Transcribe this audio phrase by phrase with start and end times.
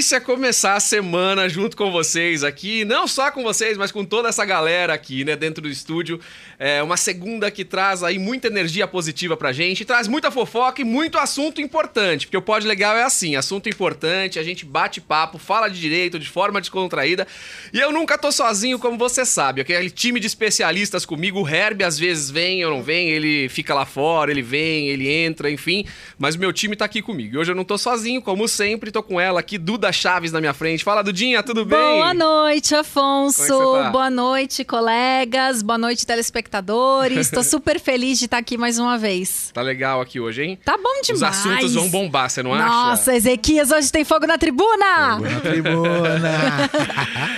[0.00, 4.30] delícia começar a semana junto com vocês aqui, não só com vocês, mas com toda
[4.30, 6.18] essa galera aqui, né, dentro do estúdio.
[6.58, 10.84] É uma segunda que traz aí muita energia positiva pra gente, traz muita fofoca e
[10.84, 15.38] muito assunto importante, porque o Pod Legal é assim, assunto importante, a gente bate papo,
[15.38, 17.26] fala de direito de forma descontraída.
[17.70, 19.60] E eu nunca tô sozinho, como você sabe.
[19.60, 23.74] Aquele time de especialistas comigo, o Herb às vezes vem, eu não vem, ele fica
[23.74, 25.84] lá fora, ele vem, ele entra, enfim,
[26.18, 27.34] mas o meu time tá aqui comigo.
[27.34, 30.40] E hoje eu não tô sozinho, como sempre, tô com ela aqui, Duda Chaves na
[30.40, 30.84] minha frente.
[30.84, 31.78] Fala, Dudinha, tudo bem?
[31.78, 33.76] Boa noite, Afonso.
[33.78, 33.90] É tá?
[33.90, 35.62] Boa noite, colegas.
[35.62, 37.30] Boa noite, telespectadores.
[37.30, 39.50] Tô super feliz de estar aqui mais uma vez.
[39.60, 40.58] Tá legal aqui hoje, hein?
[40.64, 41.10] Tá bom demais.
[41.10, 42.64] Os assuntos vão bombar, você não acha?
[42.64, 45.16] Nossa, Ezequias, hoje tem fogo na tribuna.
[45.18, 46.70] Fogo na tribuna.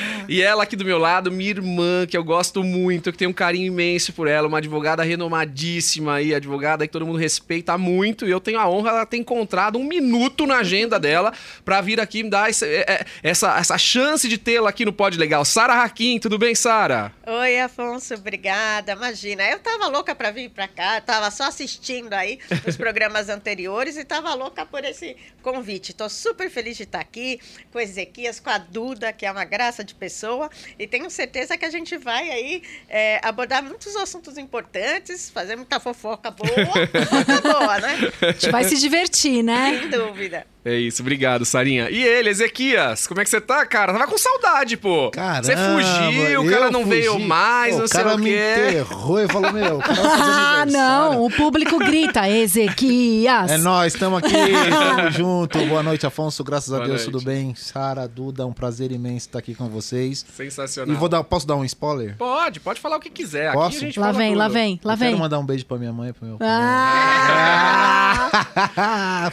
[0.28, 3.34] E ela aqui do meu lado, minha irmã, que eu gosto muito, que tenho um
[3.34, 8.30] carinho imenso por ela, uma advogada renomadíssima aí, advogada que todo mundo respeita muito, e
[8.30, 11.32] eu tenho a honra ela ter encontrado um minuto na agenda dela
[11.64, 14.92] pra vir aqui me dar esse- é- é- essa, essa chance de tê-la aqui no
[14.92, 15.44] Pod Legal.
[15.44, 17.12] Sara Raquin, tudo bem, Sara?
[17.26, 18.92] Oi, Afonso, obrigada.
[18.92, 23.96] Imagina, eu tava louca para vir para cá, tava só assistindo aí os programas anteriores
[23.96, 25.92] e tava louca por esse convite.
[25.92, 29.44] Tô super feliz de estar aqui com o Ezequias, com a Duda, que é uma
[29.44, 34.36] graça de pessoa, e tenho certeza que a gente vai aí é, abordar muitos assuntos
[34.38, 36.50] importantes, fazer muita fofoca boa,
[37.42, 38.12] boa, né?
[38.22, 39.78] A gente vai se divertir, né?
[39.80, 40.46] Sem dúvida.
[40.64, 41.90] É isso, obrigado, Sarinha.
[41.90, 43.92] E ele, Ezequias, como é que você tá, cara?
[43.92, 45.10] Tava com saudade, pô.
[45.10, 47.00] Caramba, Você fugiu, o cara não fugi.
[47.00, 48.66] veio mais, Pô, não o sei cara o me quê.
[48.68, 51.24] enterrou e falou, meu, o cara Ah, não.
[51.24, 53.50] O público grita, Ezequias.
[53.50, 55.58] É nós, estamos aqui, estamos junto.
[55.66, 56.44] Boa noite, Afonso.
[56.44, 57.12] Graças a Boa Deus, noite.
[57.12, 57.56] tudo bem?
[57.56, 60.24] Sara, Duda, um prazer imenso estar aqui com vocês.
[60.32, 60.94] Sensacional.
[60.94, 62.14] E vou dar, posso dar um spoiler?
[62.16, 63.48] Pode, pode falar o que quiser.
[63.48, 63.78] Aqui Posso?
[63.78, 64.38] a gente Lá fala vem, tudo.
[64.38, 65.18] lá vem, lá Eu Quero vem.
[65.20, 66.46] mandar um beijo pra minha mãe e pro meu pai.
[66.48, 68.30] Ah!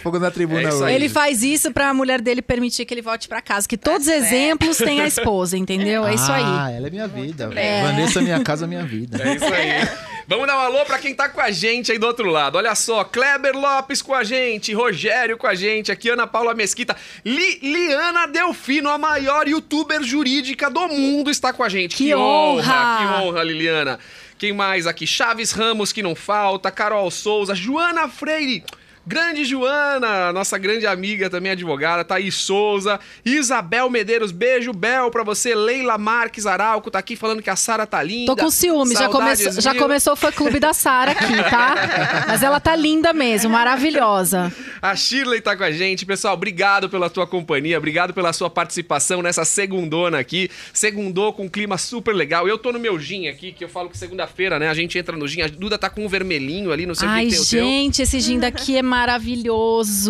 [0.01, 0.93] Fogo na tribuna É hoje.
[0.93, 3.67] Ele faz isso pra mulher dele permitir que ele volte pra casa.
[3.67, 4.23] Que todos os certo.
[4.25, 6.07] exemplos têm a esposa, entendeu?
[6.07, 6.43] É isso aí.
[6.45, 7.47] Ah, ela é minha vida.
[7.47, 7.83] bem.
[7.83, 9.21] Vanessa, minha casa, minha vida.
[9.21, 9.89] É isso aí.
[10.29, 12.55] Vamos dar um alô pra quem tá com a gente aí do outro lado.
[12.57, 16.95] Olha só, Kleber Lopes com a gente, Rogério com a gente, aqui Ana Paula Mesquita,
[17.25, 21.97] Li- Liana Delfino, a maior youtuber jurídica do mundo, está com a gente.
[21.97, 22.97] Que honra!
[22.97, 23.99] Que honra, Liliana.
[24.37, 25.05] Quem mais aqui?
[25.05, 28.63] Chaves Ramos, que não falta, Carol Souza, Joana Freire.
[29.09, 35.55] Grande Joana, nossa grande amiga também advogada, Thaís Souza, Isabel Medeiros, beijo, Bel, pra você,
[35.55, 38.35] Leila Marques Arauco, tá aqui falando que a Sara tá linda.
[38.35, 41.75] Tô com ciúme, já, começou, já começou o fã-clube da Sara aqui, tá?
[42.29, 44.53] Mas ela tá linda mesmo, maravilhosa.
[44.79, 46.05] A Shirley tá com a gente.
[46.05, 50.51] Pessoal, obrigado pela tua companhia, obrigado pela sua participação nessa segundona aqui.
[50.71, 52.47] Segundou com um clima super legal.
[52.47, 55.17] Eu tô no meu gin aqui, que eu falo que segunda-feira, né, a gente entra
[55.17, 55.41] no gin.
[55.41, 57.65] A Duda tá com um vermelhinho ali, não sei o Ai, que tem o teu.
[57.65, 58.98] gente, esse gin daqui é maravilhoso.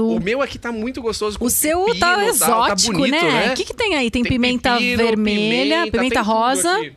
[0.08, 1.38] O meu aqui tá muito gostoso.
[1.40, 3.52] O seu pepino, tá tal, exótico, bonito, né?
[3.52, 4.10] O que, que tem aí?
[4.10, 6.92] Tem, pimenta pepino, vermelha, pimenta, tem tudo rosa.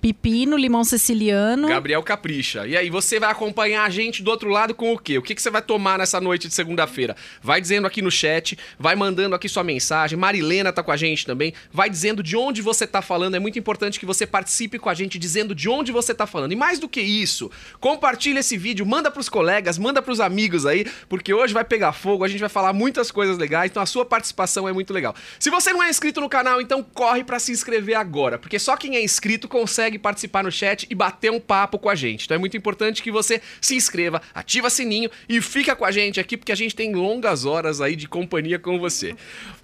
[0.00, 1.68] Pepino, limão siciliano.
[1.68, 2.66] Gabriel Capricha.
[2.66, 5.18] E aí, você vai acompanhar a gente do outro lado com o quê?
[5.18, 7.16] O que, que você vai tomar nessa noite de segunda-feira?
[7.42, 10.18] Vai dizendo aqui no chat, vai mandando aqui sua mensagem.
[10.18, 11.52] Marilena tá com a gente também.
[11.72, 13.34] Vai dizendo de onde você tá falando.
[13.34, 16.52] É muito importante que você participe com a gente dizendo de onde você tá falando.
[16.52, 17.50] E mais do que isso,
[17.80, 22.24] compartilha esse vídeo, manda pros colegas, manda pros amigos aí, porque hoje vai pegar fogo,
[22.24, 25.14] a gente vai falar muitas coisas legais, então a sua participação é muito legal.
[25.38, 28.76] Se você não é inscrito no canal, então corre pra se inscrever agora, porque só
[28.76, 32.24] quem é inscrito consegue participar no chat e bater um papo com a gente.
[32.24, 36.18] Então é muito importante que você se inscreva, ativa sininho e fica com a gente
[36.18, 39.14] aqui, porque a gente tem longas horas aí de companhia com você.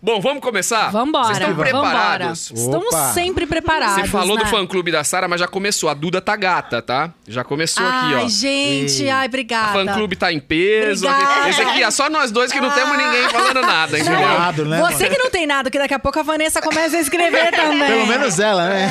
[0.00, 0.90] Bom, vamos começar?
[0.92, 1.70] Vambora, Vocês estão vambora.
[1.70, 2.50] preparados?
[2.52, 3.12] Estamos Opa.
[3.12, 4.02] sempre preparados.
[4.02, 4.50] Você falou do né?
[4.50, 5.88] fã-clube da Sara, mas já começou.
[5.88, 7.10] A Duda tá gata, tá?
[7.26, 8.18] Já começou aqui, ó.
[8.18, 9.10] Ai, gente, Ei.
[9.10, 9.72] ai, O obrigada.
[9.72, 11.08] fã-clube tá em peso.
[11.08, 11.48] Obrigada.
[11.48, 14.18] Esse aqui, é só nós dois que não temos ninguém falando nada, entendeu?
[14.18, 14.78] Gelado, né?
[14.82, 15.16] Você mano?
[15.16, 17.86] que não tem nada, que daqui a pouco a Vanessa começa a escrever também.
[17.88, 18.90] Pelo menos ela, né?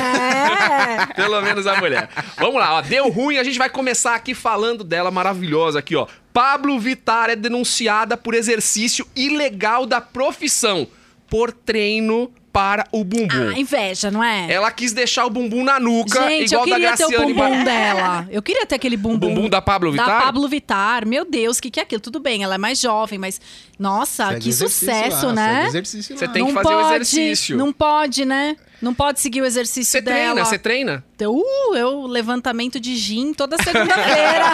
[1.16, 1.22] É.
[1.24, 2.08] Pelo menos a mulher.
[2.38, 2.80] Vamos lá, ó.
[2.82, 6.06] Deu ruim, a gente vai começar aqui falando dela maravilhosa aqui, ó.
[6.32, 10.86] Pablo Vittar é denunciada por exercício ilegal da profissão
[11.28, 13.50] por treino para o bumbum.
[13.52, 14.46] Ah, inveja, não é?
[14.52, 17.32] Ela quis deixar o bumbum na nuca, Gente, igual eu da queria ter o Graciane
[17.34, 18.28] bumbum Bar- dela.
[18.30, 19.34] Eu queria ter aquele bumbum.
[19.34, 20.06] bumbum da Pablo Vittar?
[20.06, 21.04] Da Pablo Vittar.
[21.04, 22.00] Meu Deus, o que, que é aquilo?
[22.00, 23.40] Tudo bem, ela é mais jovem, mas.
[23.76, 25.54] Nossa, Segue que sucesso, lá, né?
[25.56, 26.32] segue exercício Você lá.
[26.32, 27.56] tem que não fazer o exercício.
[27.56, 28.56] Não pode, né?
[28.84, 30.16] Não pode seguir o exercício Você dela.
[30.34, 31.04] treina, você treina?
[31.22, 34.44] Uh, eu levantamento de gin toda segunda-feira.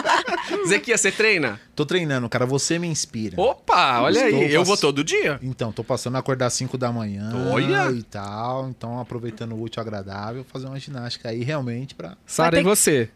[0.66, 1.60] Zequia, você treina?
[1.74, 2.46] Tô treinando, cara.
[2.46, 3.38] Você me inspira.
[3.40, 4.52] Opa, olha Estou aí.
[4.52, 5.38] Eu pass- vou todo dia.
[5.42, 7.90] Então, tô passando a acordar às 5 da manhã Olha!
[7.92, 8.68] e tal.
[8.70, 12.16] Então, aproveitando o útil agradável, fazer uma ginástica aí realmente pra.
[12.24, 13.10] Sara, ter e você?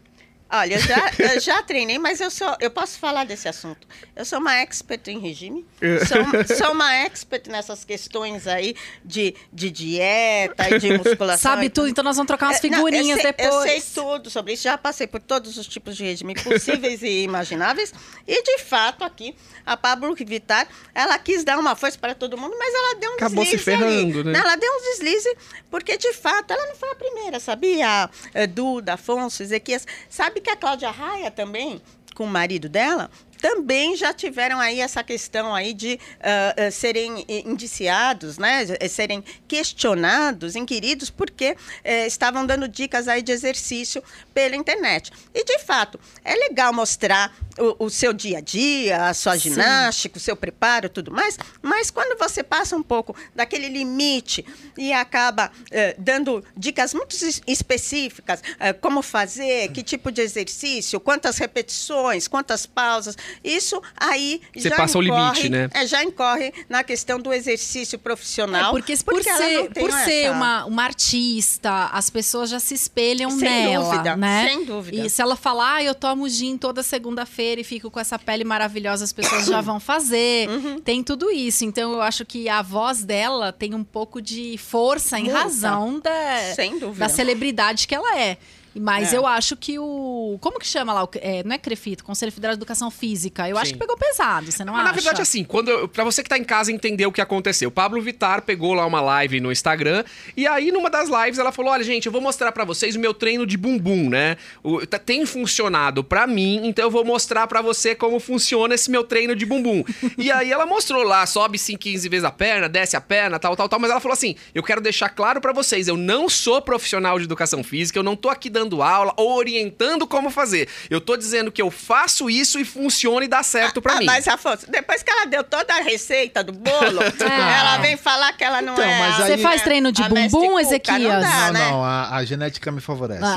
[0.51, 2.55] Olha, eu já, eu já treinei, mas eu sou.
[2.59, 3.87] Eu posso falar desse assunto.
[4.15, 5.65] Eu sou uma expert em regime.
[6.07, 11.51] Sou, sou uma expert nessas questões aí de, de dieta e de musculação.
[11.51, 13.53] Sabe tudo, então nós vamos trocar umas É, não, figurinhas eu sei, depois.
[13.53, 17.23] Eu sei tudo sobre isso, já passei por todos os tipos de regime possíveis e
[17.23, 17.93] imagináveis.
[18.27, 22.55] E, de fato, aqui, a Pablo Vittar, ela quis dar uma força para todo mundo,
[22.59, 24.31] mas ela deu um Acabou se deslize ferrando, ali.
[24.31, 24.39] né?
[24.39, 25.37] Ela deu um deslize,
[25.71, 28.09] porque, de fato, ela não foi a primeira, sabia?
[28.35, 29.87] A Duda, Afonso, Ezequias.
[30.09, 31.81] Sabe que a Cláudia Raia também,
[32.13, 33.09] com o marido dela,
[33.41, 38.87] também já tiveram aí essa questão aí de ah, ah, serem eh, indiciados, né, eh,
[38.87, 44.03] serem questionados, inquiridos, porque eh, estavam dando dicas aí de exercício
[44.33, 45.11] pela internet.
[45.33, 49.49] E, de fato, é legal mostrar o, o seu dia a dia, a sua Sim.
[49.49, 54.45] ginástica, o seu preparo, tudo mais, mas quando você passa um pouco daquele limite
[54.77, 60.99] e acaba eh, dando dicas muito es- específicas, eh, como fazer, que tipo de exercício,
[60.99, 65.69] quantas repetições, quantas pausas, isso aí Você já passa o incorre, limite, né?
[65.73, 68.69] é, já incorre na questão do exercício profissional.
[68.69, 72.49] É, porque, por ela ser, não tem por ser essa- uma, uma artista, as pessoas
[72.49, 74.47] já se espelham Sem nela, dúvida, né?
[74.49, 75.05] sem dúvida.
[75.05, 78.43] E se ela falar, ah, eu tomo gin toda segunda-feira e fico com essa pele
[78.43, 80.49] maravilhosa, as pessoas já vão fazer.
[80.61, 80.79] Uhum.
[80.79, 81.63] Tem tudo isso.
[81.65, 85.39] Então, eu acho que a voz dela tem um pouco de força em Muita.
[85.39, 86.99] razão da, Sem dúvida.
[87.05, 88.37] da celebridade que ela é.
[88.73, 89.17] Mas É.
[89.17, 90.37] eu acho que o.
[90.39, 91.03] Como que chama lá?
[91.03, 93.47] O, é, não é CREFIT, Conselho Federal de Educação Física.
[93.49, 93.73] Eu acho Sim.
[93.73, 94.89] que pegou pesado, você não Mas, acha?
[94.89, 98.01] na verdade, assim, quando pra você que tá em casa entender o que aconteceu, Pablo
[98.01, 100.03] Vittar pegou lá uma live no Instagram
[100.37, 102.99] e aí numa das lives ela falou: "Olha, gente, eu vou mostrar pra vocês o
[102.99, 104.37] meu treino de bumbum, né?
[104.63, 108.89] O- tá- tem funcionado pra mim, então eu vou mostrar pra você como funciona esse
[108.89, 109.83] meu treino de bumbum".
[110.17, 113.55] e aí ela mostrou lá, sobe 5, 15 vezes a perna, desce a perna, tal,
[113.55, 116.61] tal, tal, mas ela falou assim: "Eu quero deixar claro pra vocês, eu não sou
[116.61, 120.67] profissional de educação física, eu não tô aqui dando aula ou orientando como fazer.
[120.89, 124.05] Eu tô dizendo que eu faço isso e funciona e dá certo pra Ah, mim".
[124.05, 127.59] Mas, Afonso, depois que ela deu toda a receita do bolo, É.
[127.59, 128.99] ela vem falar que ela não Então, é.
[128.99, 131.01] mas a- aí- Você faz treino de bumbum, Cuca, Ezequias?
[131.01, 131.69] Não, dá, não, né?
[131.71, 133.21] não, a, a genética me favorece.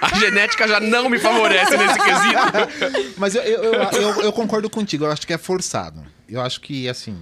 [0.00, 3.14] A genética já não me favorece nesse quesito.
[3.18, 6.04] Mas eu, eu, eu, eu- eu concordo contigo, eu acho que é forçado.
[6.28, 7.18] Eu acho que, assim,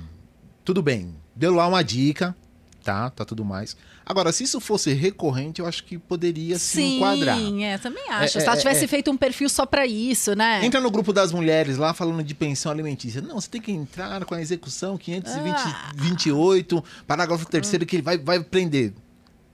[0.64, 1.14] tudo bem.
[1.36, 2.34] Deu lá uma dica,
[2.82, 3.10] tá?
[3.10, 3.76] Tá tudo mais.
[4.06, 7.38] Agora, se isso fosse recorrente, eu acho que poderia se Sim, enquadrar.
[7.62, 8.36] é, também acho.
[8.36, 8.88] É, se ela é, tivesse é.
[8.88, 10.64] feito um perfil só pra isso, né?
[10.64, 13.22] Entra no grupo das mulheres lá falando de pensão alimentícia.
[13.22, 18.42] Não, você tem que entrar com a execução 528, parágrafo terceiro que ele vai, vai
[18.42, 18.92] prender.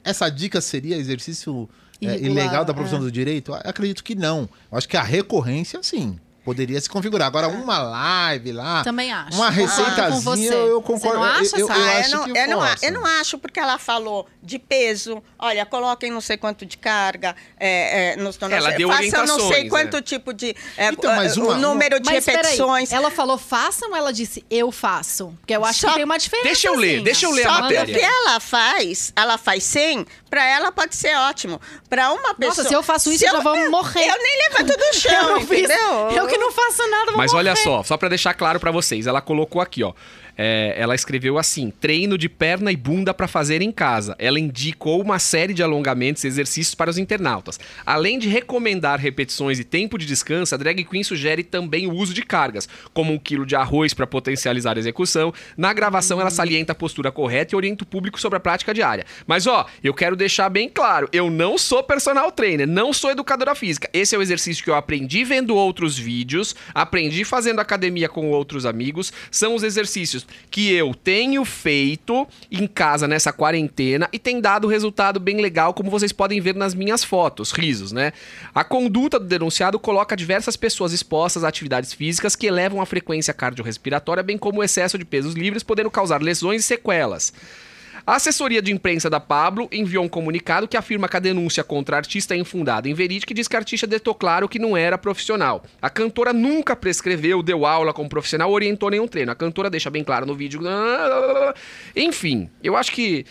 [0.02, 1.68] Essa dica seria exercício
[2.00, 3.02] é, Irregular, ilegal da profissão é.
[3.02, 3.52] do direito?
[3.52, 4.48] Eu Acredito que não.
[4.72, 7.26] Eu acho que a recorrência, sim, poderia se configurar.
[7.28, 9.36] Agora, uma live lá, Também acho.
[9.36, 10.48] uma receitazinha, você.
[10.48, 11.18] eu, eu Você concordo.
[11.18, 13.06] não acha, eu, eu, eu Ah, acho eu, não, que eu, não, a- eu não
[13.06, 15.22] acho porque ela falou de peso.
[15.38, 19.68] Olha, coloquem não sei quanto de carga é, é, nos Ela deu Façam não sei
[19.68, 20.02] quanto é.
[20.02, 20.54] tipo de.
[20.76, 22.92] é, Então, mas o uma- número de Mas peraí, repetições.
[22.92, 25.34] ela falou façam ou ela disse eu faço?
[25.40, 26.48] Porque eu acho Só- que tem uma diferença.
[26.48, 27.94] Deixa eu ler, deixa eu ler a Só que o matéria.
[27.98, 31.60] que ela faz, ela faz 100, pra ela pode ser ótimo.
[31.88, 32.66] Pra uma pessoa.
[32.66, 34.08] se eu faço isso, Se já vão morrer.
[34.08, 35.64] Eu nem levanto do Eu chão, fiz.
[35.64, 36.10] entendeu?
[36.12, 37.62] Eu que não faço nada, vou Mas olha morrer.
[37.64, 39.92] só, só pra deixar claro pra vocês, ela colocou aqui, ó.
[40.42, 44.16] É, ela escreveu assim: treino de perna e bunda pra fazer em casa.
[44.18, 47.60] Ela indicou uma série de alongamentos e exercícios para os internautas.
[47.84, 52.14] Além de recomendar repetições e tempo de descanso, a drag queen sugere também o uso
[52.14, 55.30] de cargas, como um quilo de arroz para potencializar a execução.
[55.58, 59.04] Na gravação, ela salienta a postura correta e orienta o público sobre a prática diária.
[59.26, 63.54] Mas ó, eu quero deixar bem claro: eu não sou personal trainer, não sou educadora
[63.54, 63.90] física.
[63.92, 68.64] Esse é o exercício que eu aprendi vendo outros vídeos, aprendi fazendo academia com outros
[68.64, 69.12] amigos.
[69.30, 75.20] São os exercícios que eu tenho feito em casa nessa quarentena e tem dado resultado
[75.20, 78.12] bem legal, como vocês podem ver nas minhas fotos, risos, né?
[78.54, 83.34] A conduta do denunciado coloca diversas pessoas expostas a atividades físicas que elevam a frequência
[83.34, 87.32] cardiorrespiratória, bem como o excesso de pesos livres, podendo causar lesões e sequelas.
[88.06, 91.96] A assessoria de imprensa da Pablo enviou um comunicado que afirma que a denúncia contra
[91.96, 94.76] a artista é infundada em verídica e diz que a artista detou claro que não
[94.76, 95.62] era profissional.
[95.80, 99.32] A cantora nunca prescreveu, deu aula como profissional, orientou nenhum treino.
[99.32, 100.60] A cantora deixa bem claro no vídeo.
[101.94, 103.24] Enfim, eu acho que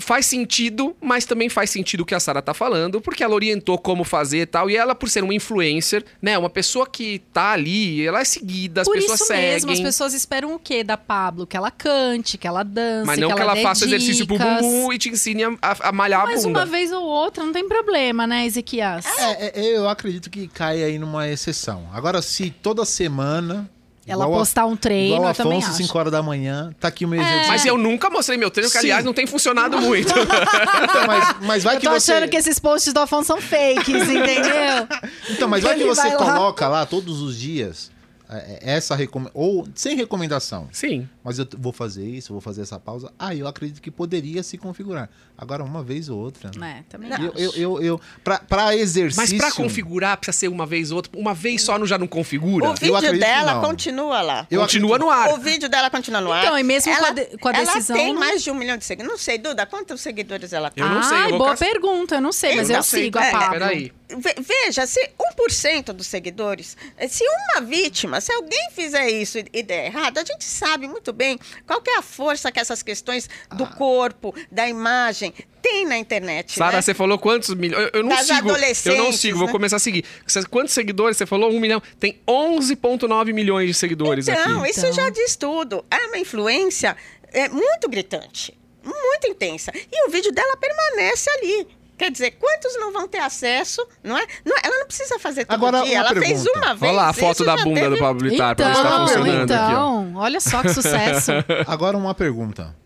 [0.00, 3.78] faz sentido, mas também faz sentido o que a Sara tá falando, porque ela orientou
[3.78, 7.52] como fazer e tal, e ela, por ser uma influencer, né, uma pessoa que tá
[7.52, 9.50] ali, ela é seguida, as Por pessoas isso seguem.
[9.52, 11.46] mesmo, as pessoas esperam o quê da Pablo?
[11.46, 14.60] Que ela cante, que ela dance, Mas não que ela, dê faça exercício pro dicas.
[14.62, 16.60] bumbum e te ensine a, a- a malhar a Mas bunda.
[16.60, 19.04] uma vez ou outra, não tem problema, né, Ezequias?
[19.18, 21.88] É, é, eu acredito que cai aí numa exceção.
[21.92, 23.70] Agora, se toda semana
[24.06, 25.82] Ela Igual a- postar um treino, Igual o eu também Afonso, acho.
[25.82, 27.24] 5 horas da manhã, tá aqui o meu É.
[27.24, 27.48] exercício.
[27.52, 30.12] Mas eu nunca mostrei meu treino, que aliás não tem funcionado muito.
[30.86, 32.12] Então, mas, mas vai Eu que tô você...
[32.12, 34.86] achando que esses posts do Afonso são fakes, entendeu?
[35.30, 36.16] Então, mas vai que Ele você vai lá.
[36.16, 37.90] coloca lá todos os dias
[38.28, 41.08] é, é, essa recomendação, ou sem recomendação, Sim.
[41.22, 43.12] mas eu vou fazer isso, vou fazer essa pausa.
[43.18, 45.08] Ah, eu acredito que poderia se configurar.
[45.38, 46.50] Agora, uma vez ou outra.
[46.56, 46.78] né?
[46.80, 49.20] É, também Eu, eu, eu, eu, pra, pra exercício...
[49.20, 51.12] Mas pra configurar, precisa ser uma vez ou outra.
[51.14, 52.70] Uma vez só não já não configura?
[52.70, 54.46] O vídeo dela continua lá.
[54.50, 55.28] Eu Continua no ar.
[55.34, 56.42] O vídeo dela continua no ar.
[56.44, 58.54] Então, e mesmo com a de- com a decisão, Ela tem não- mais de um
[58.54, 59.10] milhão de seguidores.
[59.12, 60.82] Não sei, Duda, quantos seguidores ela tem?
[60.82, 61.68] Eu não sei, eu Ai, boa caçar.
[61.68, 63.04] pergunta, eu não sei, mas Eu eu não sei.
[63.04, 63.50] sigo a É, Pablo.
[63.50, 63.92] Peraí.
[64.08, 66.76] Ve- Veja, se 1% dos seguidores,
[67.08, 71.12] se uma vítima, se alguém fizer isso e- e der errado, a gente sabe muito
[71.12, 73.66] bem qual que é a força que essas questões do Ah.
[73.66, 75.25] corpo, da imagem,
[75.62, 76.52] tem na internet.
[76.54, 76.82] Sara, né?
[76.82, 77.84] você falou quantos milhões?
[77.84, 78.50] Eu, eu não Das sigo.
[78.86, 79.52] Eu não sigo, vou né?
[79.52, 80.04] começar a seguir.
[80.50, 81.16] Quantos seguidores?
[81.16, 81.82] Você falou um milhão.
[81.98, 84.70] Tem 11,9 milhões de seguidores Então, aqui.
[84.70, 84.92] isso Então.
[84.92, 85.84] já diz tudo.
[85.90, 86.96] É uma influência
[87.32, 89.72] é, muito gritante, muito intensa.
[89.74, 91.66] E o vídeo dela permanece ali.
[91.98, 94.26] Quer dizer, quantos não vão ter acesso, não é?
[94.44, 95.92] Não- ela não precisa fazer todo Agora, dia.
[96.02, 96.58] uma Ela fez pergunta.
[96.58, 96.82] uma vez.
[96.92, 99.06] Olha lá a foto da bunda teve- do Pablo Vittar pra ver se tá Então,
[99.06, 99.66] funcionando aqui, ó.
[99.66, 101.32] então, olha só que sucesso.
[101.66, 102.76] Agora uma pergunta.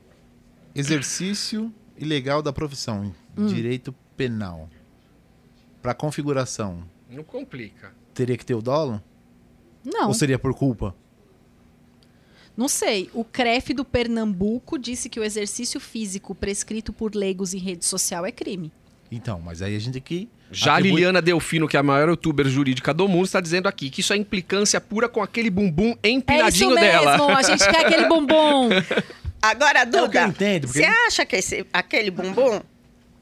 [0.75, 3.47] Exercício ilegal da profissão, Hum.
[3.47, 4.69] direito penal.
[5.83, 7.93] Pra configuração, Não complica.
[8.15, 9.01] teria que ter o dolo?
[9.85, 10.95] Não, Ou seria por culpa?
[12.57, 13.09] não sei.
[13.15, 18.27] O CREF do Pernambuco disse que o exercício físico prescrito por leigos em rede social
[18.27, 18.71] é crime.
[19.11, 20.29] Então, mas aí a gente tem que...
[20.53, 23.69] Já a atribui- Liliana Delfino, que é a maior youtuber jurídica do mundo, está dizendo
[23.69, 27.37] aqui que isso é implicância pura com aquele bumbum É isso empinadinho mesmo, dela.
[27.39, 28.69] a gente quer aquele bumbum.
[29.43, 32.61] Agora, É Duda, entendo, porque- você acha que esse, aquele bumbum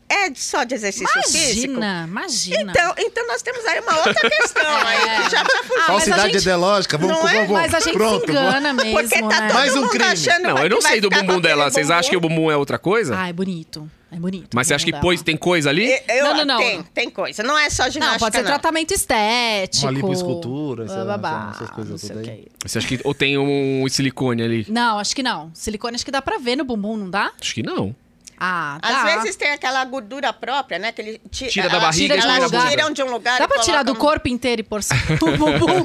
[0.09, 1.75] é só de exercício físico?
[1.75, 2.73] Imagina, imagina.
[2.73, 6.43] Então, então nós temos aí uma outra questão aí, que já tá Ah, Falsidade gente-
[6.43, 7.35] ideológica, vamos Não com é?
[7.35, 7.51] vamos.
[7.51, 9.47] Mas a gente Pronto, se engana mesmo, Porque tá né?
[9.49, 10.05] todo Mais um mundo crime.
[10.05, 11.71] achando Não, eu não sei do bumbum dela.
[11.71, 12.35] Vocês acham que o bumbum.
[12.37, 13.15] bumbum é outra coisa?
[13.19, 13.89] Ah, é bonito.
[14.11, 14.49] É bonito.
[14.55, 15.91] Mas você acha que pois, tem coisa ali?
[16.09, 16.59] Eu- Não, não, não.
[16.59, 17.43] Tem, tem coisa.
[17.43, 18.49] Não é só ginástica, Não, pode ser não.
[18.49, 19.85] tratamento estético.
[19.85, 22.37] Uma lipoescultura, essa- babá, essas coisas não sei todas aí.
[22.37, 22.49] quê.
[22.65, 24.67] Você acha que ou tem um silicone ali?
[24.69, 25.51] Não, acho que não.
[25.53, 27.33] Silicone acho que dá pra ver no bumbum, não dá?
[27.41, 27.95] Acho que não.
[28.41, 29.05] Ah, Às dá.
[29.05, 30.93] vezes tem aquela gordura própria, né?
[30.93, 32.71] Que ele ti- Tira da barriga e põe elas na bunda.
[32.71, 34.81] tiram de um lugar Dá pra tirar do no- corpo inteiro e pôr
[35.21, 35.83] no bumbum?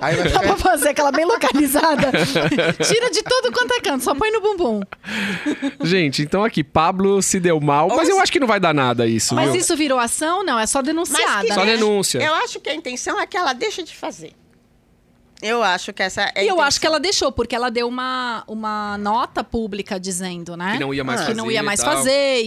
[0.00, 2.10] Aí vai Dá pra fazer aquela bem localizada?
[2.86, 4.80] Tira de todo quanto é canto, só põe no bumbum.
[5.82, 8.60] Gente, então aqui, Pablo se deu mal, mas Ou eu se- acho que não vai
[8.60, 9.60] dar nada isso, Mas viu?
[9.60, 10.44] isso virou ação?
[10.44, 11.46] Não, é só denunciada.
[11.46, 11.76] que Só né?
[11.76, 12.18] denúncia.
[12.18, 14.32] Eu acho que a intenção é que ela deixe de fazer.
[15.40, 17.86] Eu acho que essa é a E eu acho que ela deixou, porque ela deu
[17.86, 20.72] uma, uma nota pública dizendo, né?
[20.72, 22.42] Que não ia mais que fazer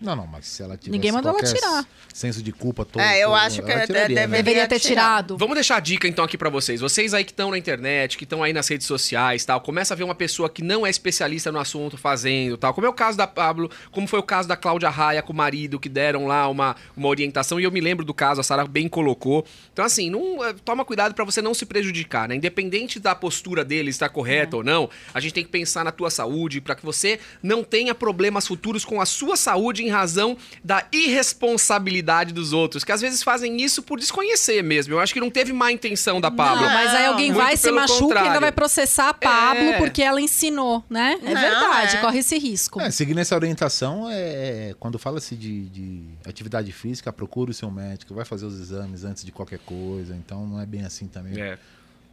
[0.00, 0.32] não não é tá.
[0.32, 1.86] Mas se ela tivesse Ninguém mandou ela tirar.
[2.12, 3.02] senso de culpa todo...
[3.02, 4.36] É, eu todo, acho que ela tiraria, né?
[4.36, 4.92] deveria- ter tirar.
[5.22, 5.36] tirado.
[5.38, 6.80] Vamos deixar a dica então aqui pra vocês.
[6.80, 9.96] Vocês aí que estão na internet, que estão aí nas redes sociais, tal, começa a
[9.96, 12.72] ver uma pessoa que não é especialista no assunto fazendo, tal.
[12.74, 15.36] Como é o caso da Pablo, como foi o caso da Cláudia Raia com o
[15.36, 18.66] marido que deram lá uma, uma orientação e eu me lembro do caso, a Sara
[18.66, 19.44] bem colocou.
[19.72, 22.34] Então assim, não eh, toma cuidado pra você não se prejudicar, né?
[22.36, 26.10] Independente da postura dele estar correta ou não, a gente tem que pensar na tua
[26.10, 30.84] saúde pra que você não tenha problemas futuros com a sua saúde em razão da
[30.92, 34.94] irresponsabilidade dos outros, que às vezes fazem isso por desconhecer mesmo.
[34.94, 36.62] Eu acho que não teve má intenção da Pablo.
[36.64, 38.28] Não, mas aí alguém Muito vai, se machuca e contrário.
[38.30, 39.78] ainda vai processar a Pablo É.
[39.78, 41.18] porque ela ensinou, né?
[41.22, 42.00] É Não, verdade, é.
[42.00, 42.80] corre esse risco.
[42.80, 48.14] É, seguindo essa orientação, é, quando fala-se de, de atividade física, procure o seu médico,
[48.14, 51.40] vai fazer os exames antes de qualquer coisa, então não é bem assim também.
[51.40, 51.58] É,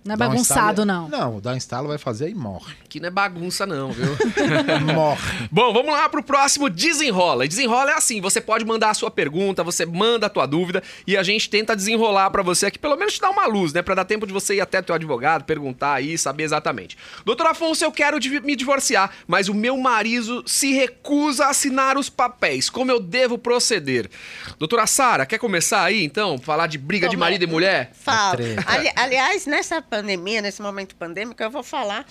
[0.06, 1.10] Não é um bagunçado, estalo- não.
[1.10, 2.74] Não, dá um instalo, vai fazer e morre.
[2.88, 4.06] que não é bagunça não, viu?
[4.94, 5.48] morre.
[5.52, 7.44] Bom, vamos lá pro próximo Desenrola.
[7.44, 10.84] E Desenrola é assim, você pode mandar a sua pergunta, você manda a tua dúvida
[11.08, 13.82] e a gente tenta desenrolar pra você aqui, pelo menos te dar uma luz, né?
[13.82, 16.96] Pra dar tempo de você ir até teu advogado, perguntar aí, saber exatamente.
[17.26, 22.10] Doutor Afonso, eu quero me divorciar, mas o meu marido se recusa a assinar os
[22.10, 22.70] papéis.
[22.70, 24.10] Como eu devo proceder?
[24.60, 26.38] Doutora Sara, quer começar aí, então?
[26.38, 27.18] Falar de briga de é?
[27.20, 27.92] marido e mulher?
[27.94, 28.38] Falo.
[28.38, 28.64] treta.
[28.68, 32.06] Ali- aliás, nessa pandemia, nesse momento pandêmico, eu vou falar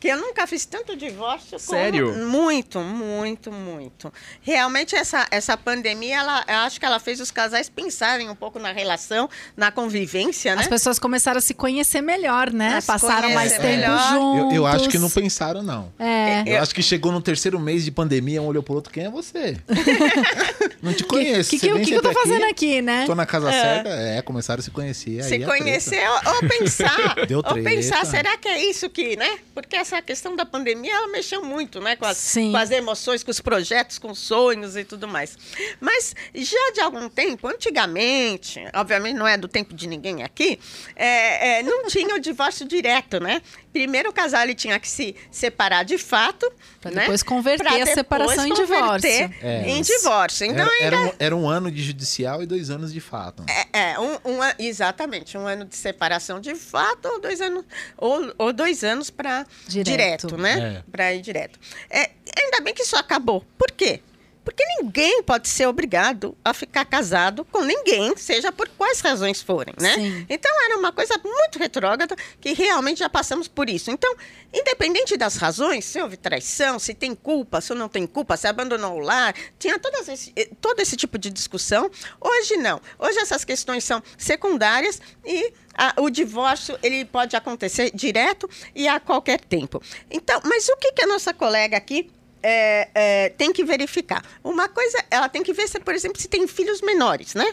[0.00, 1.58] que eu nunca fiz tanto divórcio.
[1.58, 2.14] como- Sério?
[2.26, 4.12] Muito, muito, muito.
[4.42, 8.58] Realmente, essa, essa pandemia, ela, eu acho que ela fez os casais pensarem um pouco
[8.58, 10.62] na relação, na convivência, né?
[10.62, 12.76] As pessoas começaram a se conhecer melhor, né?
[12.76, 14.12] A se Passaram mais tempo melhor.
[14.12, 14.52] juntos.
[14.54, 15.92] Eu, eu acho que não pensaram, não.
[15.98, 16.44] É.
[16.46, 19.10] Eu acho que chegou no terceiro mês de pandemia, um olhou pro outro, quem é
[19.10, 19.56] você?
[20.82, 21.50] não te O conheço.
[21.50, 23.04] que, você que, que, que eu tô sempre fazendo aqui, né?
[23.06, 25.20] Tô na casa certa, é, começar a se conhecer.
[25.22, 29.16] aí se é conhecer ou, ou pensar Deu Ou pensar, será que é isso que,
[29.16, 29.38] né?
[29.54, 31.96] Porque essa questão da pandemia, ela mexeu muito, né?
[31.96, 35.36] Com as, com as emoções, com os projetos, com os sonhos e tudo mais.
[35.80, 40.58] Mas já de algum tempo, antigamente, obviamente não é do tempo de ninguém aqui,
[40.94, 43.40] é, é, não tinha o divórcio direto, né?
[43.72, 47.00] Primeiro o casal ele tinha que se separar de fato, Pra né?
[47.02, 49.08] depois converter Pra a depois separação em divórcio.
[49.42, 49.68] É.
[49.70, 50.46] Em divórcio.
[50.46, 53.44] Então Era, ainda era, um, era um ano de judicial e dois anos de fato.
[53.72, 57.64] é, é, um, um a- exatamente, um ano de separação de fato ou dois anos,
[57.96, 59.46] ou, ou dois anos para
[59.84, 60.26] Direto.
[60.28, 60.42] direto.
[60.42, 60.82] né?
[60.86, 60.90] É.
[60.90, 61.58] Para ir direto.
[61.90, 63.44] É, ainda bem que isso acabou.
[63.56, 64.00] Por quê?
[64.48, 69.74] Porque ninguém pode ser obrigado a ficar casado com ninguém, seja por quais razões forem,
[69.78, 69.92] né?
[69.92, 70.26] Sim.
[70.26, 73.90] Então era uma coisa muito retrógrada que realmente já passamos por isso.
[73.90, 74.16] Então,
[74.50, 78.94] independente das razões, se houve traição, se tem culpa, se não tem culpa, se abandonou
[78.94, 81.90] o lar, tinha todas esse, eh, todo esse tipo de discussão.
[82.18, 82.80] Hoje não.
[82.98, 88.98] Hoje essas questões são secundárias e a- o divórcio ele pode acontecer direto e a
[89.00, 89.80] qualquer tempo.
[90.10, 92.10] Então, mas o que, que a nossa colega aqui
[92.42, 94.22] é, é, tem que verificar?
[94.44, 97.46] Uma coisa, ela tem que ver, se, por exemplo, se tem filhos menores, né?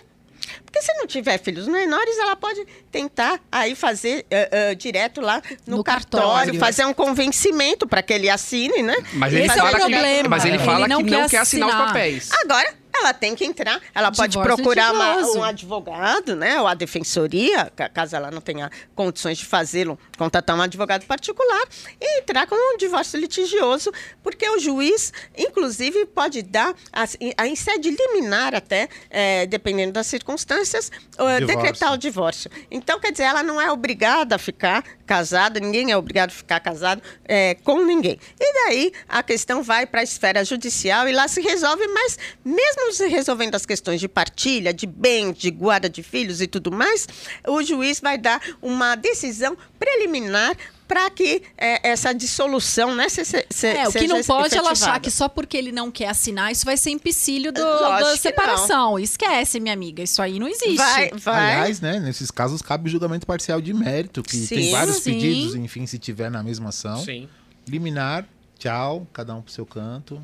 [0.63, 5.41] Porque se não tiver filhos menores, ela pode tentar aí fazer eh, eh, direto lá
[5.65, 6.60] no, No cartório, cartório.
[6.60, 8.96] fazer um convencimento para que ele assine, né?
[9.13, 10.29] Mas ele Esse é o fala que, problema.
[10.29, 12.29] mas ele Ele fala não que não quer quer assinar os papéis.
[12.44, 16.59] Agora, ela tem que entrar, ela pode Divórcio procurar uma- um advogado, né?
[16.61, 21.63] Ou a defensoria, ca- caso ela não tenha condições de fazê-lo, contratar um advogado particular
[21.99, 23.91] e entrar com um divórcio litigioso,
[24.23, 30.07] porque o juiz, inclusive, pode dar, as- a, em sede liminar até, eh, dependendo das
[30.07, 31.47] circunstâncias, eh, Divórcio.
[31.47, 32.49] decretar o divórcio.
[32.71, 36.59] Então, quer dizer, ela não é obrigada a ficar casada, ninguém é obrigado a ficar
[36.59, 38.19] casado eh, com ninguém.
[38.39, 42.91] E daí a questão vai para a esfera judicial e lá se resolve, mas mesmo
[42.93, 47.07] se resolvendo as questões de partilha, de bens, de guarda de filhos e tudo mais,
[47.47, 50.55] o juiz vai dar uma decisão preliminar
[50.88, 54.56] para que eh, essa dissolução, né, se, se, se, É, o que seja não pode
[54.58, 58.12] ela achar que só porque ele não quer assinar, isso vai ser empecilho do- da
[58.13, 59.00] que separação.
[59.00, 60.04] Esquece, minha amiga.
[60.04, 60.75] Isso aí não existe.
[60.77, 61.54] vai, vai.
[61.56, 65.13] Aliás, né, nesses casos cabe julgamento parcial de mérito, que Sim, tem vários sim.
[65.13, 67.04] pedidos, enfim, se tiver na mesma ação.
[67.04, 67.27] Sim.
[67.68, 68.25] Liminar,
[68.60, 70.21] tchau, cada um pro seu canto.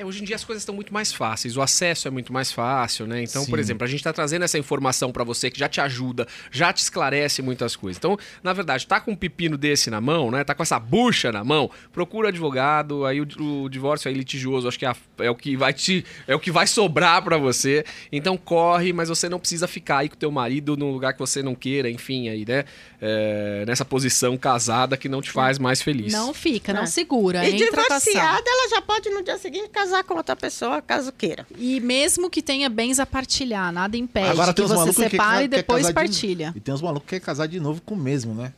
[0.00, 2.50] É, hoje em dia as coisas estão muito mais fáceis, o acesso é muito mais
[2.50, 3.22] fácil, né?
[3.22, 3.60] Então, por Sim.
[3.60, 6.78] exemplo, a gente está trazendo essa informação para você que já te ajuda, já te
[6.78, 7.98] esclarece muitas coisas.
[7.98, 10.42] Então, na verdade, tá com um pepino desse na mão, né?
[10.42, 13.26] Tá com essa bucha na mão, procura advogado, aí o,
[13.64, 16.40] o divórcio aí litigioso, acho que é, a- é o que vai te é o
[16.40, 17.84] que vai sobrar para você.
[18.10, 21.42] Então, corre, mas você não precisa ficar aí com teu marido num lugar que você
[21.42, 22.64] não queira, enfim, aí, né?
[23.02, 26.10] É, nessa posição casada que não te faz mais feliz.
[26.10, 26.86] Não fica, não É.
[26.86, 27.46] segura.
[27.46, 31.46] E divorciada, ela já pode no dia seguinte casar com outra pessoa, caso queira.
[31.58, 35.48] E mesmo que tenha bens a partilhar, nada impede Agora que você separe quer e
[35.48, 36.52] depois casar de- partilha.
[36.56, 38.52] E tem uns malucos que querem casar de novo com o mesmo, né?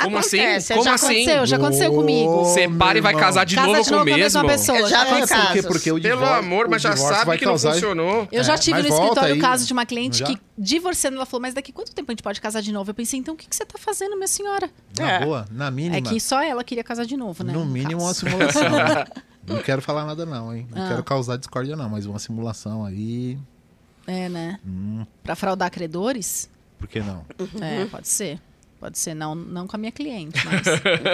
[0.00, 0.38] Como assim?
[0.38, 1.06] Acontece, Como já assim?
[1.06, 2.30] Aconteceu, já aconteceu comigo.
[2.42, 4.40] Ô, Separa e vai casar de Casa novo de com o novo com a mesmo.
[4.40, 4.78] mesma pessoa.
[4.78, 5.36] Eu já É, aconteceu.
[5.42, 8.28] porque, porque o Pelo divórcio, amor, o mas já sabe que não causar- funcionou.
[8.30, 10.26] Eu já É, tive no escritório o caso de uma cliente Já?
[10.26, 12.90] que, divorciando, ela falou: Mas daqui quanto tempo a gente pode casar de novo?
[12.90, 14.70] Eu pensei: Então o que, que você tá fazendo, minha senhora?
[14.96, 15.24] Na É.
[15.24, 15.96] boa, na mínima.
[15.96, 17.52] É que só ela queria casar de novo, né?
[17.52, 18.20] No mínimo uma caso.
[18.20, 18.62] simulação.
[19.46, 20.66] não quero falar nada não, hein?
[20.70, 20.88] Não Ah.
[20.88, 23.38] quero causar discórdia não, mas uma simulação aí,
[24.06, 24.58] É, né?
[24.66, 26.48] hum, Pra fraudar credores?
[26.78, 27.24] por que não?
[27.60, 28.40] É, pode ser.
[28.82, 30.62] Pode ser, não, não com a minha cliente, mas.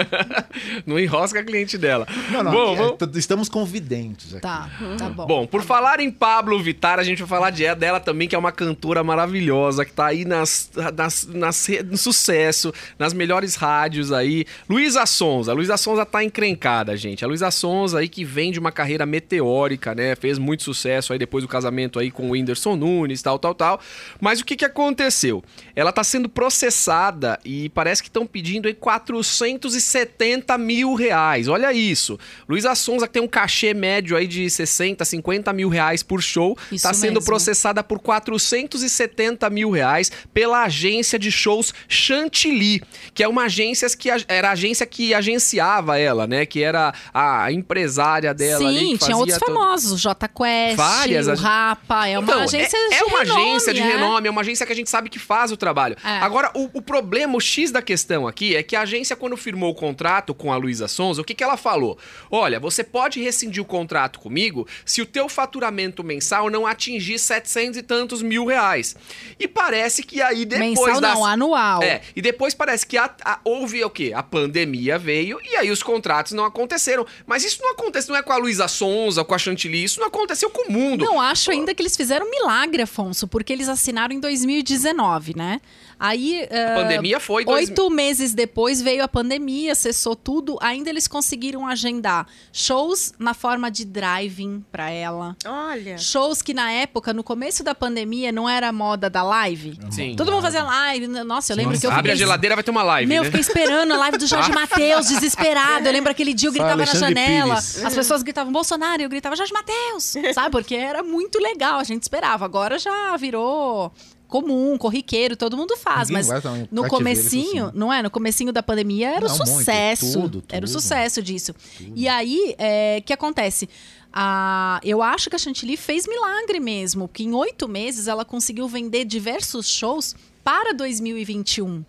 [0.87, 2.07] Não enrosca a cliente dela.
[2.31, 4.41] Não, não, Bom, é, vamos- estamos convidentes aqui.
[4.41, 5.27] Tá, tá bom.
[5.27, 8.39] Bom, por falar em Pablo Vittar, a gente vai falar de, dela também, que é
[8.39, 14.45] uma cantora maravilhosa, que tá aí nas, nas, nas no sucesso, nas melhores rádios aí.
[14.67, 15.51] Luísa Sonza.
[15.51, 17.23] A Luísa Sonza tá encrencada, gente.
[17.23, 20.15] A Luísa Sonza aí que vem de uma carreira meteórica, né?
[20.15, 23.79] Fez muito sucesso aí depois do casamento aí com o Whindersson Nunes, tal, tal, tal.
[24.19, 25.43] Mas o que que aconteceu?
[25.75, 31.47] Ela tá sendo processada e parece que estão pedindo aí 470 mil reais.
[31.47, 32.17] Olha isso.
[32.47, 36.57] Luísa Sonza, que tem um cachê médio aí de 60, 50 mil reais por show,
[36.71, 42.81] Isso tá sendo processada por 470 mil reais pela agência de shows Chantilly,
[43.13, 46.45] que é uma agência que era a agência que agenciava ela, né?
[46.45, 48.79] Que era a empresária dela ali.
[48.79, 52.43] Sim, que tinha outros todo- famosos, o J Quest, Várias o Rapa, é uma Então,
[52.43, 53.83] agência é, de é uma renome, agência de é.
[53.85, 55.95] renome, é uma agência que a gente sabe que faz o trabalho.
[56.03, 56.09] É.
[56.19, 59.71] Agora, o, o problema, o X da questão aqui é que a agência, quando firmou
[59.71, 61.97] o contrato com a Luísa Sonza, o que, que ela falou?
[62.29, 67.77] Olha, você pode rescindir o contrato comigo se o teu faturamento mensal não atingir 700
[67.77, 68.95] e tantos mil reais.
[69.39, 71.13] E parece que aí depois Mensal das...
[71.15, 71.81] não, anual.
[71.83, 74.11] É, e depois parece que a- a- houve o quê?
[74.15, 77.05] A pandemia veio e aí os contratos não aconteceram.
[77.25, 80.07] Mas isso não acontece, não é com a Luísa Sonza, com a Chantilly, isso não
[80.07, 81.03] aconteceu com o mundo.
[81.05, 85.59] Não, acho ainda que eles fizeram um milagre, Afonso, porque eles assinaram em 2019, né?
[85.99, 86.43] Aí.
[86.43, 87.69] A pandemia foi dois...
[87.69, 90.57] Oito meses depois veio a pandemia, cessou tudo.
[90.61, 95.35] Ainda eles conseguiram agendar shows na forma de driving pra ela.
[95.45, 95.97] Olha.
[95.97, 99.77] Shows que na época, no começo da pandemia, não era moda da live.
[99.91, 100.15] Sim.
[100.15, 101.07] Todo mundo fazia live.
[101.07, 102.13] Nossa, eu lembro Sim, que eu Abre fiquei...
[102.13, 103.29] a geladeira, vai ter uma live, Meu, eu né?
[103.29, 105.85] fiquei esperando a live do Jorge Matheus, desesperado.
[105.85, 107.55] Eu lembro aquele dia eu gritava na Alexandre janela.
[107.55, 107.83] Pires.
[107.83, 110.15] As pessoas gritavam Bolsonaro e eu gritava Jorge Matheus.
[110.33, 110.51] Sabe?
[110.51, 112.45] Porque era muito legal, a gente esperava.
[112.45, 113.91] Agora já virou
[114.29, 116.07] comum, corriqueiro, todo mundo faz.
[116.07, 117.77] Ninguém mas também, no comecinho, isso sim.
[117.77, 118.01] não é?
[118.01, 120.21] No comecinho da pandemia era o Não, muito, sucesso.
[120.21, 120.79] tudo, Era o tudo.
[120.79, 121.53] sucesso disso.
[121.95, 122.55] E aí,
[122.99, 123.67] o que acontece?
[124.13, 128.67] A, eu acho que a Chantilly fez milagre mesmo, porque em oito meses ela conseguiu
[128.67, 131.83] vender diversos shows para 2021.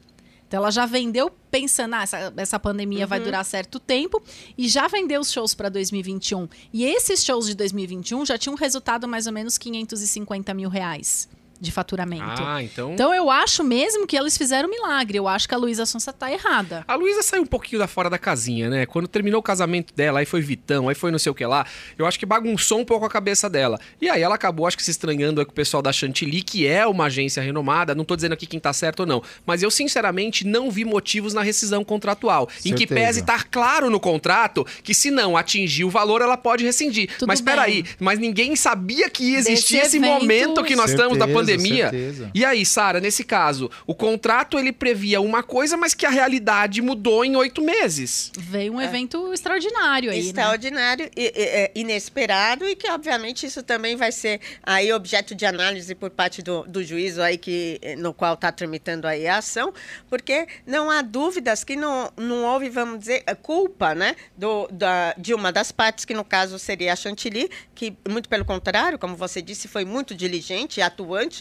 [0.47, 4.21] Então ela já vendeu pensando, ah, essa, essa pandemia vai durar certo tempo,
[4.59, 6.49] e já vendeu os shows para 2021.
[6.73, 11.29] E esses shows de 2021 já tinham um resultado mais ou menos 550 mil reais
[11.61, 12.25] de faturamento.
[12.43, 12.93] Ah, então...
[12.95, 15.19] Então eu acho mesmo que eles fizeram um milagre.
[15.19, 16.85] Eu acho que a Luísa Sonsa tá errada.
[16.89, 18.87] A Luísa saiu um pouquinho da fora da casinha, né?
[18.87, 21.67] Quando terminou o casamento dela, aí foi Vitão, aí foi não sei o que lá.
[21.99, 23.79] Eu acho que bagunçou um pouco a cabeça dela.
[24.01, 26.67] E aí ela acabou, acho que se estranhando aí com o pessoal da Chantilly, que
[26.67, 27.95] é uma agência renomada.
[27.95, 29.23] Não tô dizendo aqui quem tá certo ou não.
[29.45, 32.49] Mas eu, sinceramente, não vi motivos na rescisão contratual.
[32.65, 32.95] Em que Certeza.
[33.01, 37.11] pese estar claro no contrato que se não atingir o valor, ela pode rescindir.
[37.19, 37.55] Tudo mas bem.
[37.55, 41.27] peraí, mas ninguém sabia que ia existir Desse esse evento- momento que nós estamos da
[41.27, 41.91] Certeza, pandemia.
[41.91, 42.31] certeza.
[42.35, 46.81] E aí, Sara, nesse caso, o contrato ele previa uma coisa, mas que a realidade
[46.83, 48.33] mudou em oito meses.
[48.37, 50.27] Veio um evento extraordinário aí, né?
[50.27, 55.47] Extraordinário, e, e, é, inesperado e que, obviamente, isso também vai ser aí objeto de
[55.47, 59.73] análise por parte do, do juízo aí que, no qual está tramitando aí a ação,
[60.09, 65.15] porque não há dúvidas que não, não houve, vamos dizer, a culpa né, do, da,
[65.17, 69.17] de uma das partes, que no caso seria a Chantilly, que, muito pelo contrário, como
[69.17, 70.83] você disse, foi muito diligente e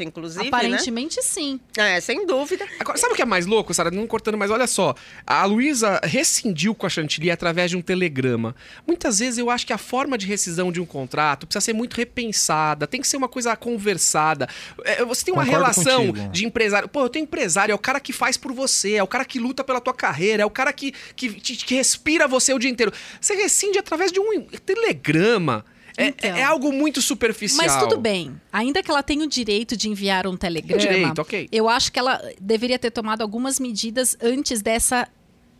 [0.03, 0.47] inclusive, né?
[0.47, 1.59] Aparentemente, sim.
[1.77, 2.65] É, sem dúvida.
[2.79, 3.91] Agora, sabe o que é mais louco, Sara?
[3.91, 4.95] Não cortando, mas olha só.
[5.25, 8.55] A Luísa rescindiu com a Chantilly através de um telegrama.
[8.85, 11.95] Muitas vezes eu acho que a forma de rescisão de um contrato precisa ser muito
[11.95, 14.47] repensada, tem que ser uma coisa conversada.
[14.83, 16.29] É, você tem uma Concordo relação contigo.
[16.29, 16.87] de empresário.
[16.87, 19.39] Pô, eu tenho empresário, é o cara que faz por você, é o cara que
[19.39, 22.91] luta pela tua carreira, é o cara que, que, que respira você o dia inteiro.
[23.19, 25.65] Você rescinde através de um telegrama.
[25.99, 26.29] É, Então.
[26.35, 27.65] é algo muito superficial.
[27.67, 28.39] Mas tudo bem.
[28.51, 31.47] Ainda que ela tenha o direito de enviar um telegrama, direito, ok.
[31.51, 35.07] eu acho que ela deveria ter tomado algumas medidas antes dessa.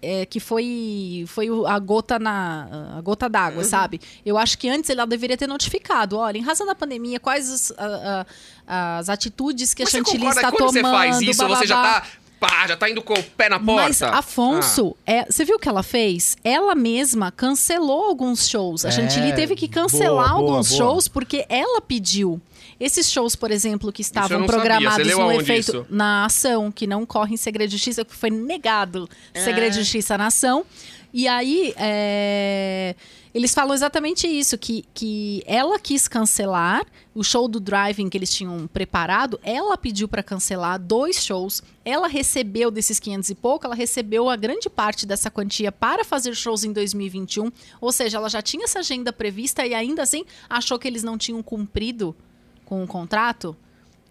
[0.02, 3.99] é, que foi, foi a gota na a gota d'água, sabe?
[4.25, 7.71] Eu acho que antes ela deveria ter notificado, olha, em razão da pandemia, quais as,
[7.78, 8.25] a-
[8.65, 10.73] a- as atitudes que Mas a Chantilly está que quando tomando.
[10.73, 12.08] você faz isso, você já bababá.
[12.39, 13.84] Pá, já tá indo com o pé na porta.
[13.84, 16.38] Mas, Afonso, é, você viu o que ela fez?
[16.43, 18.86] Ela mesma cancelou alguns shows.
[18.86, 20.78] A É, Chantilly teve que cancelar boa, boa, alguns boa.
[20.78, 22.39] shows porque ela pediu.
[22.80, 25.86] Esses shows, por exemplo, que estavam programados no efeito isso?
[25.89, 29.69] na ação, que não corre em segredo de justiça, que foi negado segredo É.
[29.71, 30.65] de justiça na ação.
[31.13, 32.95] E aí, é,
[33.33, 38.33] eles falam exatamente isso, que, que ela quis cancelar o show do driving que eles
[38.33, 43.75] tinham preparado, ela pediu para cancelar dois shows, ela recebeu desses 500 e pouco, ela
[43.75, 48.41] recebeu a grande parte dessa quantia para fazer shows em 2021, ou seja, ela já
[48.41, 52.15] tinha essa agenda prevista e ainda assim achou que eles não tinham cumprido
[52.65, 53.55] com o contrato.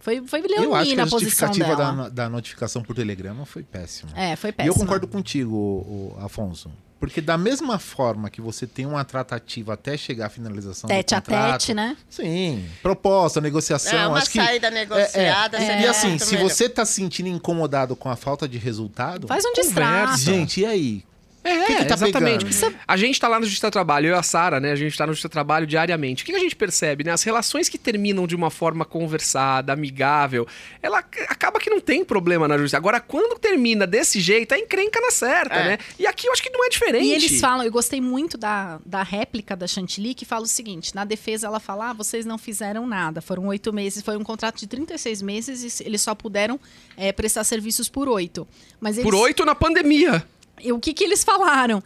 [0.00, 4.12] Foi, foi Eu acho que leonina a justificativa da, da notificação por telegrama foi péssima.
[4.14, 4.74] É, foi E péssima.
[4.74, 6.70] eu concordo contigo, Afonso.
[7.01, 11.19] Porque da mesma forma que você tem uma tratativa até chegar à finalização Tete do
[11.19, 11.97] a contrato, tete, né?
[12.11, 13.97] Sim, proposta, negociação.
[13.99, 15.67] É, uma acho que saída negociada é, é.
[15.67, 16.51] seria E assim, se melhor.
[16.51, 20.19] você tá se sentindo incomodado com a falta de resultado, Faz um distrato.
[20.19, 21.05] gente, e aí?
[21.44, 22.38] É, que que tá exatamente.
[22.44, 22.51] pegando?
[22.51, 24.72] Isso é- A gente tá lá no Justiça do Trabalho, eu e a Sara, né?
[24.72, 26.22] A gente tá no Justiça do Trabalho diariamente.
[26.22, 27.12] O que que a gente percebe, né?
[27.12, 30.46] As relações que terminam de uma forma conversada, amigável,
[30.83, 32.77] ela ac- acaba que não tem problema na justiça.
[32.77, 35.64] Agora, quando termina desse jeito, é encrenca na certa, É.
[35.64, 35.79] né?
[35.98, 37.07] E aqui eu acho que não é diferente.
[37.07, 40.94] E eles falam, eu gostei muito da, da réplica da Chantilly, que fala o seguinte:
[40.94, 43.20] na defesa ela fala, ah, vocês não fizeram nada.
[43.20, 46.59] Foram oito meses, foi um contrato de 36 meses e eles só puderam
[46.96, 48.46] eh, prestar serviços por oito.
[48.81, 50.24] Mas eles, Por oito na pandemia.
[50.62, 51.83] E o que, que eles falaram?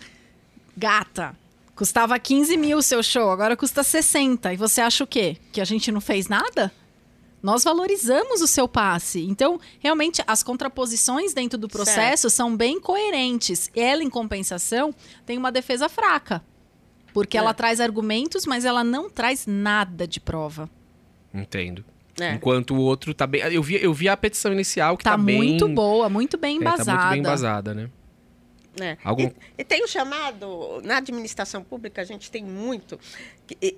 [0.76, 1.36] Gata,
[1.74, 4.52] custava 15 mil o seu show, agora custa 60.
[4.52, 5.36] E você acha o quê?
[5.52, 6.72] Que a gente não fez nada?
[7.42, 9.20] Nós valorizamos o seu passe.
[9.24, 13.68] Então, realmente, as contraposições dentro do processo são bem coerentes.
[13.74, 14.94] Ela, em compensação,
[15.26, 16.40] tem uma defesa fraca.
[17.12, 17.40] Porque É.
[17.40, 20.70] ela traz argumentos, mas ela não traz nada de prova.
[21.34, 21.84] Entendo.
[22.20, 22.34] É.
[22.34, 23.40] Enquanto o outro tá bem.
[23.52, 25.36] Eu vi, eu vi a petição inicial que tá, Tá, bem.
[25.36, 26.92] muito boa, muito bem é, tá embasada.
[27.00, 27.90] muito bem embasada, né?
[28.80, 28.96] É.
[29.04, 32.98] Algum- E, e tem o chamado, na administração pública, a gente tem muito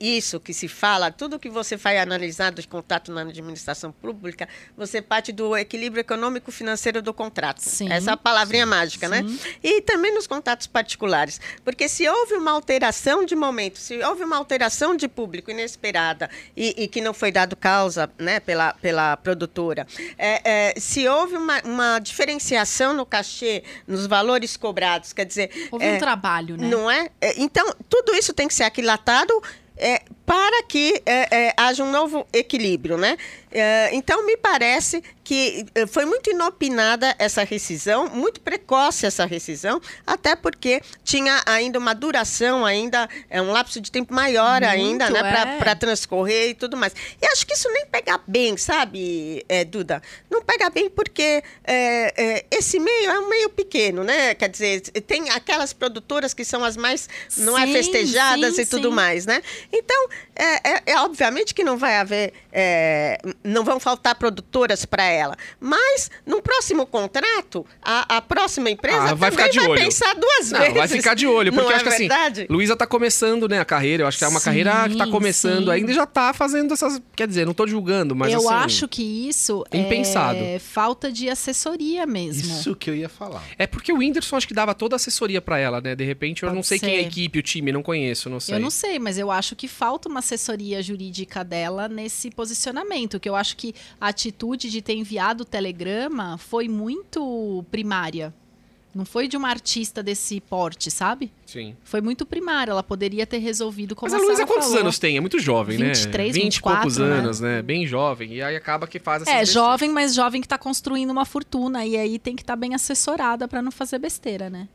[0.01, 5.01] isso que se fala, tudo que você vai analisar de contato na administração pública, você
[5.01, 7.59] parte do equilíbrio econômico financeiro do contrato.
[7.59, 7.91] Sim.
[7.91, 9.25] Essa é a palavrinha mágica, né?
[9.63, 11.41] E também nos contatos particulares.
[11.65, 16.85] Porque se houve uma alteração de momento, se houve uma alteração de público inesperada e,
[16.85, 19.87] e que não foi dado causa né, pela, pela produtora,
[20.19, 25.51] é, é, se houve uma, uma diferenciação no cachê, nos valores cobrados, quer dizer.
[25.71, 26.69] Houve é, um trabalho, né?
[26.69, 27.09] Não é?
[27.21, 29.43] É, Então, tudo isso tem que ser aquilatado
[29.77, 33.17] é, para que é, é, haja um novo equilíbrio, né?
[33.55, 39.81] É, então, me parece que é, foi muito inopinada essa rescisão, muito precoce essa rescisão,
[40.07, 45.11] até porque tinha ainda uma duração, ainda é um lapso de tempo maior Muito, ainda,
[45.11, 45.21] né?
[45.21, 45.59] é.
[45.59, 46.93] Para transcorrer e tudo mais.
[47.23, 50.03] E acho que isso nem pega bem, sabe, é, Duda?
[50.29, 54.35] Não pega bem porque é, é, esse meio é um meio pequeno, né?
[54.35, 58.67] Quer dizer, tem aquelas produtoras que são as mais, não é Sim, festejadas sim, e
[58.67, 58.95] tudo sim.
[58.95, 59.41] mais, né?
[59.73, 65.05] Então, é, é- é obviamente que não vai haver, é, não vão faltar produtoras para
[65.05, 69.81] ela, mas no próximo contrato, a, a próxima empresa Ah, vai ficar de vai olho.
[69.81, 70.75] pensar duas Não, vezes.
[70.75, 72.47] vai ficar de olho, porque não eu acho é que assim, verdade?
[72.51, 74.03] Luísa tá começando, né, a carreira.
[74.03, 75.71] Eu acho que é uma Sim, carreira que tá começando sim.
[75.71, 77.01] ainda e já tá fazendo essas.
[77.17, 78.65] Quer dizer, não tô julgando, mas eu assim.
[78.65, 82.43] acho que isso tem é falta de assessoria mesmo.
[82.53, 83.43] Isso que eu ia falar.
[83.59, 85.95] É porque o Whindersson acho que dava toda a assessoria pra ela, né?
[85.95, 87.07] De repente eu Pode não sei quem é a ser.
[87.09, 88.57] equipe, o time, não conheço, não sei.
[88.57, 93.21] Eu não sei, mas eu acho que falta uma assessoria jurídica dela nesse posicionamento.
[93.21, 98.33] Que eu acho que a atitude de ter enviado o telegrama foi muito primária.
[98.95, 101.33] Não foi de uma artista desse porte, sabe?
[101.47, 101.75] Sim.
[101.83, 102.71] Foi muito primária.
[102.71, 104.81] Ela poderia ter resolvido como Mas a Luísa Sara quantos falou.
[104.83, 105.17] anos tem?
[105.17, 106.43] É muito jovem, 23, né?
[106.45, 107.19] 20 e poucos 24, né?
[107.19, 107.61] anos, né?
[107.61, 108.35] Bem jovem.
[108.35, 109.53] E aí acaba que faz essas É, besteiras.
[109.53, 111.85] jovem, mas jovem que tá construindo uma fortuna.
[111.85, 114.69] E aí tem que estar bem assessorada pra não fazer besteira, né?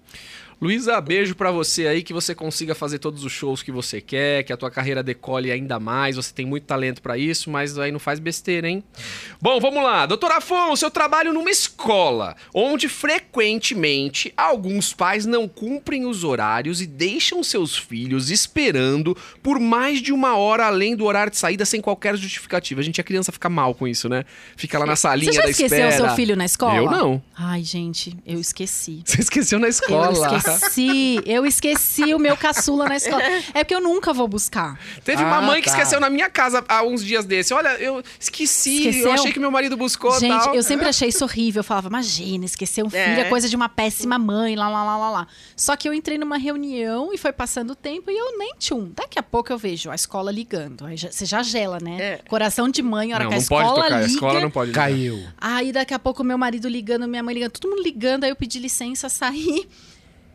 [0.61, 4.43] Luísa, beijo pra você aí, que você consiga fazer todos os shows que você quer,
[4.43, 6.17] que a tua carreira decole ainda mais.
[6.17, 8.83] Você tem muito talento pra isso, mas aí não faz besteira, hein?
[9.41, 10.05] Bom, vamos lá.
[10.05, 16.85] Doutor Afonso, eu trabalho numa escola onde frequentemente alguns pais não cumprem os horários e
[16.87, 21.79] deixam seus filhos esperando por mais de uma hora além do horário de saída sem
[21.79, 22.81] qualquer justificativa.
[22.81, 24.25] A gente, a criança fica mal com isso, né?
[24.57, 26.07] Fica lá na salinha Você já da esqueceu espera.
[26.07, 26.75] seu filho na escola?
[26.75, 27.21] Eu não.
[27.33, 29.01] Ai, gente, eu esqueci.
[29.05, 30.11] Você esqueceu na Eu escola.
[30.55, 33.21] Esqueci, eu esqueci o meu caçula na escola.
[33.53, 34.79] É porque eu nunca vou buscar.
[35.03, 35.75] Teve uma Ah, mãe que tá.
[35.77, 37.53] esqueceu na minha casa há uns dias desse.
[37.53, 39.11] Olha, eu esqueci, eu Esqueceu?
[39.13, 40.55] achei que meu marido buscou Gente, tal.
[40.55, 41.59] eu sempre achei isso horrível.
[41.59, 43.21] Eu falava, imagina, esquecer um filho É.
[43.21, 45.27] é coisa de uma péssima mãe, lá, lá, lá, lá, lá.
[45.55, 48.91] Só que eu entrei numa reunião e foi passando o tempo e eu nem tchum.
[48.95, 50.85] Daqui a pouco eu vejo a escola ligando.
[50.85, 51.97] Aí já- você já gela, né?
[51.99, 52.19] É.
[52.27, 54.05] Coração de mãe, a hora Não, que a não pode escola tocar, liga.
[54.05, 54.89] a escola não pode ligar.
[54.89, 55.23] Caiu.
[55.37, 58.35] Aí daqui a pouco meu marido ligando, minha mãe ligando, todo mundo ligando, aí eu
[58.35, 59.67] pedi licença, saí.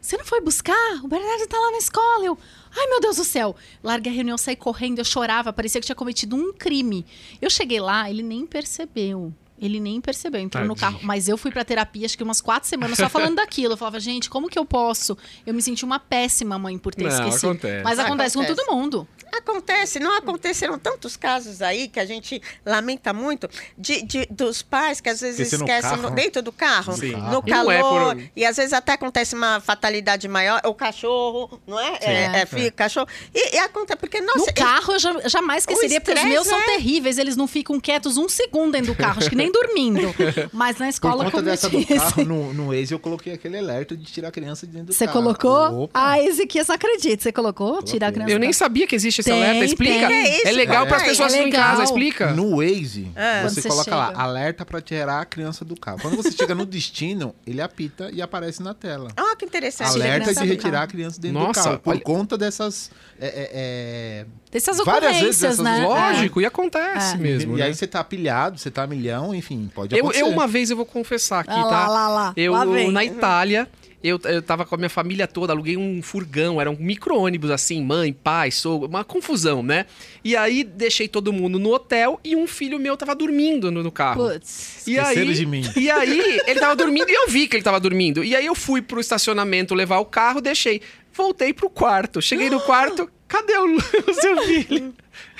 [0.05, 1.01] Você não foi buscar?
[1.03, 2.27] O Bernardo tá lá na escola.
[2.27, 2.37] Eu,
[2.77, 3.57] ai meu Deus do céu.
[3.83, 7.07] Larguei a reunião, saí correndo, eu chorava, parecia que tinha cometido um crime.
[7.40, 9.33] Eu cheguei lá, ele nem percebeu.
[9.59, 10.99] Ele nem percebeu, entrou no Tadinho.
[10.99, 11.07] carro.
[11.07, 13.73] Mas eu fui pra terapia, acho que umas quatro semanas só falando daquilo.
[13.75, 15.17] Eu falava, gente, como que eu posso?
[15.47, 17.53] Eu me senti uma péssima mãe por ter Não, esquecido.
[17.53, 17.83] acontece.
[17.85, 18.67] Mas acontece, com Acontece.
[18.67, 19.09] todo mundo.
[19.38, 25.01] Acontece, não aconteceram tantos casos aí que a gente lamenta muito de, de- dos pais
[25.01, 27.12] que às vezes esquecem no- dentro do carro, Sim.
[27.12, 30.75] no E não calor, é por- e às vezes até acontece uma fatalidade maior, o
[30.75, 31.99] cachorro, não é?
[32.01, 33.09] É, é, filho, cachorro.
[33.35, 36.59] E, e acontece, porque, nossa, No carro eu já- jamais esqueceria, porque os meus são
[36.59, 36.64] né?
[36.66, 37.18] terríveis.
[37.18, 40.01] Eles não ficam quietos um segundo dentro do carro, acho que nem dormindo.
[40.53, 43.97] Mas na Por escola conta dessa do carro, no, no Waze eu coloquei aquele alerta
[43.97, 45.23] de tirar a criança de dentro do Você carro.
[45.23, 45.83] colocou?
[45.85, 45.90] Opa.
[46.12, 47.23] Ah, Ezequias, acredito.
[47.23, 47.83] Você colocou?
[47.83, 48.59] Tirar a criança Eu nem do carro.
[48.59, 49.65] sabia que existe esse Tem, alerta.
[49.65, 50.07] Explica.
[50.09, 50.27] tem.
[50.27, 50.87] É É legal cara?
[50.89, 51.83] para as pessoas É que estão em casa.
[51.85, 52.33] Explica.
[52.33, 53.43] No Waze, Ah.
[53.49, 54.21] Você você coloca lá, chega.
[54.21, 55.99] alerta pra tirar a criança do carro.
[56.01, 59.11] Quando você chega no destino, ele apita e aparece na tela.
[59.17, 59.91] Ah, que interessante.
[59.91, 60.85] Alerta de retirar carro.
[60.85, 61.79] a criança dentro Nossa, do carro.
[61.81, 62.91] Por olha- conta dessas.
[63.21, 65.85] é, é, é, Dessas Várias vezes essas- né?
[65.85, 67.19] Lógico, e acontece É.
[67.19, 67.55] mesmo.
[67.57, 67.67] e né?
[67.67, 70.23] aí você tá pilhado, você tá a milhão, enfim, pode Eu, acontecer.
[70.23, 71.89] eu uma vez eu vou confessar aqui, Ah, tá?
[71.89, 72.33] lá, lá, lá.
[72.37, 73.69] Eu Lá na Itália,
[74.05, 77.83] eu, eu tava com a minha família toda, aluguei um furgão, era um micro-ônibus assim,
[77.83, 79.87] mãe, pai, sogro, uma confusão, né?
[80.23, 83.90] E aí deixei todo mundo no hotel e um filho meu tava dormindo no, no
[83.90, 84.29] carro.
[84.29, 84.87] Putz.
[84.87, 85.62] E aí, de mim.
[85.75, 88.23] e aí, ele tava dormindo e eu vi que ele tava dormindo.
[88.23, 90.83] E aí eu fui pro estacionamento levar o carro, deixei.
[91.11, 92.21] Voltei pro quarto.
[92.21, 94.95] Cheguei no quarto, cadê o, o seu filho?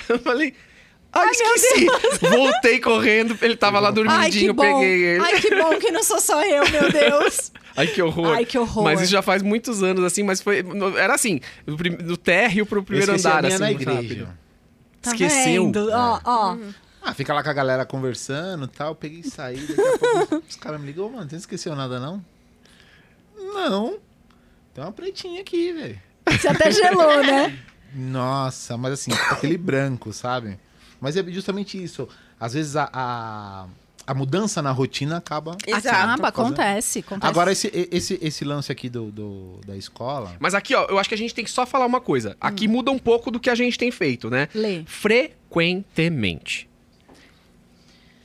[0.09, 0.55] Eu falei,
[1.15, 1.85] ai, esqueci.
[2.29, 4.61] Voltei correndo, ele tava lá Ai, que dormidinho, bom.
[4.63, 5.21] peguei ele.
[5.23, 7.51] Ai, que bom que não sou só eu, meu Deus.
[7.77, 8.27] Ai, que horror.
[8.35, 8.83] Ai, que horror.
[8.83, 10.63] Mas isso já faz muitos anos, assim, mas foi.
[10.97, 13.63] Era assim, do, prim- do térreo pro Eu primeiro a andar, minha assim.
[13.63, 13.93] na igreja.
[14.01, 14.29] rápido.
[15.01, 15.65] Tá Esqueceu?
[15.65, 15.89] vendo?
[15.91, 16.57] Ó, ó.
[17.03, 18.95] Ah, fica lá com a galera conversando e tal.
[18.95, 19.57] Peguei e saí.
[19.57, 22.23] Daqui a pouco os caras me ligam, "Ô, mano, você não esqueceu nada, não?
[23.37, 23.99] Não.
[24.73, 25.99] Tem uma pretinha aqui, velho.
[26.29, 27.57] Você até gelou, né?
[27.93, 30.57] Nossa, mas assim, aquele branco, sabe?
[31.01, 32.07] Mas é justamente isso.
[32.39, 33.65] Às vezes a, a,
[34.07, 35.57] a mudança na rotina acaba.
[35.65, 35.87] Exato.
[35.87, 37.29] Acaba, acontece, acontece.
[37.29, 40.35] Agora, esse, esse, esse lance aqui do, do- da escola.
[40.39, 42.35] Mas aqui, ó, eu acho que a gente tem que só falar uma coisa.
[42.39, 44.47] Aqui muda um pouco do que a gente tem feito, né?
[44.53, 44.83] Lê.
[44.85, 46.69] Frequentemente.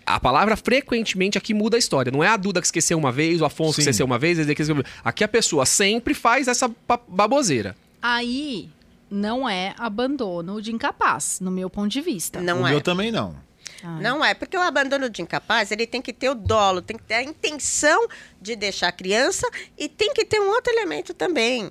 [0.07, 2.11] A palavra frequentemente aqui muda a história.
[2.11, 3.91] Não é a Duda que esqueceu uma vez, o Afonso que Sim.
[3.91, 4.83] esqueceu uma vez, que esqueceu...
[5.05, 7.77] Aqui a pessoa sempre faz essa ba- baboseira.
[8.03, 8.69] Aí
[9.11, 12.41] não é abandono de incapaz, no meu ponto de vista.
[12.41, 12.71] Não o é.
[12.71, 13.37] meu também não.
[13.83, 13.99] Ah.
[14.01, 17.03] Não é, porque o abandono de incapaz, ele tem que ter o dolo, tem que
[17.03, 18.07] ter a intenção
[18.41, 21.71] de deixar a criança e tem que ter um outro elemento também,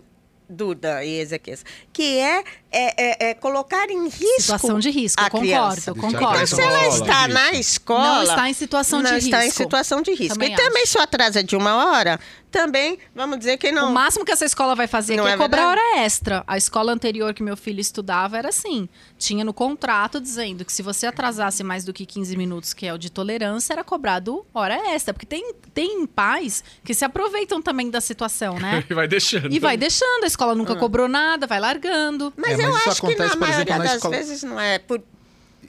[0.50, 1.64] Duda e Ezequias,
[2.00, 6.36] que é, é, é- é colocar em risco Situação de risco, a concordo, concordo.
[6.36, 8.04] Então, se ela está na escola...
[8.04, 9.64] Não está em situação não de está em risco.
[9.64, 10.36] situação de risco.
[10.36, 10.94] Também e também acho.
[10.94, 12.18] só atrasa de uma hora,
[12.50, 13.92] também, vamos dizer que O não...
[13.92, 16.44] máximo que essa escola vai fazer Não aqui é, é cobrar hora extra.
[16.48, 18.90] A escola anterior que meu filho estudava era assim.
[19.18, 22.94] Tinha no contrato dizendo que se você atrasasse mais do que 15 minutos, que é
[22.94, 25.14] o de tolerância, era cobrado hora extra.
[25.14, 28.84] Porque tem, tem pais que se aproveitam também da situação, né?
[28.90, 29.54] E vai deixando.
[29.54, 31.89] E vai deixando, a escola nunca cobrou nada, vai largando.
[32.38, 34.44] Mas, É, mas eu acho que acontece, na por exemplo, maioria na das escola- vezes
[34.44, 35.02] não é por.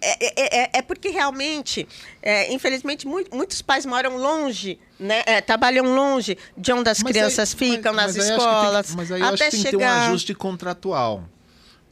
[0.02, 1.86] É, é- é- é porque realmente,
[2.22, 5.22] é, infelizmente, mui- muitos pais moram longe, né?
[5.26, 8.38] é, trabalham longe de onde as Mas crianças aí- mas- mas- nas mas aí acho
[8.38, 8.94] que tem que- escolas.
[8.94, 10.08] mas aí eu acho até que tem que ter um chegar.
[10.08, 11.24] ajuste contratual.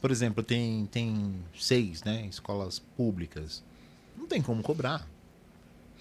[0.01, 2.25] Por exemplo, tem, tem seis, né?
[2.31, 3.62] Escolas públicas.
[4.17, 5.07] Não tem como cobrar.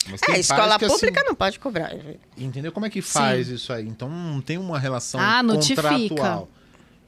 [0.10, 1.92] Mas É, escola que, assim, pública não pode cobrar.
[2.38, 3.86] Entendeu como é que faz isso aí?
[3.86, 6.44] Então não tem uma relação Ah, notifica.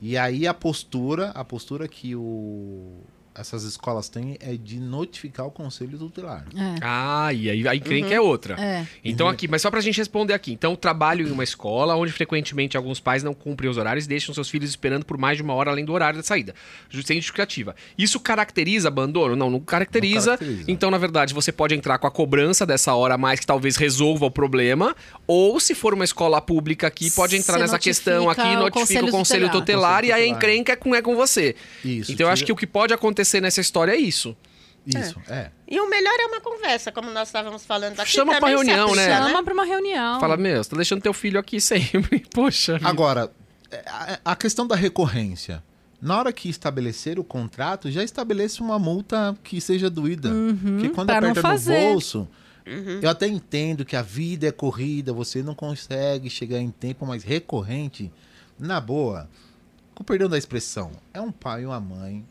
[0.01, 3.01] E aí a postura, a postura que o,
[3.35, 6.45] essas escolas têm é de notificar o conselho tutelar.
[6.55, 6.75] É.
[6.81, 8.55] Ah, e aí a encrenca é outra.
[8.59, 8.85] É.
[9.03, 10.51] Então aqui, mas só pra gente responder aqui.
[10.51, 14.33] Então, trabalho em uma escola onde frequentemente alguns pais não cumprem os horários e deixam
[14.33, 16.53] seus filhos esperando por mais de uma hora além do horário da saída.
[17.05, 17.75] Sem justificativa.
[17.97, 19.35] Isso caracteriza abandono?
[19.35, 20.31] Não, não caracteriza.
[20.31, 20.71] Não caracteriza.
[20.71, 23.75] Então, na verdade, você pode entrar com a cobrança dessa hora a mais que talvez
[23.75, 24.95] resolva o problema.
[25.25, 28.59] Ou, se for uma escola pública aqui, pode entrar Você nessa questão notifica aqui, o
[28.59, 30.03] notifica conselho o conselho tutelar, tutelar.
[30.03, 30.53] e a Conselho tutelar.
[30.53, 31.55] encrenca é com, é com você.
[31.85, 32.11] Isso.
[32.11, 34.35] então, eu acho que o que pode acontecer nessa história é isso.
[34.85, 35.51] Isso, é.
[35.67, 38.09] E o melhor é uma conversa, como nós estávamos falando aqui.
[38.09, 39.11] Chama pra reunião, né?
[39.11, 40.19] aplica, Chama pra uma reunião.
[40.19, 42.25] Fala, meu, você tá deixando teu filho aqui sempre.
[42.33, 42.79] Poxa.
[42.83, 43.31] Agora,
[43.71, 45.63] é, a, questão da recorrência.
[46.01, 50.29] Na hora que estabelecer o contrato, já estabeleça uma multa que seja doída.
[50.29, 52.27] Porque quando Uhum, pra não aperta no bolso,
[53.01, 57.23] eu até entendo que a vida é corrida, você não consegue chegar em tempo, mas
[57.23, 58.11] recorrente,
[58.57, 59.29] na boa,
[59.93, 62.25] com perdão da expressão, é um pai ou uma mãe,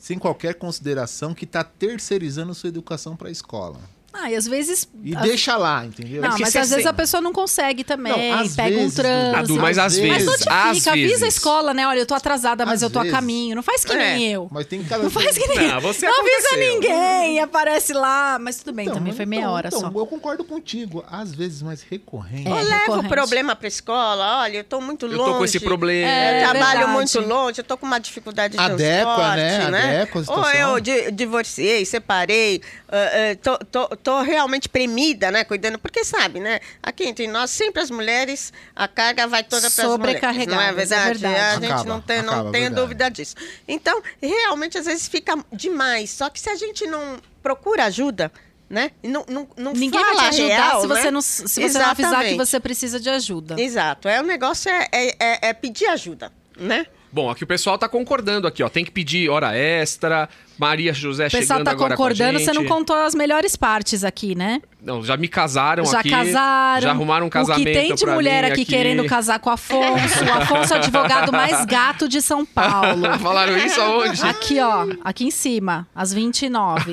[0.00, 3.78] sem qualquer consideração, que está terceirizando sua educação para a escola.
[4.12, 4.88] Ah, e às vezes.
[5.04, 6.20] E deixa lá, entendeu?
[6.22, 8.96] Não, porque mas às vezes a pessoa não consegue também, Não, às pega vezes, um
[8.96, 9.60] trânsito.
[9.60, 11.86] Mas às vezes, Mas notifica, avisa a escola, né?
[11.86, 13.16] Olha, eu tô atrasada, mas Às eu tô a vezes.
[13.16, 13.54] caminho.
[13.54, 14.36] Não faz que nem É.
[14.36, 14.48] eu.
[14.50, 18.38] Mas tem cada Não faz que nem Não, você Não avisa ninguém, aparece lá.
[18.40, 19.86] Mas tudo bem, Então, também foi meia então, hora então, só.
[19.94, 21.04] Eu concordo contigo.
[21.10, 22.48] Às vezes, mais recorrente.
[22.48, 22.52] É.
[22.52, 24.40] Ou leva o problema para escola.
[24.42, 25.30] Olha, eu estou muito Eu longe.
[25.32, 26.08] tô com esse problema.
[26.10, 26.92] É, Eu trabalho verdade.
[26.92, 29.70] muito longe, eu tô com uma dificuldade de Adequa, transporte, né?
[29.70, 30.00] né?
[30.02, 33.36] Adequa a Ou eu di- divorciei, separei, ah, ah,
[33.70, 35.44] tô, tô, realmente premida, né?
[35.44, 36.60] Cuidando, porque sabe, né?
[36.82, 40.20] Aqui entre nós, sempre as mulheres, a carga vai toda para as mulheres.
[40.22, 41.18] Não é Sobrecarregadas, é verdade?
[41.20, 41.46] verdade.
[41.46, 42.80] A gente Acaba, não tem, não acaba, tem verdade.
[42.82, 43.34] dúvida disso.
[43.68, 46.10] Então, realmente, às vezes fica demais.
[46.10, 48.30] Só que se a gente não procura ajuda,
[48.68, 48.92] né?
[49.02, 51.10] Não, não, não Ninguém fala vai te ajudar real, se você, né?
[51.10, 53.60] não, se você não avisar que você precisa de ajuda.
[53.60, 54.08] Exato.
[54.08, 56.86] É, o negócio é, é, é- é pedir ajuda, né?
[57.12, 58.68] Bom, aqui o pessoal tá concordando aqui, ó.
[58.68, 60.28] Tem que pedir hora extra.
[60.58, 62.44] Maria José O pessoal chegando tá agora concordando, com a gente.
[62.44, 64.60] você não contou as melhores partes aqui, né?
[64.82, 66.10] Não, já me casaram já aqui.
[66.10, 66.80] casaram.
[66.82, 69.52] Já arrumaram um casamento O que tem de mulher mim aqui, querendo casar com o
[69.52, 70.24] Afonso.
[70.24, 73.02] O Afonso é o advogado mais gato de São Paulo.
[73.20, 74.22] Falaram isso aonde?
[74.22, 76.92] Aqui, ó, aqui em cima, às 29.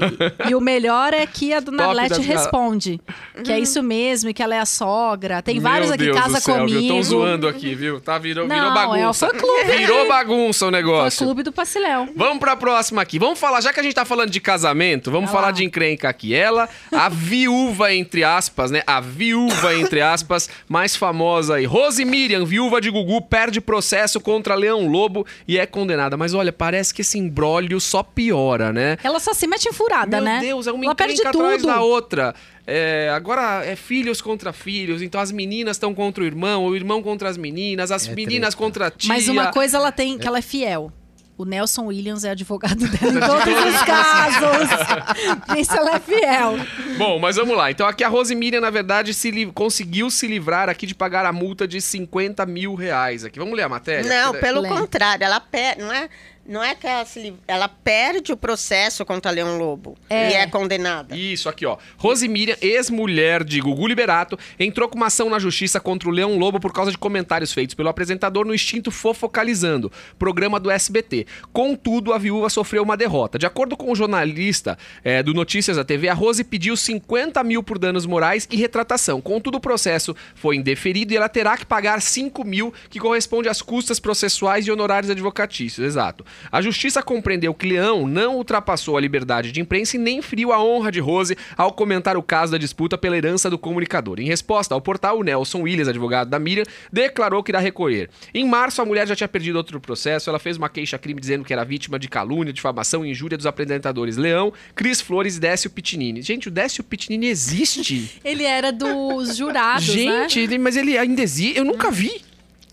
[0.49, 2.99] E o melhor é que a dona Top responde.
[3.43, 5.41] Que é isso mesmo, e que ela é a sogra.
[5.41, 6.79] Tem Meu vários aqui, Deus casa céu, comigo.
[6.79, 6.87] Viu?
[6.87, 8.01] Tão zoando aqui, viu?
[8.01, 8.99] Tá, virou, virou Não, bagunça.
[8.99, 9.77] é o fã-clube.
[9.77, 11.25] Virou bagunça o Foi negócio.
[11.25, 12.09] clube do Paciléu.
[12.15, 13.19] Vamos pra próxima aqui.
[13.19, 15.51] Vamos falar, já que a gente tá falando de casamento, vamos falar lá.
[15.51, 16.33] de encrenca aqui.
[16.33, 18.81] Ela, a viúva, entre aspas, né?
[18.87, 21.65] A viúva, entre aspas, mais famosa aí.
[21.65, 26.17] Rose Miriam, viúva de Gugu, perde processo contra Leão Lobo e é condenada.
[26.17, 28.97] Mas olha, parece que esse imbróglio só piora, né?
[29.03, 30.39] Ela só se mete em furada, Meu né?
[30.39, 31.73] Deus, é uma Ela perde encrenca atrás tudo.
[31.73, 32.35] da outra.
[32.69, 37.01] É, agora é filhos contra filhos, então as meninas estão contra o irmão, o irmão
[37.01, 38.57] contra as meninas, as É meninas treta.
[38.57, 39.07] contra a tia.
[39.07, 40.91] Mas uma coisa ela tem, que ela é fiel.
[41.37, 45.53] O Nelson Williams é advogado dela em todos os casos.
[45.55, 46.55] Nisso ela é fiel.
[46.97, 47.69] Bom, mas vamos lá.
[47.69, 51.25] Então aqui a Rose Miriam, na verdade, se li- conseguiu se livrar aqui de pagar
[51.25, 53.37] a multa de 50 mil reais aqui.
[53.37, 54.09] Vamos ler a matéria?
[54.25, 54.69] Não, pelo Lê.
[54.69, 56.09] contrário, ela perde, não é,
[56.47, 60.31] não é que ela, se liv- ela perde o processo contra Leão Lobo É.
[60.31, 61.15] e é condenada.
[61.15, 61.77] Isso aqui, ó.
[61.97, 66.37] Rose Miriam, ex-mulher de Gugu Liberato, entrou com uma ação na justiça contra o Leão
[66.37, 71.25] Lobo por causa de comentários feitos pelo apresentador no Instinto Fofocalizando, programa do SBT.
[71.51, 73.37] Contudo, a viúva sofreu uma derrota.
[73.37, 77.61] De acordo com o jornalista eh, do Notícias da TV, a Rose pediu 50 mil
[77.61, 79.19] por danos morais e retratação.
[79.21, 83.61] Contudo, o processo foi indeferido e ela terá que pagar 5 mil, que corresponde às
[83.61, 85.85] custas processuais e honorários advocatícios.
[85.85, 86.25] Exato.
[86.51, 90.63] A justiça compreendeu que Leão não ultrapassou a liberdade de imprensa e nem feriu a
[90.63, 94.19] honra de Rose ao comentar o caso da disputa pela herança do comunicador.
[94.19, 98.09] Em resposta ao portal, o Nelson Williams, advogado da Miriam, declarou que irá recorrer.
[98.33, 100.29] Em março, a mulher já tinha perdido outro processo.
[100.29, 104.17] Ela fez uma queixa-crime dizendo que era vítima de calúnia, difamação e injúria dos apresentadores
[104.17, 106.21] Leão, Cris Flores e Décio Pitinini.
[106.21, 108.19] Gente, o Décio Pitinini existe.
[108.23, 109.93] Ele era dos jurados, né?
[109.93, 111.57] Gente, ele- mas ele ainda existe.
[111.57, 112.21] Eu nunca vi.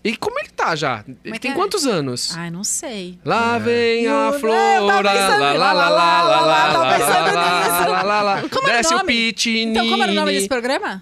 [0.05, 1.03] E como ele tá já?
[1.25, 1.55] Ele é tem é?
[1.55, 2.37] quantos anos?
[2.37, 3.17] Ai, não sei.
[3.25, 8.41] Lá vem a Eu- flor, eu tava lá, lá, lá, lá, lá, lá, lá, lá,
[8.67, 9.07] Desce o nome?
[9.07, 9.71] Pitinini.
[9.71, 11.01] Então, como era o nome desse programa?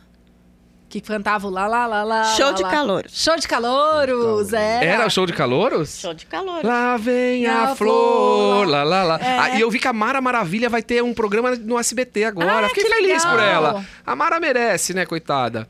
[0.88, 2.24] Que cantava o lá, lá, lá, lá.
[2.36, 3.06] Show lá, de calor.
[3.10, 4.86] Show de calouros, era.
[4.86, 6.00] Era o show de calouros?
[6.00, 6.64] Show de calor.
[6.64, 9.20] Lá vem a A flor, lá, lá, lá.
[9.20, 9.38] É.
[9.40, 12.68] Ah, e eu vi que a Mara Maravilha vai ter um programa no SBT agora.
[12.68, 13.32] Ah, Fiquei que feliz legal.
[13.32, 13.86] por ela.
[14.06, 15.68] A Mara merece, né, coitada?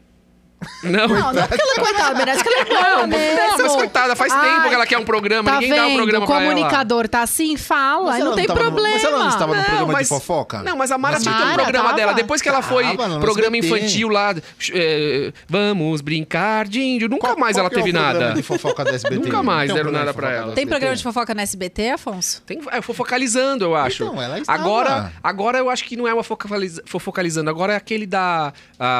[0.83, 1.07] Não.
[1.07, 3.37] Não, não é porque ela é coitada, merece que ela é boa Não, mesmo.
[3.37, 5.81] não, mas coitada, faz Ai, tempo que ela quer um programa, Tá ninguém vendo?
[5.81, 6.45] dá um programa o pra ela.
[6.53, 8.93] comunicador tá assim, fala, ela não tem tava no- problema.
[8.95, 10.63] mas ela não estava no Não, programa mas- de fofoca?
[10.63, 11.95] Não, mas a Mara Mas tinha que ter um programa tava?
[11.97, 12.13] dela.
[12.13, 14.35] Depois que ela foi Tava no programa infantil lá,
[14.73, 17.07] é, vamos brincar de índio.
[17.09, 18.33] Nunca Qual- mais qual ela é o teve programa nada.
[18.35, 19.23] de fofoca da SBT?
[19.25, 20.53] Nunca mais um deram nada pra ela.
[20.53, 22.41] Tem programa de fofoca na SBT, Afonso?
[22.45, 24.03] Tem, é, fofocalizando, eu acho.
[24.03, 24.59] Então, ela estava.
[24.59, 27.49] agora, agora eu acho que não é uma fofocaliza- fofocalizando.
[27.49, 28.53] Agora é aquele da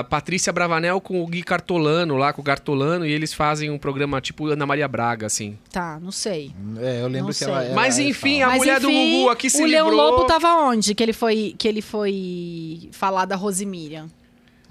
[0.09, 4.19] Patrícia Bravanel com o Gui Cartolano lá, com o Cartolano, e eles fazem um programa
[4.19, 5.57] tipo Ana Maria Braga, assim.
[5.71, 6.51] Tá, não sei.
[6.79, 7.65] É, eu lembro Não que ela sei.
[7.67, 10.11] era Mas enfim, a Mas mulher do enfim, Gugu aqui se o Leão livrou.
[10.11, 10.95] Lobo tava onde?
[10.95, 13.35] Que ele foi, que ele foi falar da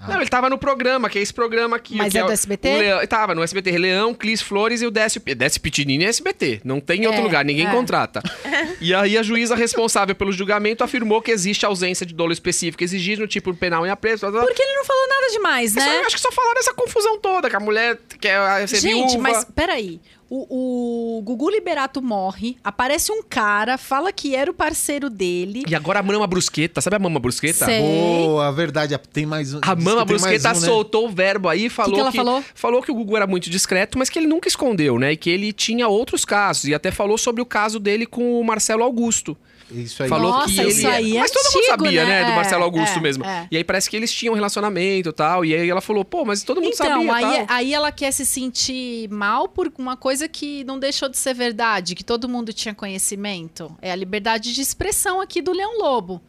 [0.03, 0.13] Rosemiriam.
[0.15, 1.95] Não, ele tava no programa, que é esse programa aqui.
[1.95, 2.69] Mas que é o- do SBT?
[2.69, 3.77] o Leão- tava no SBT.
[3.77, 5.21] Leão, Clis Flores e o Décio...
[5.35, 6.61] Décio Pitinini é SBT.
[6.63, 7.71] Não tem em outro É, lugar, ninguém é.
[7.71, 8.21] contrata.
[8.81, 13.21] E aí a juíza responsável pelo julgamento afirmou que existe ausência de dolo específico exigido
[13.21, 14.21] no tipo penal em apreço.
[14.21, 14.47] blá, blá, blá.
[14.49, 15.97] Porque ele não falou nada demais, É só- né?
[15.97, 19.17] eu acho que só falaram essa confusão toda, que a mulher quer ser Gente, viúva.
[19.19, 20.01] mas peraí.
[20.35, 25.61] O, o Gugu Liberato morre, aparece um cara, fala que era o parceiro dele.
[25.67, 27.65] E agora a Mama Brusqueta, sabe a Mama Brusqueta?
[27.65, 27.79] Sei.
[27.79, 28.97] Boa, verdade.
[28.97, 29.59] Tem mais um.
[29.61, 30.59] A Mama que Brusqueta um, né?
[30.59, 32.81] soltou o verbo aí e falou que ela falou?
[32.81, 35.11] que o Gugu era muito discreto, mas que ele nunca escondeu, né?
[35.11, 36.63] E que ele tinha outros casos.
[36.63, 39.37] E até falou sobre o caso dele com o Marcelo Augusto.
[39.73, 40.09] Isso aí.
[40.09, 42.21] Falou Nossa, que ele isso aí é Mas todo mundo antigo, sabia, né?
[42.23, 42.29] né?
[42.29, 43.25] Do Marcelo É, Augusto é, mesmo.
[43.25, 43.47] é.
[43.51, 45.43] E aí parece que eles tinham um relacionamento e tal.
[45.45, 47.45] E aí ela falou, pô, mas todo mundo Então, sabia aí, tal.
[47.55, 51.95] aí ela quer se sentir mal por uma coisa que não deixou de ser verdade,
[51.95, 53.75] que todo mundo tinha conhecimento.
[53.81, 56.21] É a liberdade de expressão aqui do Leão Lobo.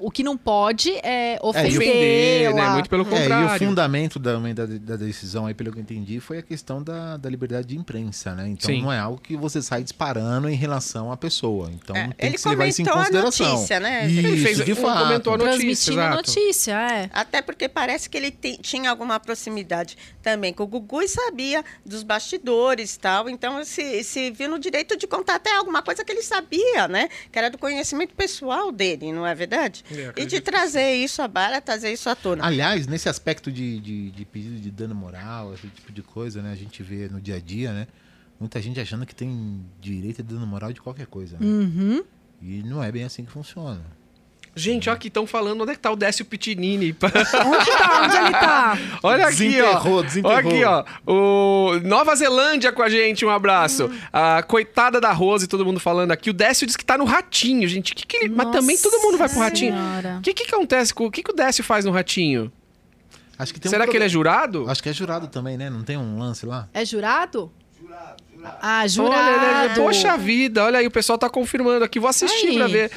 [0.00, 1.76] O que não pode é ofender.
[1.76, 2.68] Ofender, né?
[2.70, 3.66] Muito pelo É, e o contrário.
[3.66, 7.28] fundamento da, da, da decisão aí, pelo que eu entendi, foi a questão da, da
[7.28, 8.48] liberdade de imprensa, né?
[8.48, 8.82] Então Sim.
[8.82, 11.70] não é algo que você sai disparando em relação à pessoa.
[11.72, 13.52] Então É, tem ele que se levar isso em comentou a consideração.
[13.52, 14.06] notícia, né?
[14.08, 15.02] Isso, Ele fez- de fato.
[15.04, 16.16] comentou a notícia, Transmitindo a exato.
[16.16, 17.10] notícia, é.
[17.12, 21.62] Até porque parece que ele te- tinha alguma proximidade também com o Gugu e sabia
[21.84, 23.28] dos bastidores e tal.
[23.28, 27.08] Então, se, se viu no direito de contar até alguma coisa que ele sabia, né?
[27.30, 29.73] Que era do conhecimento pessoal dele, não é verdade?
[29.90, 32.44] É, e de trazer isso à baila, trazer isso à tona.
[32.44, 36.52] Aliás, nesse aspecto de, de, de pedido de dano moral, esse tipo de coisa, né?
[36.52, 37.86] A gente vê no dia a dia, né?
[38.38, 41.38] Muita gente achando que tem direito a dano moral de qualquer coisa.
[41.38, 41.46] né?
[41.46, 42.04] Uhum.
[42.42, 43.82] E não é bem assim que funciona.
[44.56, 46.94] Gente, ó, aqui estão falando onde é que tá o Décio Pitinini.
[47.02, 48.02] Onde tá?
[48.04, 48.78] Onde ele tá?
[49.02, 50.02] Olha aqui, Desenterrou, ó.
[50.02, 50.36] desenterrou.
[50.36, 50.84] Olha aqui, ó.
[51.12, 53.90] O Nova Zelândia com a gente, um abraço.
[54.12, 56.30] A coitada da Rose, todo mundo falando aqui.
[56.30, 57.94] O Décio diz que tá no ratinho, gente.
[57.94, 58.28] Que que ele...
[58.28, 59.74] Mas também todo mundo vai pro ratinho.
[60.18, 61.06] O que, que acontece com.
[61.06, 62.52] O que, que o Décio faz no ratinho?
[63.36, 64.70] Acho que tem um Será que ele é jurado?
[64.70, 65.68] Acho que é jurado também, né?
[65.68, 66.68] Não tem um lance lá?
[66.72, 67.50] É jurado?
[68.60, 69.30] Ah, Olha, jurado.
[69.30, 71.98] ele é- Poxa vida, olha aí, o pessoal tá confirmando aqui.
[71.98, 72.56] Vou assistir Aí.
[72.58, 72.90] pra ver.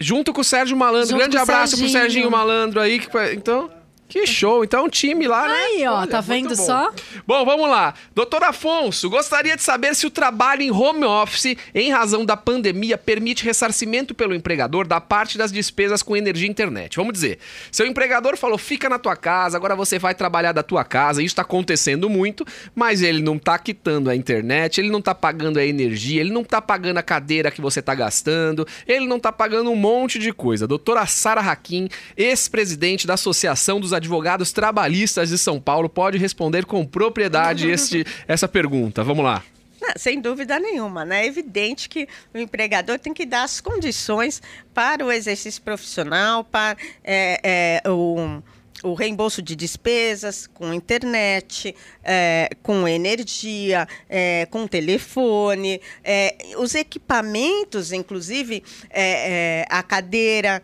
[0.00, 1.10] Junto com o Sérgio Malandro.
[1.10, 2.02] Junto Grande abraço pro Serginho.
[2.02, 2.98] Serginho Malandro aí.
[2.98, 3.70] que- Então.
[4.10, 4.64] Que show.
[4.64, 5.54] Então, um time lá, né?
[5.54, 6.66] Aí, ó, Olha, tá vendo bom.
[6.66, 6.92] só?
[7.24, 7.94] Bom, vamos lá.
[8.12, 12.98] Doutor Afonso, gostaria de saber se o trabalho em home office, em razão da pandemia,
[12.98, 16.96] permite ressarcimento pelo empregador da parte das despesas com energia e internet.
[16.96, 17.38] Vamos dizer,
[17.70, 21.22] seu empregador falou, fica na tua casa, agora você vai trabalhar da tua casa.
[21.22, 22.44] Isso tá acontecendo muito,
[22.74, 26.42] mas ele não tá quitando a internet, ele não tá pagando a energia, ele não
[26.42, 30.32] tá pagando a cadeira que você tá gastando, ele não tá pagando um monte de
[30.32, 30.66] coisa.
[30.66, 36.84] Doutora Sara Hakim, ex-presidente da Associação dos Advogados Trabalhistas de São Paulo, pode responder com
[36.84, 39.04] propriedade este, essa pergunta.
[39.04, 39.42] Vamos lá.
[39.80, 41.22] Não, sem dúvida nenhuma, né?
[41.22, 44.42] É evidente que o empregador tem que dar as condições
[44.74, 48.42] para o exercício profissional, para é, é, o,
[48.82, 57.92] o reembolso de despesas com internet, é, com energia, é, com telefone, é, os equipamentos,
[57.92, 60.62] inclusive é, é, a cadeira,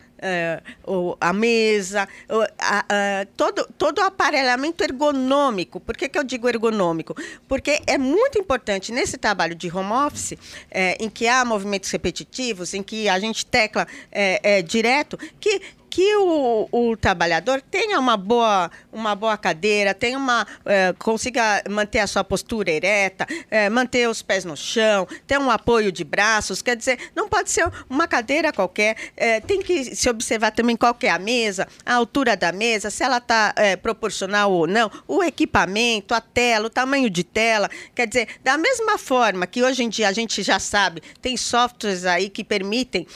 [1.21, 5.81] a mesa, o- a- a- todo, todo o aparelhamento ergonômico.
[5.81, 7.15] Por que, que eu digo ergonômico?
[7.49, 10.39] Porque é muito importante nesse trabalho de home office,
[10.71, 15.61] é, em que há movimentos repetitivos, em que a gente tecla é, é, direto, que
[15.97, 22.01] que o, o trabalhador tenha uma boa, uma boa cadeira, tenha uma, eh, consiga manter
[22.01, 26.61] a sua postura ereta, eh, manter os pés no chão, ter um apoio de braços.
[26.61, 28.95] Quer dizer, não pode ser uma cadeira qualquer.
[29.17, 33.03] eh, tem que se observar também qual é a mesa, a altura da mesa, se
[33.03, 37.71] ela está proporcional ou não, o equipamento, a tela, o tamanho de tela.
[37.95, 42.05] Quer dizer, da mesma forma que hoje em dia a gente já sabe, tem softwares
[42.05, 43.07] aí que permitem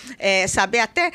[0.48, 1.12] saber até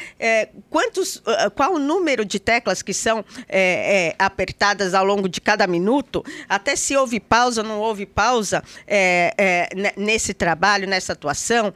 [0.70, 5.40] quantos, eh, qual o número de teclas que são eh, eh, apertadas ao longo de
[5.42, 11.14] cada minuto, até se houve pausa ou não houve pausa eh, ne- nesse trabalho, nessa
[11.14, 11.74] atuação,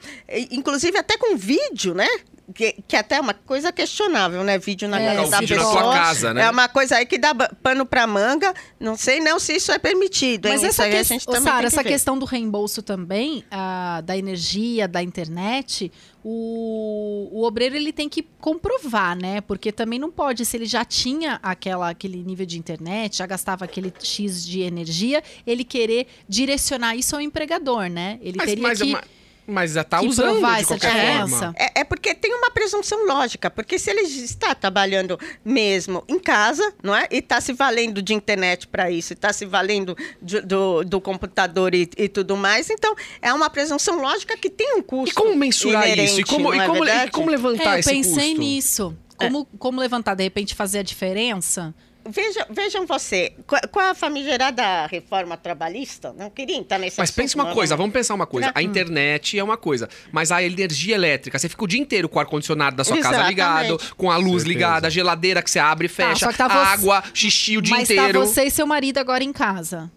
[0.52, 2.08] inclusive até com vídeo, né?
[2.52, 4.58] Que, que até é uma coisa questionável, né?
[4.58, 5.84] Vídeo na É, da vídeo na pessoa.
[5.84, 6.42] sua casa, né?
[6.46, 8.52] É uma coisa aí que dá pano pra manga.
[8.80, 10.54] Não sei não se isso é permitido, hein?
[10.54, 11.04] Mas isso essa, que...
[11.04, 15.04] gente Ô, também Sara, tem que essa questão do reembolso também, ah, da energia, da
[15.04, 15.92] internet,
[16.24, 19.42] o, o obreiro ele tem que comprovar, né?
[19.42, 23.66] Porque também não pode, se ele já tinha aquela, aquele nível de internet, já gastava
[23.66, 28.20] aquele X de energia, ele querer direcionar isso ao empregador, né?
[28.22, 29.19] Ele Mas, teria mas, que, mas,
[29.50, 31.38] mas já tá que usando de essa qualquer diferença.
[31.38, 31.56] forma.
[31.58, 36.74] É, é porque tem uma presunção lógica, porque se ele está trabalhando mesmo em casa,
[36.84, 37.08] não é?
[37.12, 41.74] E está se valendo de internet para isso, está se valendo de- do, do computador
[41.76, 45.10] e, e tudo mais, então é uma presunção lógica que tem um custo.
[45.12, 46.22] E como mensurar inerente, isso?
[46.22, 47.12] E como, e é como, e verdade?
[47.12, 48.40] como levantar É, eu esse pensei custo?
[48.42, 48.98] nisso.
[49.18, 51.74] Como, como levantar, de repente, fazer a diferença?
[52.08, 53.34] Veja, vejam você,
[53.72, 57.74] com a- famigerada reforma trabalhista, não queria entrar nesse Mas assunto, pensa uma não, coisa,
[57.74, 57.78] não.
[57.78, 58.48] vamos pensar uma coisa.
[58.48, 58.54] Né?
[58.56, 62.18] A internet é uma coisa, mas a energia elétrica, você fica o dia inteiro com
[62.18, 63.30] o ar-condicionado da sua casa Exatamente.
[63.30, 64.48] ligado, com a luz Certeza.
[64.48, 67.90] ligada, a geladeira que você abre e fecha, tá você- água, xixi o dia Mas
[67.90, 68.20] inteiro.
[68.22, 69.92] tá você e seu marido agora em casa.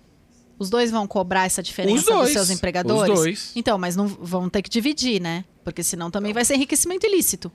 [0.58, 2.22] Os dois vão cobrar essa diferença Os dois.
[2.24, 3.10] dos seus empregadores?
[3.12, 3.52] Os dois.
[3.56, 5.44] Então, mas não vão ter que dividir, né?
[5.64, 7.50] Porque senão também vai ser enriquecimento ilícito.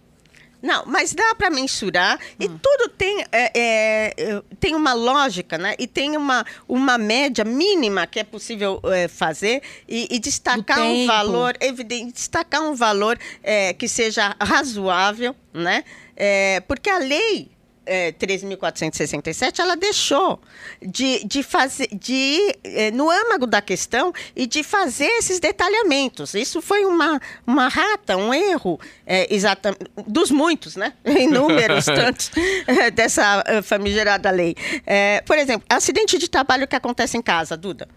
[0.62, 2.36] Não, mas dá para mensurar Hum.
[2.40, 5.76] e tudo tem, é, é, é, tem uma lógica, né?
[5.78, 11.06] E tem uma, uma média mínima que é possível é, fazer e, e destacar um
[11.06, 15.84] valor, evidente, destacar um valor é, que seja razoável, né?
[16.16, 17.52] É, porque a lei
[17.88, 20.40] é, 13.467, ela deixou
[20.82, 26.34] de, de fazer, de ir é, no âmago da questão e de fazer esses detalhamentos.
[26.34, 30.94] Isso foi uma, uma rata, um erro, é, exatamente, dos muitos, né?
[31.06, 32.32] Inúmeros tantos
[32.68, 34.56] é, dessa é, famigerada lei.
[34.86, 37.88] É, por exemplo, acidente de trabalho que acontece em casa, Duda.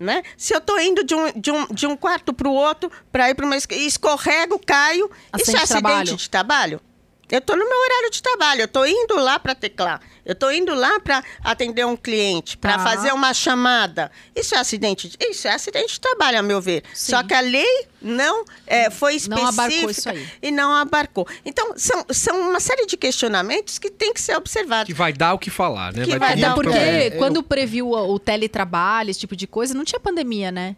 [0.00, 0.22] Né?
[0.36, 3.30] Se eu estou indo de um, de um, de um quarto para o outro para
[3.30, 5.04] ir para uma esco- escorrego, caio,
[5.38, 5.96] isso Acidente é de trabalho.
[6.02, 6.80] acidente de trabalho?
[7.32, 10.52] Eu estou no meu horário de trabalho, eu estou indo lá para teclar, eu estou
[10.52, 12.84] indo lá para atender um cliente, para Tá.
[12.84, 14.12] fazer uma chamada.
[14.36, 16.82] Isso é acidente, de- isso é acidente de trabalho, a meu ver.
[16.92, 17.12] Sim.
[17.12, 20.28] Só que a lei não é, foi Não específica abarcou isso aí.
[20.42, 21.26] e não abarcou.
[21.42, 24.86] Então são, são uma série de questionamentos que tem que ser observados.
[24.86, 26.04] Que vai dar o que falar, né?
[26.04, 26.76] Que vai dar porque.
[26.76, 30.76] É, quando previu o teletrabalho, esse tipo de coisa, não tinha pandemia, né?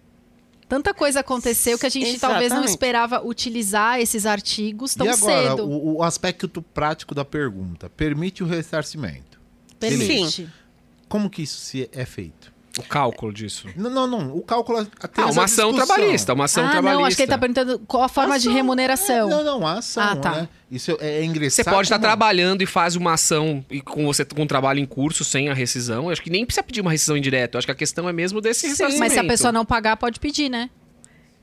[0.69, 2.71] Tanta coisa aconteceu que a gente talvez não Exatamente.
[2.71, 5.67] esperava utilizar esses artigos tão e agora, cedo.
[5.67, 7.91] o, o aspecto prático da pergunta.
[7.91, 9.41] Permite o ressarcimento.
[9.79, 10.31] Permite.
[10.31, 10.51] Sim.
[11.09, 12.54] Como que isso se é feito?
[12.79, 13.69] O cálculo disso.
[13.77, 14.37] Não, não, não.
[14.37, 15.97] O cálculo até Ah, uma ação discussão.
[15.97, 16.99] trabalhista, uma ação ah, trabalhista.
[17.01, 19.29] não, acho que ele tá perguntando qual a forma de Ação, remuneração.
[19.29, 20.31] é, não, não, a ação, Ah, tá.
[20.33, 20.49] né?
[20.71, 21.65] Isso é, é ingressar...
[21.65, 24.81] Você pode estar como- trabalhando e faz uma ação e com você com um trabalho
[24.81, 26.05] em curso sem a rescisão.
[26.07, 27.57] Eu acho que nem precisa pedir uma rescisão indireta.
[27.57, 28.99] Eu acho que a questão é mesmo desse Sim.
[28.99, 30.69] Mas se a pessoa não pagar, pode pedir, né?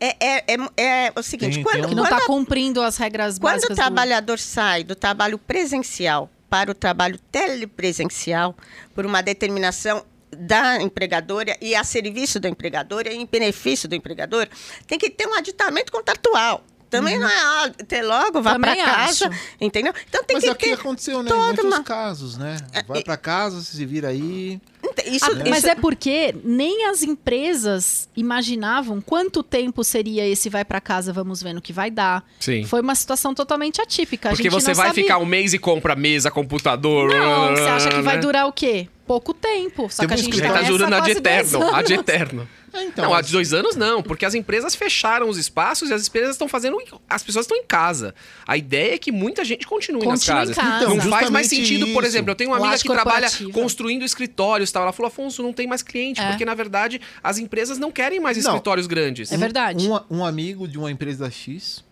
[0.02, 2.28] É, é, é, é o seguinte, Tem- quando, tem um- Que não quando tá a
[2.28, 8.56] cumprindo as regras Quando básicas o trabalhador sai do trabalho presencial para o trabalho telepresencial
[8.94, 10.04] por uma determinação
[10.38, 14.48] da empregadora e a serviço da empregadora e em benefício do empregador,
[14.88, 16.64] tem que ter um aditamento contratual.
[16.90, 19.36] Também não é ah, ter logo, vá para casa, acho.
[19.62, 19.94] entendeu?
[20.10, 21.30] Então tem Mas que aqui ter aconteceu, né?
[21.30, 22.58] Em toda muitos uma- casos, né?
[22.74, 24.60] É, Vai pra casa, se vira aí.
[25.06, 30.82] Isso, Ah, mas é porque nem as empresas imaginavam quanto tempo seria esse vai pra
[30.82, 32.26] casa, vamos ver no que vai dar.
[32.42, 32.66] Sim.
[32.66, 34.28] Foi uma situação totalmente atípica.
[34.28, 35.04] A Porque gente você não vai sabia.
[35.04, 37.10] ficar um mês e compra mesa, computador.
[37.10, 38.22] Não, você acha que vai né?
[38.22, 38.90] durar o quê?
[39.12, 39.89] Pouco tempo.
[39.89, 41.76] Só que a gente Já tá jurando a de quase 10 eterno.
[41.76, 42.47] A de eterno.
[42.74, 45.93] É, então, não, há de dois anos não, porque as empresas fecharam os espaços e
[45.93, 46.78] as empresas estão fazendo.
[47.09, 48.16] As pessoas estão em casa.
[48.47, 50.55] A ideia é que muita gente continue, nas Continue em casas.
[50.55, 50.86] casa.
[50.88, 52.14] não Então, faz mais justamente sentido, por isso.
[52.14, 54.84] exemplo, eu tenho uma amiga Laje que trabalha construindo escritórios e tal.
[54.84, 56.30] Ela falou, Afonso, não tem mais cliente, É.
[56.30, 58.51] porque na verdade as empresas não querem mais Não.
[58.53, 59.34] escritórios grandes.
[59.34, 59.86] É verdade.
[59.89, 61.84] Um, um amigo de uma empresa X,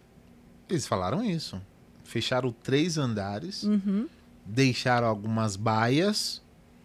[0.69, 1.61] eles falaram isso.
[2.05, 4.07] Fecharam três andares, Uhum.
[4.45, 6.41] deixaram algumas baias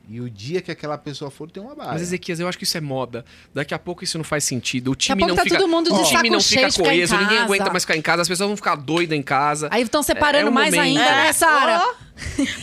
[0.08, 1.92] e o dia que aquela pessoa for tem uma baia.
[1.92, 3.24] Mas, Ezequias, eu acho que isso é moda.
[3.54, 4.90] Daqui a pouco isso não faz sentido.
[4.90, 5.56] O time pouco não tá fica.
[5.56, 8.28] todo mundo de o time não fica coeso, ninguém aguenta mais ficar em casa, as
[8.28, 9.68] pessoas vão ficar doidas em casa.
[9.70, 10.98] Aí estão separando É, é o mais momento.
[10.98, 11.82] ainda, né, Sara?
[11.82, 12.04] Oh,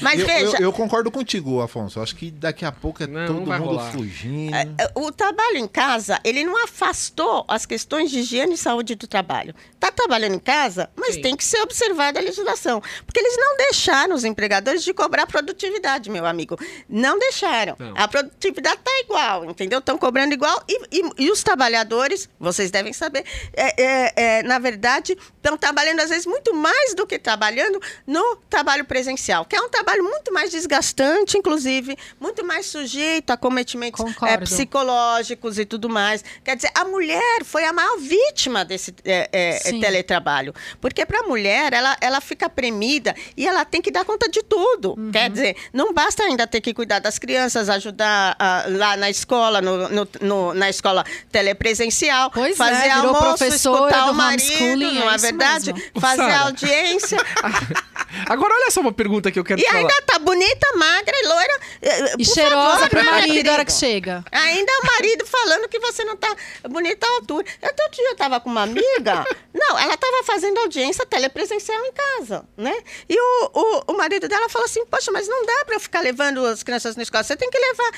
[0.01, 1.99] mas eu, veja, eu, eu concordo contigo, Afonso.
[1.99, 3.91] Eu acho que daqui a pouco é Não, todo não mundo rolar.
[3.91, 4.55] fugindo.
[4.55, 4.65] É,
[4.95, 9.53] O trabalho em casa, ele não afastou as questões de higiene e saúde do trabalho.
[9.73, 11.21] Está trabalhando em casa, mas Sim.
[11.21, 12.81] tem que ser observada a legislação.
[13.05, 16.57] Porque eles não deixaram os empregadores de cobrar produtividade, meu amigo.
[16.87, 17.30] Não deixaram.
[17.79, 17.93] Não.
[17.95, 19.79] A produtividade está igual, entendeu?
[19.79, 20.63] Estão cobrando igual.
[20.67, 23.23] E, e- e os trabalhadores, vocês devem saber,
[23.53, 28.35] é, é, é, na verdade, estão trabalhando, às vezes, muito mais do que trabalhando no
[28.49, 33.99] trabalho presencial, que é um trabalho muito mais desgastante, inclusive, muito mais sujeito a cometimentos
[34.01, 36.23] é, psicológicos e tudo mais.
[36.43, 40.53] Quer dizer, a mulher foi a maior vítima desse é, é, teletrabalho.
[40.79, 44.41] Porque para a mulher, ela, ela fica premida e ela tem que dar conta de
[44.43, 44.95] tudo.
[44.97, 45.11] Uhum.
[45.11, 49.61] Quer dizer, não basta ainda ter que cuidar das crianças, ajudar ah, lá na escola,
[49.61, 54.99] no, no- no- na escola telepresencial, Pois é, fazer virou almoço, escutar o marido, homeschooling,
[54.99, 55.71] não é é verdade?
[55.73, 56.01] mesmo.
[56.01, 56.39] Fazer Sara.
[56.39, 57.17] audiência.
[58.27, 59.79] Agora, olha só uma pergunta que eu quero e falar.
[59.79, 61.59] ainda tá bonita, magra e loira.
[61.81, 64.23] eh, E por cheirosa favor, pro né, marido na hora que chega.
[64.31, 66.35] Ainda o marido falando que você não tá
[66.69, 67.45] bonita à altura.
[67.61, 69.23] Outro dia eu tava com uma amiga.
[69.53, 72.73] Não, ela tava fazendo audiência telepresencial em casa, né?
[73.07, 76.01] E o, o, o marido dela falou assim: Poxa, mas não dá pra eu ficar
[76.01, 77.91] levando as crianças na escola, você tem que levar.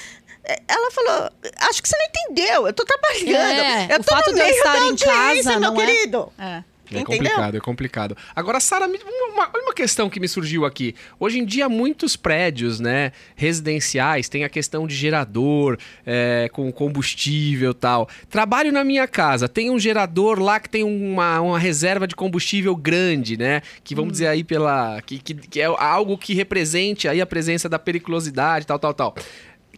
[0.46, 1.30] Eh, Ela falou:
[1.70, 3.60] Acho que você não entendeu, eu tô trabalhando.
[3.92, 5.86] É, eu o tô fato no de eu estar da em casa, meu não é?
[5.86, 6.34] querido.
[6.38, 6.46] É.
[6.58, 6.64] É
[7.02, 7.32] Entendeu?
[7.32, 8.18] complicado, é complicado.
[8.36, 10.96] Agora, Sara, uma, olha uma questão que me surgiu aqui.
[11.20, 17.72] Hoje em dia, muitos prédios, né, residenciais, tem a questão de gerador, é, com combustível
[17.72, 18.08] e tal.
[18.30, 22.76] Trabalho na minha casa, tem um gerador lá que tem uma, uma reserva de combustível
[22.76, 23.62] grande, né?
[23.84, 25.02] Que vamos dizer aí pela.
[25.02, 29.16] Que, que, que é algo que represente aí a presença da periculosidade, tal, tal, tal.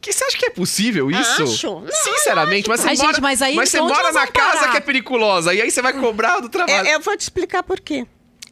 [0.05, 1.41] Que você acha que é possível isso?
[1.43, 1.79] Acho.
[1.79, 4.71] Não, Sinceramente, mas você Ai, mora, gente, mas aí você onde mora na casa parar?
[4.71, 6.87] que é periculosa e aí você vai cobrar do trabalho.
[6.87, 8.05] Eu, eu vou te explicar por quê.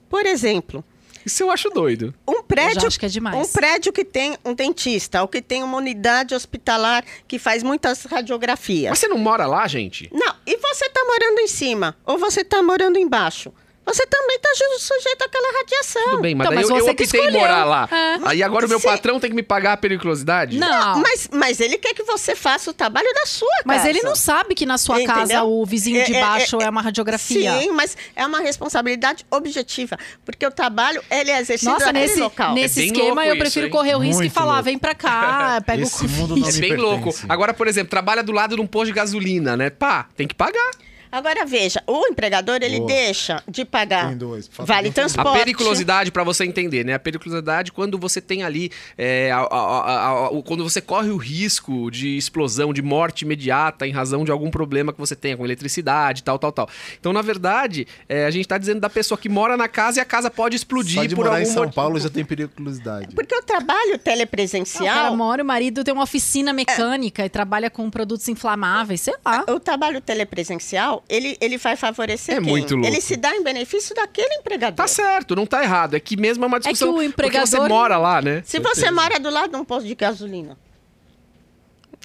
[0.09, 0.83] Por exemplo,
[1.23, 2.11] Isso eu acho doido.
[2.27, 3.35] um prédio, acho que é demais.
[3.37, 8.03] um prédio que tem um dentista, ou que tem uma unidade hospitalar que faz muitas
[8.05, 8.89] radiografias.
[8.89, 10.09] Mas você não mora lá, gente?
[10.11, 13.53] Não, e você está morando em cima, ou você está morando embaixo.
[13.85, 16.03] Você também está sujeito àquela radiação.
[16.11, 17.39] Tudo bem, mas Então, daí mas eu, eu você que optei escolheu.
[17.41, 17.89] morar lá.
[17.91, 18.19] É.
[18.29, 18.87] Aí agora o meu Sim.
[18.87, 20.57] patrão tem que me pagar a periculosidade?
[20.57, 20.99] Não.
[21.01, 23.89] Mas, mas ele quer que você faça o trabalho da sua Mas casa.
[23.89, 25.15] ele não sabe que na sua Entendeu?
[25.15, 27.59] casa o vizinho de É, é, baixo é, é, uma radiografia.
[27.59, 32.53] Sim, mas é uma responsabilidade objetiva, porque o trabalho ele é exercido Nossa, nesse, local.
[32.53, 33.71] nesse É esquema eu isso, prefiro hein?
[33.71, 34.63] correr o risco e Muito falar, louco.
[34.63, 36.19] vem pra cá, pega o Esse Covid.
[36.21, 36.81] mundo não É bem pertence.
[36.81, 37.13] louco.
[37.27, 39.69] Agora, por exemplo, trabalha do lado de um posto de gasolina, né?
[39.69, 40.71] Pá, tem que pagar.
[41.13, 42.87] Agora veja, o empregador ele Boa.
[42.87, 44.67] deixa de pagar Tem dois, por favor.
[44.73, 45.37] vale A A transporte.
[45.39, 46.93] periculosidade, pra você entender, né?
[46.95, 48.71] A periculosidade quando você tem ali.
[48.97, 53.91] é, a- a- a- quando você corre o risco de explosão, de morte imediata em
[53.91, 56.69] razão de algum problema que você tenha com eletricidade, tal, tal, tal.
[56.99, 60.01] Então, na verdade, é, a gente tá dizendo da pessoa que mora na casa e
[60.01, 61.75] a casa pode explodir Só de por morar algum em São motivo.
[61.75, 63.13] Paulo já tem periculosidade.
[63.13, 67.69] Porque o trabalho Não, o telepresencial, mora, o marido tem uma oficina mecânica e trabalha
[67.69, 69.43] com produtos inflamáveis, sei lá.
[69.49, 72.49] o trabalho telepresencial, ele, ele vai favorecer É quem?
[72.49, 72.87] muito louco.
[72.87, 74.75] Ele se dá em benefício daquele empregador.
[74.75, 75.95] Tá certo, não tá errado.
[75.95, 76.89] É que mesmo é uma discussão.
[76.89, 78.41] o Porque você empregador- mora lá, né?
[78.45, 80.57] Se você mora do lado de um posto de gasolina.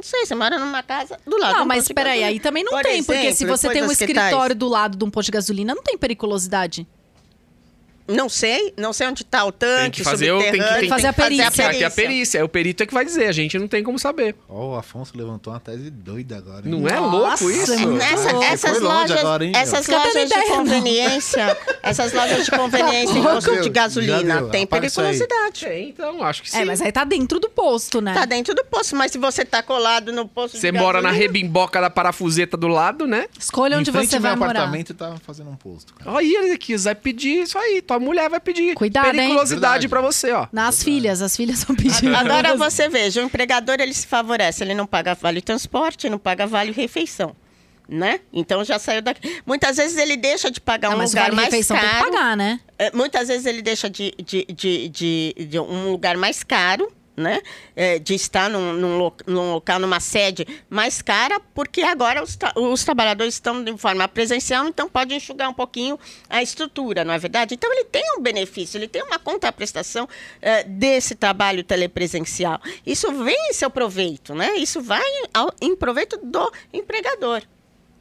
[0.01, 2.21] Não sei, você mora numa casa do lado de Não, um mas posto de peraí,
[2.21, 2.29] gasolina.
[2.37, 4.01] aí também não Por tem, porque se exemplo, você tem um que tais.
[4.11, 6.87] escritório do lado de um posto de gasolina, não tem periculosidade.
[8.09, 10.81] Não sei, não sei onde está o tanque, Tem que fazer o- tem que- tem
[10.81, 11.67] que fazer a perícia.
[11.69, 13.83] Aqui é a perícia, é o perito é que vai dizer, a gente não tem
[13.85, 14.35] como saber.
[14.49, 16.67] Ó, o Afonso levantou uma tese doida agora.
[16.67, 16.73] hein?
[16.73, 17.73] Não é Nossa, louco isso?
[17.73, 18.45] é Nessa- louco.
[18.45, 23.23] essas Foi longe lojas, agora, hein, essas lojas de conveniência, essas lojas de conveniência em
[23.23, 25.67] posto de gasolina tem periculosidade.
[25.67, 26.59] É, então, acho que sim.
[26.59, 28.15] É, mas aí tá dentro do posto, né?
[28.15, 31.11] Tá dentro do posto, mas se você tá colado no posto Você de mora na
[31.11, 33.27] rebimboca da parafuseta do lado, né?
[33.39, 34.51] Escolha onde você vai morar.
[34.53, 35.95] apartamento tá fazendo um posto.
[35.95, 36.19] cara.
[36.19, 37.83] Aí, Ezequias, vai pedir isso aí.
[37.99, 40.47] Mulher vai pedir Cuidado, periculosidade pra você, ó.
[40.53, 42.15] Nas filhas, as filhas vão pedir.
[42.15, 46.47] Agora você veja, o empregador ele se favorece, ele não paga vale transporte, não paga
[46.47, 47.35] vale refeição,
[47.89, 48.21] né?
[48.33, 49.41] Então já saiu daqui.
[49.47, 51.89] Muitas vezes ele deixa de pagar Não, um mas lugar vale mais refeição caro.
[51.89, 52.61] tem que pagar, né?
[52.79, 57.41] É, muitas vezes ele deixa de, de, de, de, de um lugar mais caro, né?
[57.75, 62.85] É, de estar num, num, num local, numa sede mais cara, porque agora os, os
[62.85, 65.99] trabalhadores estão de forma presencial, então pode enxugar um pouquinho
[66.31, 67.55] a estrutura, não é verdade?
[67.55, 70.09] Então ele tem um benefício, ele tem uma contraprestação
[70.41, 72.61] é, desse trabalho telepresencial.
[72.87, 74.57] Isso vem em seu proveito, né?
[74.57, 75.05] Isso vai
[75.35, 77.43] ao, em proveito do empregador.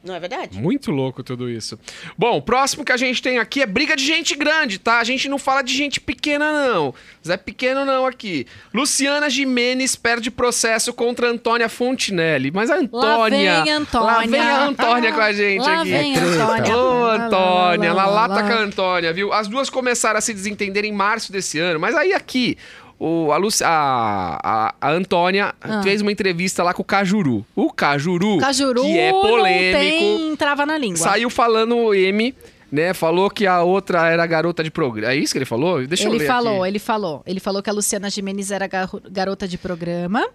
[0.04, 0.56] Não é verdade?
[0.56, 1.78] Muito louco tudo isso.
[2.16, 5.00] Bom, o próximo que a gente tem aqui é briga de gente grande, tá?
[5.00, 6.94] A gente não fala de gente pequena, não.
[7.26, 8.46] Zé Pequeno não aqui.
[8.72, 12.50] Luciana Jimenez perde processo contra Antônia Fontinelli.
[12.52, 13.08] Mas a Antônia...
[13.08, 14.06] Lá vem a Antônia.
[14.06, 15.90] Lá vem a Antônia com a gente Lá aqui.
[15.90, 16.22] vem a.
[16.22, 16.76] Antônia.
[16.76, 18.42] Ô, Lá, lá, Antônia, lá, lá, lata lá.
[18.48, 19.32] com a Antônia, viu?
[19.32, 22.56] As duas começaram a se desentender em março desse ano, mas aí aqui,
[22.98, 25.82] o, a, Luci- a, a, a Antônia Ah.
[25.82, 27.44] fez uma entrevista lá com o Cajuru.
[27.54, 30.96] O Cajuru, Cajuru que é polêmico, tem trava na língua.
[30.96, 32.34] saiu falando o M,
[32.72, 32.92] né?
[32.92, 35.12] Falou que a outra era garota de programa.
[35.12, 35.86] É isso que ele falou?
[35.86, 36.70] Deixa eu ele ler falou, aqui.
[36.72, 37.22] ele falou.
[37.26, 40.26] Ele falou que a Luciana Gimenez era gar- garota de programa.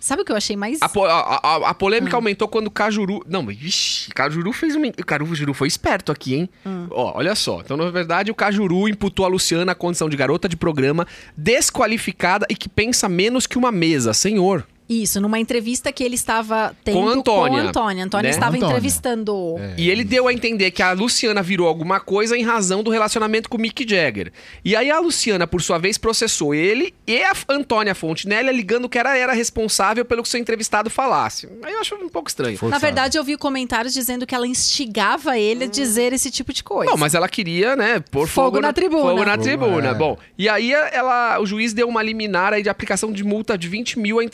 [0.00, 0.78] Sabe o que eu achei mais...
[0.80, 2.20] A, po- a- a- a polêmica Hum.
[2.20, 3.22] aumentou quando o Cajuru.
[3.28, 4.80] Não, mas vixi, Cajuru fez um.
[4.86, 6.50] O Cajuru foi esperto aqui, hein?
[6.64, 6.86] Hum.
[6.90, 7.60] Ó, olha só.
[7.60, 12.46] Então, na verdade, o Cajuru imputou a Luciana a condição de garota de programa, desqualificada
[12.48, 14.14] e que pensa menos que uma mesa.
[14.14, 14.66] Senhor.
[14.90, 18.02] Isso, numa entrevista que ele estava tendo Com a Antônia, com a Antônia.
[18.02, 18.30] A Antônia né?
[18.30, 18.74] estava Antônia.
[18.74, 19.56] entrevistando...
[19.58, 19.74] É.
[19.78, 23.48] E ele deu a entender que a Luciana virou alguma coisa em razão do relacionamento
[23.48, 24.32] com o Mick Jagger.
[24.64, 28.98] E aí a Luciana, por sua vez, processou ele e a Antônia Fontenelle alegando que
[28.98, 31.48] ela era responsável pelo que seu entrevistado falasse.
[31.62, 32.54] Aí eu acho um pouco estranho.
[32.54, 32.80] Na Forçado.
[32.80, 36.90] verdade, eu vi comentários dizendo que ela instigava ele a dizer esse tipo de coisa.
[36.90, 39.02] Não, mas ela queria, né, pôr Fogo fogo, na tribuna.
[39.02, 39.88] Fogo na Fogo, tribuna.
[39.88, 39.94] é.
[39.94, 43.68] Bom, e aí ela, o juiz deu uma liminar aí de aplicação de multa de
[43.68, 44.24] 20 mil à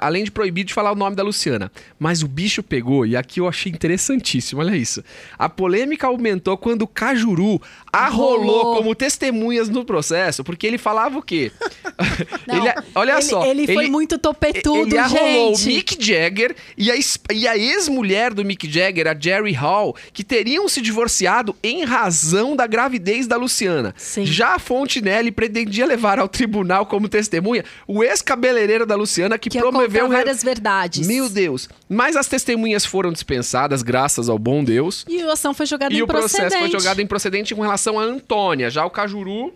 [0.00, 1.70] além de proibir de falar o nome da Luciana.
[1.98, 5.02] Mas o bicho pegou, e aqui eu achei interessantíssimo, olha isso.
[5.38, 7.60] A polêmica aumentou quando o Cajuru
[7.92, 8.76] arrolou Rolou.
[8.76, 11.52] como testemunhas no processo, porque ele falava o quê?
[12.46, 13.44] Não, Ele- olha ele, só.
[13.46, 15.64] Ele foi muito topetudo, ele arrolou gente.
[15.64, 16.94] o Mick Jagger e a,
[17.32, 22.56] e a ex-mulher do Mick Jagger, a Jerry Hall, que teriam se divorciado em razão
[22.56, 23.94] da gravidez da Luciana.
[23.96, 24.26] Sim.
[24.26, 29.58] Já a Fontinelli pretendia levar ao tribunal como testemunha o ex-cabeleireiro da Luciana que, Que
[29.58, 30.02] ia promoveu...
[30.02, 31.06] contar o re- várias verdades.
[31.06, 31.68] Meu Deus.
[31.88, 35.04] Mas as testemunhas foram dispensadas, graças ao bom Deus.
[35.08, 36.40] E a ação foi jogada E o improcedente.
[36.50, 38.70] processo foi jogado improcedente com relação a Antônia.
[38.70, 39.52] Já o Cajuru...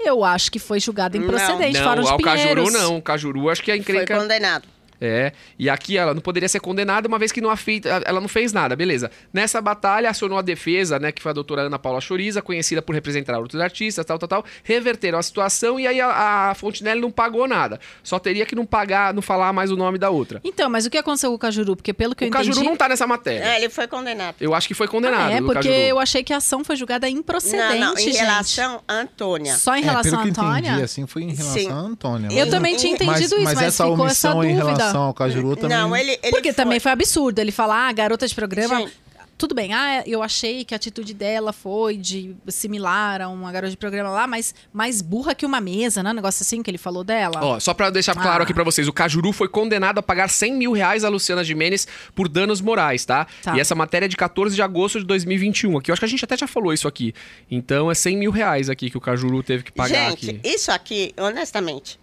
[0.00, 1.24] Eu acho que foi julgado Não.
[1.24, 1.76] improcedente.
[1.76, 2.72] Não, Fora de ao Cajuru Pinheiros.
[2.72, 2.96] não.
[2.98, 4.16] O Cajuru acho que é Foi encrenca...
[4.16, 4.68] condenado.
[5.00, 8.26] É, e aqui ela não poderia ser condenada uma vez que não afi- ela não
[8.28, 9.10] fez nada, beleza.
[9.32, 12.94] Nessa batalha, acionou a defesa, né, que foi a doutora Ana Paula Choriza, conhecida por
[12.94, 17.10] representar outros artistas, tal, tal, tal, reverteram a situação e aí a, a Fontenelle não
[17.12, 17.78] pagou nada.
[18.02, 20.40] Só teria que não pagar, não falar mais o nome da outra.
[20.42, 21.76] Então, mas o que aconteceu com o Cajuru?
[21.76, 22.68] Porque pelo que o eu Cajuru entendi...
[22.68, 23.44] não tá nessa matéria.
[23.44, 24.34] É, ele foi condenado.
[24.40, 25.28] Eu acho que foi condenado.
[25.30, 25.74] Ah, é, o porque Cajuru.
[25.76, 28.16] eu achei que a ação foi julgada improcedente, não, não, em gente.
[28.18, 29.54] relação à Antônia.
[29.56, 30.68] Só em É, relação pelo à que Antônia?
[30.70, 31.70] entendi, assim, foi em relação Sim.
[31.70, 32.28] à Antônia.
[32.32, 34.87] Eu mas- também tinha entendido isso, mas essa ficou essa dúvida.
[34.88, 35.76] Relação ao Cajuru também...
[35.76, 38.78] Não, ele, ele Porque foi- também foi absurdo ele falar, ah, garota de programa.
[38.80, 39.08] Gente.
[39.38, 43.70] Tudo bem, ah, eu achei que a atitude dela foi de similar a uma garota
[43.70, 46.10] de programa lá, mas mais burra que uma mesa, né?
[46.10, 47.38] Um negócio assim que ele falou dela.
[47.40, 48.42] Ó, só pra deixar claro Ah.
[48.42, 51.86] aqui pra vocês, o Cajuru foi condenado a pagar 100 mil reais a Luciana Jimenez
[52.16, 53.28] por danos morais, tá?
[53.40, 53.56] Tá.
[53.56, 55.90] E essa matéria é de 14 de agosto de 2021 aqui.
[55.90, 57.14] Eu acho que a gente até já falou isso aqui.
[57.48, 60.40] Então é 100 mil reais aqui que o Cajuru teve que pagar Gente, aqui.
[60.42, 61.96] isso aqui, honestamente,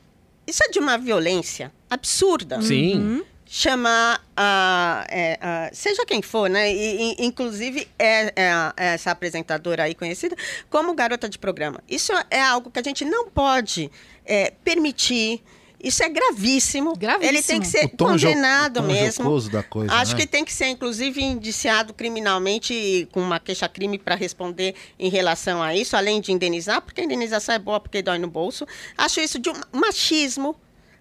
[0.48, 2.62] isso é de uma violência absurda.
[2.62, 3.24] Sim.
[3.48, 6.74] chamar a, é, a- seja quem for, né?
[6.74, 10.36] E, e, inclusive é, é é essa apresentadora aí conhecida
[10.70, 11.80] como garota de programa.
[11.88, 13.90] Isso é algo que a gente não pode
[14.26, 15.42] é, permitir.
[15.82, 16.96] Isso é gravíssimo.
[16.98, 17.30] Gravíssimo.
[17.38, 19.30] Ele tem que ser O tom jo- condenado o tom mesmo.
[19.70, 20.22] coisa, Acho né?
[20.22, 25.62] que tem que ser, inclusive, indiciado criminalmente e com uma queixa-crime para responder em relação
[25.62, 28.66] a isso, além de indenizar, porque a indenização é boa porque dói no bolso.
[28.98, 30.56] Acho isso de um machismo.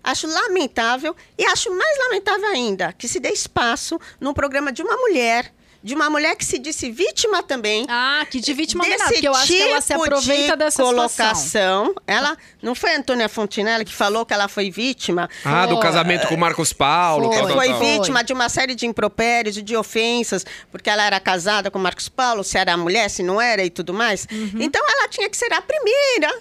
[0.05, 4.97] Acho lamentável e acho mais lamentável ainda que se dê espaço num programa de uma
[4.97, 5.51] mulher
[5.85, 7.85] de uma mulher que se disse vítima também.
[7.91, 10.57] Ah, que de vítima é desse porque eu acho que ela se tipo aproveita de
[10.57, 10.95] dessa situação.
[10.95, 11.95] colocação.
[12.07, 15.29] Ela não foi a Antônia Fontinella que falou que ela foi vítima?
[15.45, 15.83] Ah, do Foi.
[15.83, 17.27] casamento com o Marcos Paulo.
[17.27, 17.37] Foi.
[17.37, 17.81] tal, tal, foi tal.
[17.81, 22.09] vítima de uma série de impropérios e de ofensas, porque ela era casada com Marcos
[22.09, 24.27] Paulo, se era mulher, se não era e tudo mais.
[24.33, 24.61] Uhum.
[24.61, 26.35] Então ela tinha que ser a primeira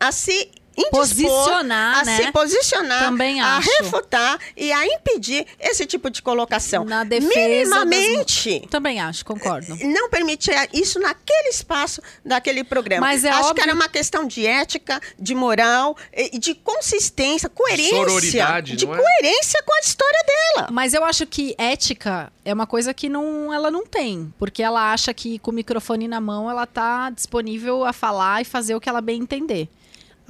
[0.00, 0.50] a se
[0.90, 2.16] Posicionar, a né?
[2.16, 3.68] se posicionar, Também a acho.
[3.82, 6.84] refutar e a impedir esse tipo de colocação.
[6.84, 9.76] Na defesa das- Minimamente Também acho, concordo.
[9.84, 13.06] não permitia isso naquele espaço daquele programa.
[13.06, 17.48] Mas é Acho óbvio- que era uma questão de ética, de moral, e de consistência,
[17.48, 17.96] coerência.
[17.96, 18.98] Sororidade, de não é?
[18.98, 20.68] coerência com a história dela.
[20.70, 24.32] Mas eu acho que ética é uma coisa que não, ela não tem.
[24.38, 28.44] Porque ela acha que com o microfone na mão ela tá disponível a falar e
[28.44, 29.68] fazer o que ela bem entender.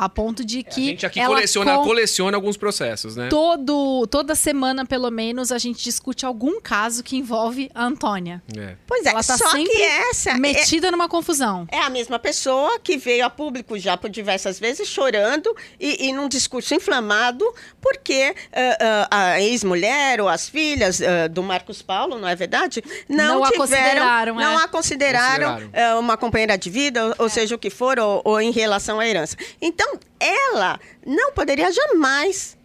[0.02, 0.84] A ponto de A que.
[0.86, 3.28] gente aqui ela coleciona, con- coleciona alguns processos, né?
[3.28, 8.42] Todo, toda semana, pelo menos, a gente discute algum caso que envolve a Antônia.
[8.56, 8.76] É.
[8.86, 11.66] Pois é, Ela tá só sempre que essa é, Metida numa confusão.
[11.70, 16.12] é a mesma pessoa que veio a público já por diversas vezes chorando e, e
[16.12, 17.44] num discurso inflamado
[17.80, 22.82] porque ah, ah, a ex-mulher ou as filhas ah, do Marcos Paulo, não é verdade?
[23.08, 24.64] Não, Não a tiveram, consideraram, não é.
[24.64, 26.00] a consideraram, Consideraram.
[26.00, 29.06] uma companheira de vida, ou, ou seja o que for, ou, ou em relação à
[29.06, 29.36] herança.
[29.60, 32.56] Então, ela não poderia jamais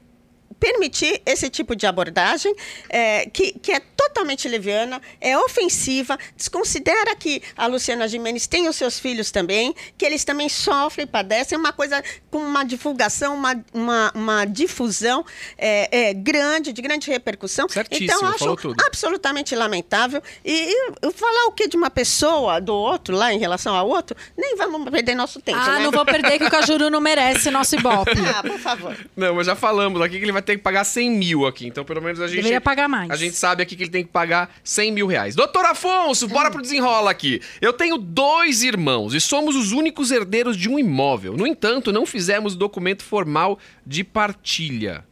[0.59, 2.53] permitir esse tipo de abordagem
[2.89, 8.75] é, que, que é totalmente leviana, é ofensiva, desconsidera que a Luciana Gimenez tem os
[8.75, 13.63] seus filhos também, que eles também sofrem e padecem, uma coisa com uma divulgação, uma,
[13.73, 15.25] uma, uma difusão
[15.57, 17.67] é, é, grande, de grande repercussão.
[17.67, 18.81] Certíssimo, então, acho falou tudo.
[18.85, 20.21] absolutamente lamentável.
[20.43, 24.15] E, e falar o que de uma pessoa, do outro, lá em relação ao outro,
[24.37, 25.83] nem vamos perder nosso tempo, Ah, né?
[25.83, 28.11] não vou perder que o Cajuru não merece nosso ibope.
[28.35, 28.97] Ah, por favor.
[29.15, 31.67] Não, mas já falamos aqui que ele vai ter que pagar 100 mil aqui.
[31.67, 32.37] Então, pelo menos a gente.
[32.37, 33.09] Deveria pagar mais.
[33.11, 35.35] A gente sabe aqui que ele tem que pagar 100 mil reais.
[35.35, 37.41] Doutor Afonso, bora pro desenrola aqui.
[37.59, 41.35] Eu tenho dois irmãos e somos os únicos herdeiros de um imóvel.
[41.35, 45.03] No entanto, não fizemos documento formal de partilha.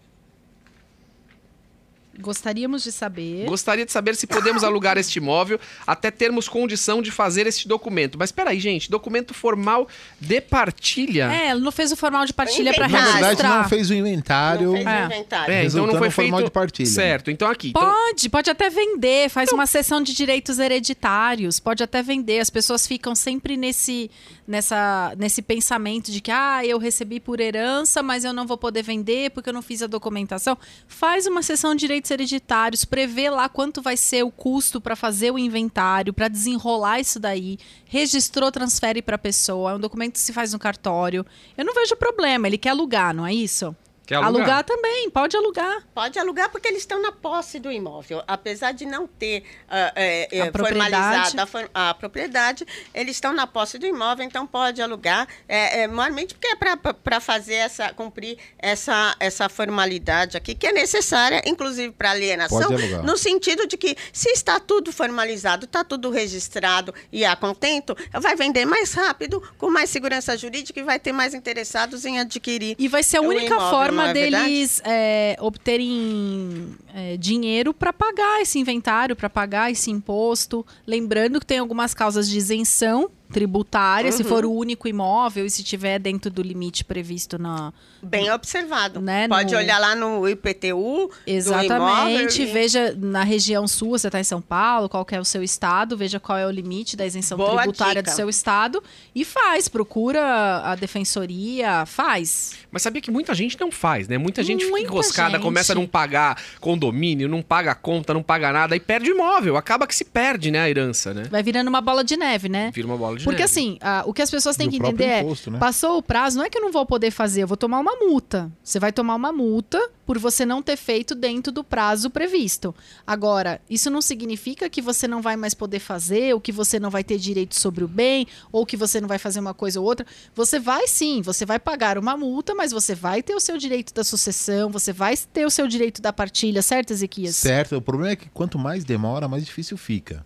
[2.20, 3.46] Gostaríamos de saber.
[3.48, 8.18] Gostaria de saber se podemos alugar este imóvel até termos condição de fazer este documento.
[8.20, 9.88] Mas peraí, gente, documento formal
[10.22, 11.32] de partilha?
[11.34, 13.06] É, ela não fez o formal de partilha para Inventário.
[13.08, 13.62] Na verdade, registrar.
[13.64, 14.68] não fez o inventário.
[14.68, 15.02] Não fez É.
[15.02, 15.54] o inventário.
[15.54, 16.90] É, então não foi no formal feito de partilha.
[16.90, 17.32] Certo.
[17.32, 17.70] Então aqui.
[17.70, 22.40] então- Pode, pode até vender, faz uma sessão de direitos hereditários, pode até vender.
[22.40, 24.12] As pessoas ficam sempre nesse,
[24.48, 28.84] nessa, nesse pensamento de que, ah, eu recebi por herança, mas eu não vou poder
[28.84, 30.58] vender porque eu não fiz a documentação.
[30.88, 35.32] Faz uma sessão de direitos hereditários, prevê lá quanto vai ser o custo para fazer
[35.32, 37.58] o inventário, para desenrolar isso daí.
[37.86, 39.72] Registrou, transfere para a pessoa.
[39.72, 41.26] É um documento que se faz no cartório.
[41.58, 43.76] Eu não vejo problema, ele quer alugar, não é isso?
[44.06, 44.64] Quer alugar?
[44.66, 45.84] também, pode alugar.
[45.94, 48.22] Pode alugar porque eles estão na posse do imóvel.
[48.28, 50.58] Apesar de não ter é, A propriedade.
[50.92, 55.28] formalizado a, for- a propriedade, eles estão na posse do imóvel, então pode alugar.
[55.48, 60.72] É, é, normalmente porque é para fazer essa, cumprir essa, essa formalidade aqui, que é
[60.74, 63.04] necessária, inclusive para alienação, Pode alugar.
[63.04, 68.36] no sentido de que se está tudo formalizado, está tudo registrado e há contento, vai
[68.36, 72.76] vender mais rápido, com mais segurança jurídica e vai ter mais interessados em adquirir.
[72.78, 78.42] E vai ser a única imóvel, forma é deles é, obterem é, dinheiro para pagar
[78.42, 80.66] esse inventário, para pagar esse imposto.
[80.86, 84.30] Lembrando que tem algumas causas de isenção tributária, se Uhum.
[84.30, 87.74] for o único imóvel e se tiver dentro do limite previsto na.
[88.02, 89.00] Bem observado.
[89.02, 91.08] Né, Pode no- olhar lá no IPTU.
[91.08, 91.72] do Exatamente.
[91.74, 95.26] imóvel e- Veja na região sua, você está em São Paulo, qual que é o
[95.26, 98.12] seu estado, veja qual é o limite da isenção Boa tributária dica.
[98.12, 98.84] do seu estado
[99.16, 100.22] e faz, procura
[100.64, 102.54] a defensoria, faz.
[102.72, 104.18] Mas sabia que muita gente não faz, né?
[104.18, 105.42] Muita gente Muita fica enroscada, gente.
[105.44, 109.56] começa a não pagar condomínio, não paga conta, não paga nada, e perde o imóvel.
[109.58, 111.24] Acaba que se perde, né, a herança, né?
[111.32, 112.72] Vai virando uma bola de neve, né?
[112.74, 115.22] Vira uma bola de Porque assim, ah, o que as pessoas têm E que entender
[115.22, 115.60] imposto, é, né?
[115.60, 117.96] passou o prazo, não é que eu não vou poder fazer, eu vou tomar uma
[117.96, 118.52] multa.
[118.64, 122.76] Você vai tomar uma multa por você não ter feito dentro do prazo previsto.
[123.08, 126.90] Agora, isso não significa que você não vai mais poder fazer, ou que você não
[126.90, 129.86] vai ter direito sobre o bem, ou que você não vai fazer uma coisa ou
[129.86, 130.06] outra.
[130.36, 133.94] Você vai sim, você vai pagar uma multa, mas você vai ter o seu direito
[133.94, 137.36] da sucessão, você vai ter o seu direito da partilha, certo, Ezequias?
[137.36, 137.78] Certo.
[137.78, 140.26] O problema é que quanto mais demora, mais difícil fica.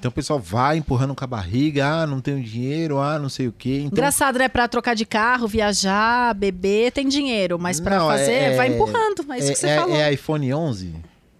[0.00, 3.48] Então o pessoal vai empurrando com a barriga, ah, não tenho dinheiro, ah, não sei
[3.48, 3.80] o quê.
[3.84, 4.48] Então, Engraçado, né?
[4.48, 7.58] Pra trocar de carro, viajar, beber, tem dinheiro.
[7.58, 9.30] Mas pra Não, fazer, é- vai empurrando.
[9.30, 9.94] É isso é, que você é- falou.
[9.96, 10.94] é iPhone 11?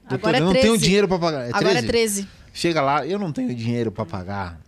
[0.06, 0.66] Agora é eu não 13.
[0.68, 1.44] tenho dinheiro pra pagar.
[1.46, 1.78] É Agora 13?
[1.78, 2.28] é 13.
[2.52, 4.60] Chega lá, eu não tenho dinheiro pra pagar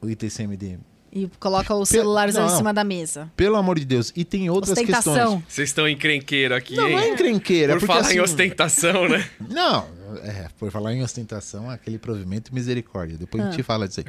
[0.00, 0.78] o ITCMD.
[1.14, 2.54] E coloca o celularzão Não.
[2.54, 3.30] em cima da mesa.
[3.36, 4.10] Pelo amor de Deus.
[4.16, 5.12] E tem outras Ostentação.
[5.14, 5.42] questões.
[5.46, 6.96] Vocês estão encrenqueiro aqui, Não, hein?
[6.96, 7.74] não é encrenqueira.
[7.74, 9.28] Por porque, falar assim, em ostentação, né?
[9.50, 9.86] Não,
[10.24, 13.16] É, por falar em ostentação, aquele provimento misericórdia.
[13.18, 13.50] Depois a Ah.
[13.50, 14.06] gente fala disso aí.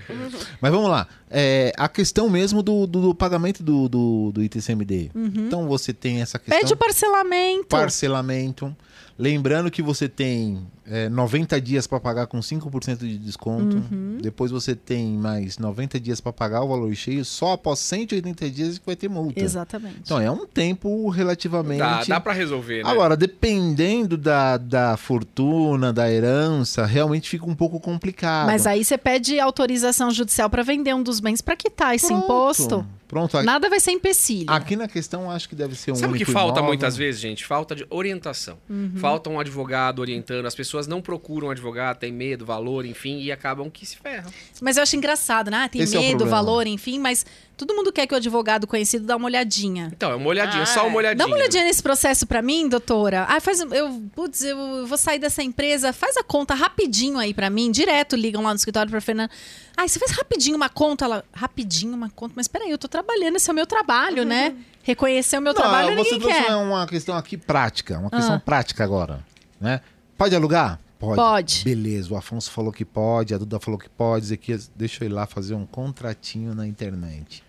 [0.61, 1.07] Mas vamos lá.
[1.29, 5.11] É, a questão mesmo do, do- do pagamento do, do, do ITCMD.
[5.15, 6.55] Então você tem essa questão.
[6.57, 6.61] Uhum.
[6.61, 7.67] Pede o parcelamento.
[7.67, 8.75] parcelamento.
[9.17, 13.77] Lembrando que você tem é, 90 dias para pagar com 5% de desconto.
[13.77, 14.17] Uhum.
[14.21, 17.23] Depois você tem mais 90 dias para pagar o valor cheio.
[17.23, 19.39] Só após 180 dias que vai ter multa.
[19.39, 20.01] Exatamente.
[20.03, 21.79] Então é um tempo relativamente.
[21.79, 22.89] Dá, dá pra resolver, né?
[22.89, 28.47] Agora, dependendo da, da fortuna, da herança, realmente fica um pouco complicado.
[28.47, 32.23] Mas aí você pede autorização judicial para vender um dos bens para quitar esse Pronto.
[32.23, 32.85] imposto.
[33.13, 33.37] Pronto.
[33.37, 34.45] a- Nada vai ser empecilho.
[34.49, 36.63] Aqui na questão, acho que deve ser um Sabe o que falta imóvel.
[36.65, 37.45] muitas vezes, gente?
[37.45, 38.57] Falta de orientação.
[38.69, 38.93] Uhum.
[38.97, 40.45] Falta um advogado orientando.
[40.45, 44.31] As pessoas não procuram um advogado, tem medo, valor, enfim, e acabam que se ferram.
[44.61, 45.57] Mas eu acho engraçado, né?
[45.65, 46.37] Ah, Tem Esse é medo, problema.
[46.43, 47.25] valor, enfim, mas
[47.57, 49.89] todo mundo quer que o advogado conhecido dá uma olhadinha.
[49.95, 50.97] Então, é uma olhadinha, Ah, só uma é.
[50.97, 51.15] olhadinha.
[51.17, 53.25] Dá uma olhadinha nesse processo pra mim, doutora.
[53.29, 53.59] Ah, faz.
[53.61, 55.93] Eu, putz, eu vou sair dessa empresa.
[55.93, 57.71] Faz a conta rapidinho aí pra mim.
[57.71, 59.31] Direto ligam lá no escritório pra Fernanda.
[59.77, 61.05] Ai, você faz rapidinho uma conta.
[61.05, 62.33] Ela, rapidinho uma conta.
[62.35, 64.53] Mas peraí, eu tô trabalhando, esse é o meu trabalho, né?
[64.83, 66.55] Reconhecer o meu trabalho Não, você ninguém trouxe quer.
[66.55, 68.39] uma questão aqui prática, uma questão Ah.
[68.39, 69.23] prática agora,
[69.59, 69.79] né?
[70.17, 70.79] Pode alugar?
[71.03, 71.15] Pode.
[71.15, 71.63] Pode.
[71.63, 75.11] Beleza, o Afonso falou que pode, a Duda falou que pode, Ezequias, deixa eu ir
[75.11, 77.43] lá fazer um contratinho na internet.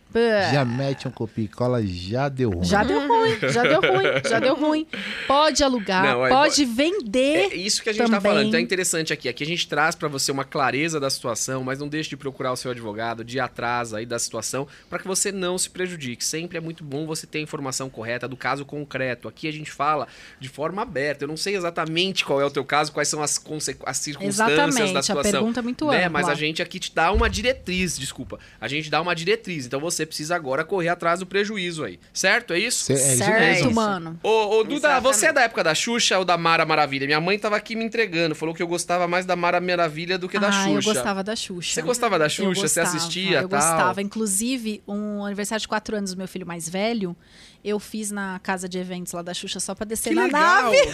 [0.53, 2.65] Já mete um copia e cola, já deu ruim.
[2.65, 4.87] Já deu ruim, já deu ruim, já deu ruim.
[5.27, 7.53] Pode alugar, Não, é- pode vender.
[7.53, 8.21] É isso que a gente tá também.
[8.33, 8.47] falando.
[8.49, 9.29] Então é interessante aqui.
[9.29, 12.53] Aqui a gente traz pra você uma clareza da situação, mas não deixe de procurar
[12.53, 16.25] o seu advogado, de ir atrás aí da situação, pra que você não se prejudique.
[16.25, 19.29] Sempre é muito bom você ter a informação correta do caso concreto.
[19.29, 20.07] Aqui a gente fala
[20.39, 21.25] de forma aberta.
[21.25, 23.41] Eu não sei exatamente qual é o teu caso, quais são as,
[23.85, 25.33] as circunstâncias Exatamente, da a situação.
[25.33, 25.97] pergunta é muito né?
[26.07, 26.11] ampla.
[26.11, 28.39] Mas a gente aqui te dá uma diretriz, desculpa.
[28.61, 29.67] A gente dá uma diretriz.
[29.67, 31.99] Então você precisa agora correr atrás do prejuízo aí.
[32.13, 32.53] Certo?
[32.53, 32.85] É isso?
[32.85, 33.73] Cê- é isso certo, mesmo.
[33.73, 34.19] mano.
[34.23, 35.03] Ô, ô, Duda, Exatamente.
[35.03, 37.07] você é da época da Xuxa ou da Mara Maravilha?
[37.07, 40.29] Minha mãe tava aqui me entregando, falou que eu gostava mais da Mara Maravilha do
[40.29, 40.89] que da ah, Xuxa.
[40.89, 41.75] eu gostava da Xuxa.
[41.75, 42.69] Você gostava da Xuxa?
[42.69, 43.59] Você assistia Eu tal?
[43.61, 44.03] gostava.
[44.03, 47.17] Inclusive, um aniversário de quatro anos do meu filho mais velho,
[47.65, 50.65] eu fiz na casa de eventos lá da Xuxa só pra descer Que na legal!
[50.65, 50.77] nave.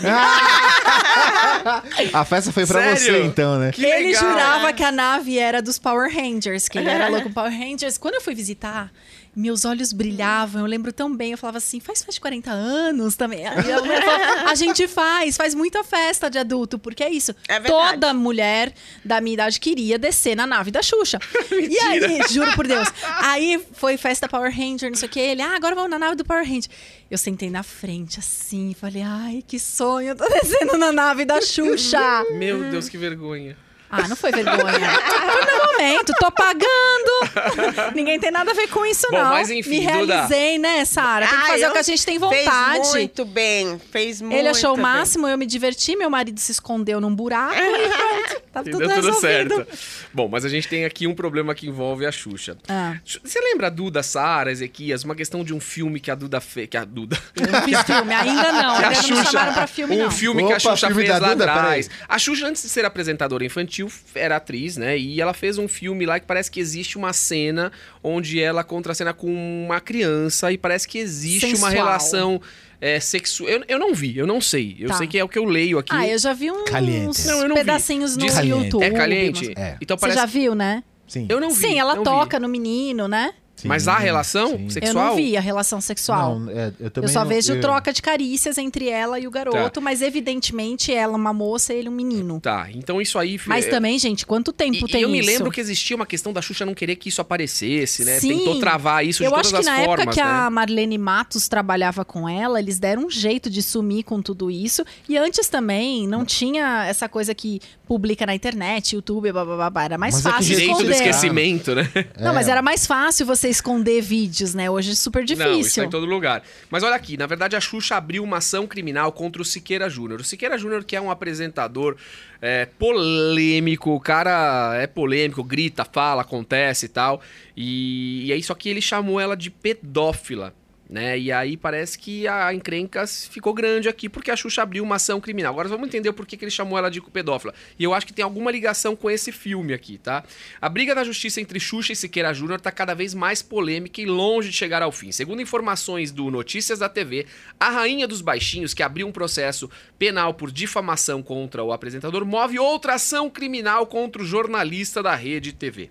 [2.12, 2.98] A festa foi pra Sério?
[2.98, 3.72] você, então, né?
[3.72, 4.22] Que ele legal!
[4.30, 7.98] jurava que a nave era dos Power Rangers, que ele era louco Power Rangers.
[7.98, 8.90] Quando eu fui visitar,
[9.34, 10.62] meus olhos brilhavam.
[10.62, 11.32] Eu lembro tão bem.
[11.32, 13.46] Eu falava assim, faz festa de 40 anos também.
[13.46, 17.34] Aí eu falava, a gente faz, faz muita festa de adulto, porque é isso.
[17.48, 17.60] É.
[17.60, 18.72] Toda mulher
[19.04, 21.18] da minha idade queria descer na nave da Xuxa.
[21.52, 22.88] e aí, juro por Deus.
[23.22, 25.20] Aí foi festa Power Ranger, não sei o que.
[25.20, 26.70] Ele, ah, agora vamos na nave do Power Ranger.
[27.10, 31.40] Eu sentei na frente, assim, falei, ai, que sonho, eu tô descendo na nave da
[31.40, 32.24] Xuxa.
[32.32, 33.56] Meu Deus, que vergonha.
[33.90, 34.60] Ah, não foi vergonha.
[34.60, 37.92] Foi meu momento, tô pagando.
[37.94, 39.30] Ninguém tem nada a ver com isso, Bom, não.
[39.30, 40.14] mas enfim, Me Duda.
[40.14, 41.26] realizei, né, Sara?
[41.26, 42.74] Tem que Ah, fazer o eu- que a gente tem vontade.
[42.78, 44.82] Fez muito bem, fez muito Ele achou o bem.
[44.82, 47.58] máximo, eu me diverti, meu marido se escondeu num buraco e
[47.90, 48.42] pronto.
[48.52, 49.20] Tá tudo deu tudo resolvido.
[49.20, 49.66] certo.
[50.12, 52.56] Bom, mas a gente tem aqui um problema que envolve a Xuxa.
[52.68, 52.94] Ah.
[53.04, 55.04] Você lembra a Duda, Sara, Ezequias?
[55.04, 56.68] Uma questão de um filme que a Duda fez.
[56.68, 57.16] Que a Duda.
[57.36, 58.76] Eu não fiz filme, ainda não.
[58.80, 60.10] Que a Ainda não me Xuxa- chamaram pra filme, um não.
[60.10, 61.44] filme que a Opa, Xuxa filme fez da lá Duda?
[61.52, 61.90] atrás.
[62.08, 63.79] A Xuxa, antes de ser apresentadora infantil,
[64.14, 64.96] era atriz, né?
[64.98, 67.70] E ela fez um filme lá que parece que existe uma cena
[68.02, 69.28] onde ela contracena com
[69.66, 71.70] uma criança e parece que existe uma Sensual.
[71.72, 72.40] relação
[72.80, 73.48] é, sexual.
[73.50, 74.76] Eu, eu não vi, eu não sei.
[74.78, 74.94] Eu Tá.
[74.94, 75.94] sei que é o que eu leio aqui.
[75.94, 77.26] Ah, eu já vi uns Caliente.
[77.26, 77.60] Não, eu não vi.
[77.60, 78.64] pedacinhos no Diz- Caliente.
[78.64, 78.82] YouTube.
[78.84, 79.52] É caliente?
[79.56, 79.76] É.
[79.80, 80.18] Então Você parece.
[80.18, 80.82] já viu, né?
[81.06, 81.26] Sim.
[81.28, 81.60] Eu não vi.
[81.68, 82.10] Sim, ela não vi.
[82.10, 83.32] toca no menino, né?
[83.68, 84.70] Mas há relação Sim.
[84.70, 85.04] sexual?
[85.04, 86.38] Eu não vi a relação sexual.
[86.38, 89.26] Não, é, eu, também Eu só não- vejo eu- troca de carícias entre ela e
[89.26, 92.40] o garoto, mas evidentemente ela uma moça e ele um menino.
[92.40, 93.38] Tá, então isso aí.
[93.46, 95.28] Mas é- também, gente, quanto tempo E, tem e eu me isso?
[95.30, 98.18] lembro que existia uma questão da Xuxa não querer que isso aparecesse, né?
[98.20, 98.38] Sim.
[98.38, 100.30] Tentou travar isso de Eu todas acho que as na formas, época que né?
[100.30, 104.84] a Marlene Matos trabalhava com ela, eles deram um jeito de sumir com tudo isso.
[105.08, 109.70] E antes também não tinha essa coisa que publica na internet, YouTube, blá, blá, blá,
[109.70, 109.84] blá.
[109.84, 110.94] Era mais Mas é que fácil Direito do esconder.
[111.10, 111.90] esquecimento, né?
[112.20, 112.52] Não, mas É.
[112.52, 114.70] era mais fácil você esconder vídeos, né?
[114.70, 115.84] Hoje é super Não, isso é difícil.
[115.84, 116.42] em todo lugar.
[116.70, 120.20] Mas olha aqui, na verdade a Xuxa abriu uma ação criminal contra o Siqueira Júnior.
[120.20, 121.96] O Siqueira Júnior, que é um apresentador
[122.40, 127.20] é, polêmico, o cara é polêmico, grita, fala, acontece e tal.
[127.56, 130.54] E, e aí, só que ele chamou ela de pedófila.
[130.90, 131.16] Né?
[131.16, 135.20] E aí parece que a encrenca ficou grande aqui porque a Xuxa abriu uma ação
[135.20, 135.52] criminal.
[135.52, 137.54] Agora vamos entender por que, que ele chamou ela de pedófila.
[137.78, 140.24] E eu acho que tem alguma ligação com esse filme aqui, tá?
[140.60, 144.06] A briga na justiça entre Xuxa e Siqueira Júnior tá cada vez mais polêmica e
[144.06, 145.12] longe de chegar ao fim.
[145.12, 147.24] Segundo informações do Notícias da TV,
[147.60, 152.58] a rainha dos baixinhos, que abriu um processo penal por difamação contra o apresentador, move
[152.58, 155.88] outra ação criminal contra o jornalista da Rede TV.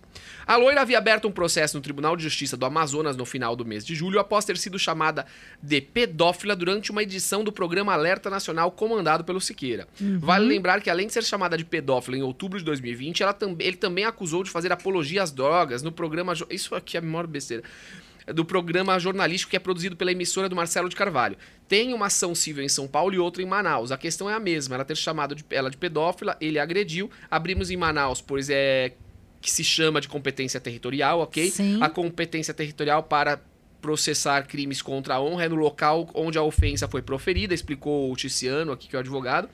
[0.50, 3.64] A loira havia aberto um processo no Tribunal de Justiça do Amazonas no final do
[3.64, 5.26] mês de julho após ter sido chamada
[5.62, 9.88] de pedófila durante uma edição do programa Alerta Nacional comandado pelo Siqueira.
[10.20, 13.56] Vale lembrar que, além de ser chamada de pedófila em outubro de 2020, ela tam-
[13.60, 16.34] ele também acusou de fazer apologia às drogas no programa.
[16.50, 17.64] Isso aqui é a maior besteira
[18.34, 21.36] do programa jornalístico que é produzido pela emissora do Marcelo de Carvalho.
[21.68, 23.92] Tem uma ação civil em São Paulo e outra em Manaus.
[23.92, 24.76] A questão é a mesma.
[24.76, 27.10] Ela ter chamado de, ela de pedófila, ele agrediu.
[27.30, 28.94] Abrimos em Manaus, pois é
[29.42, 31.50] que se chama de competência territorial, ok?
[31.50, 31.82] Sim.
[31.82, 33.40] A competência territorial para
[33.82, 38.16] processar crimes contra a honra é no local onde a ofensa foi proferida, explicou o
[38.16, 39.50] Ticiano, aqui que é o advogado.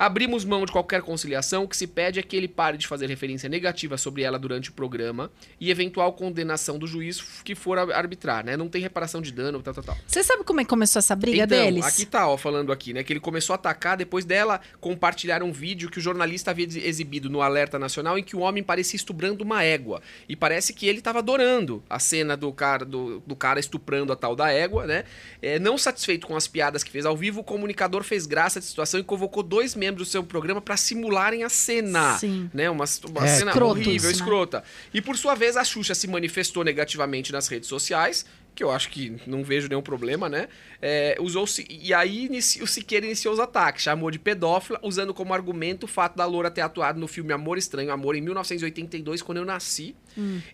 [0.00, 3.06] Abrimos mão de qualquer conciliação, o que se pede é que ele pare de fazer
[3.06, 5.30] referência negativa sobre ela durante o programa
[5.60, 8.56] e eventual condenação do juiz que for arbitrar, né?
[8.56, 9.98] Não tem reparação de dano, tal, tal, tal.
[10.06, 11.84] Você sabe como é que começou essa briga então, deles?
[11.84, 13.02] aqui tá, ó, falando aqui, né?
[13.02, 16.76] Que ele começou a atacar depois dela compartilhar um vídeo que o jornalista havia ex-
[16.76, 20.00] exibido no Alerta Nacional em que o homem parecia estuprando uma égua.
[20.26, 24.16] E parece que ele tava adorando a cena do cara, do, do cara estuprando a
[24.16, 25.04] tal da égua, né?
[25.42, 28.64] É, não satisfeito com as piadas que fez ao vivo, o comunicador fez graça da
[28.64, 32.18] situação e convocou dois membros do seu programa para simularem a cena.
[32.18, 32.50] Sim.
[32.54, 32.68] Né?
[32.70, 34.14] Uma, uma É, cena escrotos, horrível, né?
[34.14, 34.64] escrota.
[34.94, 38.24] E por sua vez, a Xuxa se manifestou negativamente nas redes sociais,
[38.54, 40.48] que eu acho que não vejo nenhum problema, né?
[40.82, 45.32] É, usou e aí inici- o Siqueira iniciou os ataques, chamou de pedófila, usando como
[45.32, 49.38] argumento o fato da Loura ter atuado no filme Amor Estranho, Amor, em 1982, quando
[49.38, 49.94] eu nasci,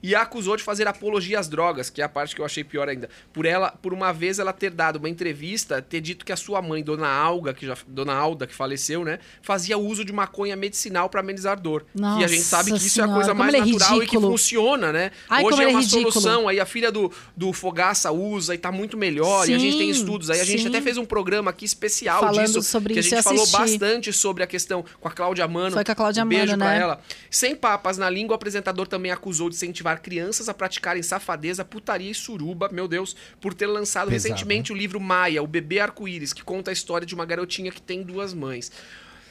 [0.02, 2.64] e a acusou de fazer apologia às drogas, que é a parte que eu achei
[2.64, 3.08] pior ainda.
[3.32, 6.60] Por ela, por uma vez ela ter dado uma entrevista, ter dito que a sua
[6.60, 11.08] mãe, Dona Alga, que já, Dona Alda, que faleceu, né, fazia uso de maconha medicinal
[11.08, 11.84] para amenizar dor.
[11.94, 14.06] que a gente sabe que Nossa isso é a Senhora, coisa mais é natural e
[14.06, 15.10] que funciona, né?
[15.28, 16.12] Ai, Hoje é é uma ridículo.
[16.12, 19.78] solução, aí a filha do, do Fogaça usa e tá muito melhor, e a gente
[19.78, 20.30] tem Sim, estudos.
[20.30, 20.68] Aí a gente sim.
[20.68, 23.42] até fez um programa aqui especial Falando disso, sobre que a isso, gente eu falou
[23.42, 23.58] assisti.
[23.78, 25.72] bastante sobre a questão com a Cláudia Mano.
[25.72, 26.80] Foi com a Cláudia um beijo Mano, pra né?
[26.80, 27.00] ela.
[27.30, 32.10] Sem papas na língua, o apresentador também acusou de incentivar crianças a praticarem safadeza, putaria
[32.10, 36.32] e suruba, meu Deus, por ter lançado Pesado, recentemente o livro Maia, o bebê arco-íris,
[36.32, 38.70] que conta a história de uma garotinha que tem duas mães.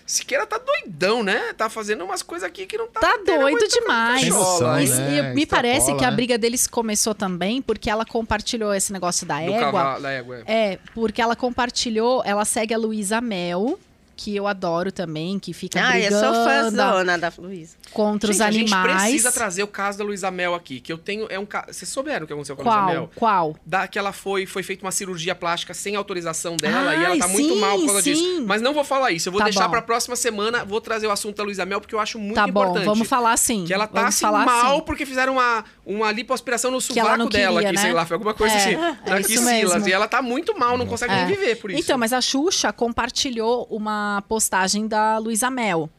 [0.06, 1.52] Siqueira tá doidão, né?
[1.54, 3.00] Tá fazendo umas coisas aqui que não tá.
[3.00, 4.28] Tá doido muito demais.
[4.28, 4.88] Noção, hein?
[4.88, 5.18] né?
[5.18, 6.16] E me Extrapola, parece que a né?
[6.16, 9.60] briga deles começou também porque ela compartilhou esse negócio da Do égua.
[9.60, 10.74] cavalo, da égua, é.
[10.74, 13.80] É, porque ela compartilhou, ela segue a Luísa Mel,
[14.16, 17.76] que eu adoro também, que fica Ah, eu brigando sou fãzona da Luísa.
[17.92, 18.86] contra os Gente, animais.
[18.86, 21.28] A gente precisa trazer o caso da Luísa Mel aqui, que eu tenho.
[21.30, 21.66] É um ca...
[21.70, 22.94] Vocês souberam o que aconteceu com a Luísa?
[23.00, 23.12] Mel?
[23.16, 23.56] Qual?
[23.66, 27.20] Da, que ela foi, foi feita uma cirurgia plástica sem autorização dela e ela Ai,
[27.20, 28.14] tá muito sim, mal por causa sim.
[28.14, 28.44] disso.
[28.48, 29.28] Mas não vou falar isso.
[29.30, 29.72] Eu vou Tá deixar bom.
[29.72, 30.64] pra próxima semana.
[30.64, 32.86] Vou trazer o assunto da Luísa Mel, porque eu acho muito tá bom, importante.
[32.86, 33.66] vamos falar sim.
[33.66, 34.84] Que ela tá assim falar mal sim.
[34.86, 37.82] porque fizeram uma, uma lipoaspiração no Que sovaco dela queria, aqui, né?
[37.82, 38.76] sei lá, foi alguma coisa É, assim.
[39.06, 39.74] é Quissilas.
[39.74, 39.90] mesmo.
[39.90, 41.18] E ela tá muito mal, não consegue É.
[41.26, 41.80] nem viver por isso.
[41.82, 45.90] Então, mas a Xuxa compartilhou uma postagem da Luísa Mel.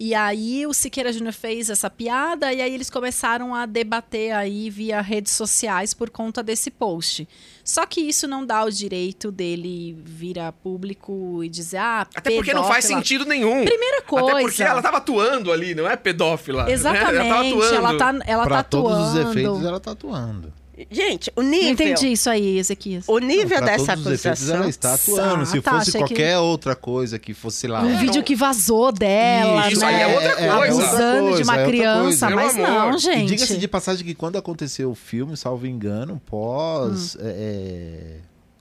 [0.00, 4.68] E aí o Siqueira Júnior fez essa piada e aí eles começaram a debater aí
[4.68, 7.28] via redes sociais por conta desse post.
[7.62, 12.32] Só que isso não dá o direito dele vir a público e dizer, ah, Até
[12.34, 12.98] porque não faz pedófila.
[13.00, 13.64] sentido nenhum.
[13.64, 14.32] Primeira coisa.
[14.32, 16.64] Até porque ela tava atuando ali, não é pedófila.
[16.64, 16.72] né?
[16.72, 17.74] Exatamente, Ela tava atuando.
[17.76, 20.52] ela tá, ela pra tá todos os efeitos, ela tá atuando.
[20.90, 21.70] Gente, o Não nível.
[21.72, 23.04] entendi isso aí, Ezequias.
[23.08, 24.56] O nível Pra dessa todos os efeitos, acusação.
[24.56, 25.46] ela está atuando.
[25.46, 27.82] Se Ah, tá, fosse achei que- qualquer outra coisa que fosse lá.
[27.82, 29.86] Um É, vídeo não- que vazou dela, Isso, né?
[29.86, 30.52] aí é outra coisa.
[30.54, 32.30] Abusando outra de uma coisa, é criança, coisa.
[32.30, 32.68] mas amor.
[32.92, 33.28] não, gente.
[33.28, 37.16] diga-se de passagem que quando aconteceu o filme, salvo engano, pós.
[37.16, 37.18] Hum.
[37.22, 38.16] é, é,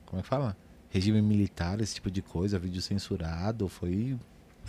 [0.06, 0.56] como é que fala?
[0.90, 4.16] Regime militar, esse tipo de coisa, vídeo censurado, foi.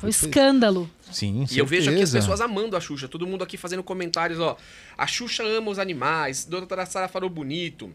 [0.02, 0.90] Foi um escândalo.
[1.12, 3.06] Sim, E eu vejo aqui as pessoas amando a Xuxa.
[3.06, 4.56] Todo mundo aqui fazendo comentários, ó.
[4.98, 6.44] A Xuxa ama os animais.
[6.44, 7.92] Doutora Sara falou bonito.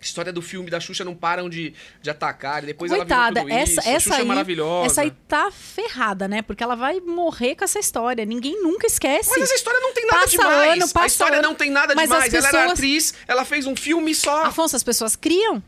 [0.00, 1.72] História do filme da Xuxa não param de,
[2.02, 2.62] de atacar.
[2.62, 3.80] E depois Coitada, ela essa, isso.
[3.80, 4.86] A essa Xuxa aí, é maravilhosa.
[4.86, 6.42] essa aí tá ferrada, né?
[6.42, 8.24] Porque ela vai morrer com essa história.
[8.24, 9.30] Ninguém nunca esquece.
[9.30, 10.72] Mas essa história não tem nada Passa demais.
[10.72, 11.48] ano, a passa história ano.
[11.48, 12.24] não tem nada Mas demais.
[12.26, 14.44] as Ela era pessoas- atriz, ela fez um filme só.
[14.44, 15.62] Afonso, as pessoas criam?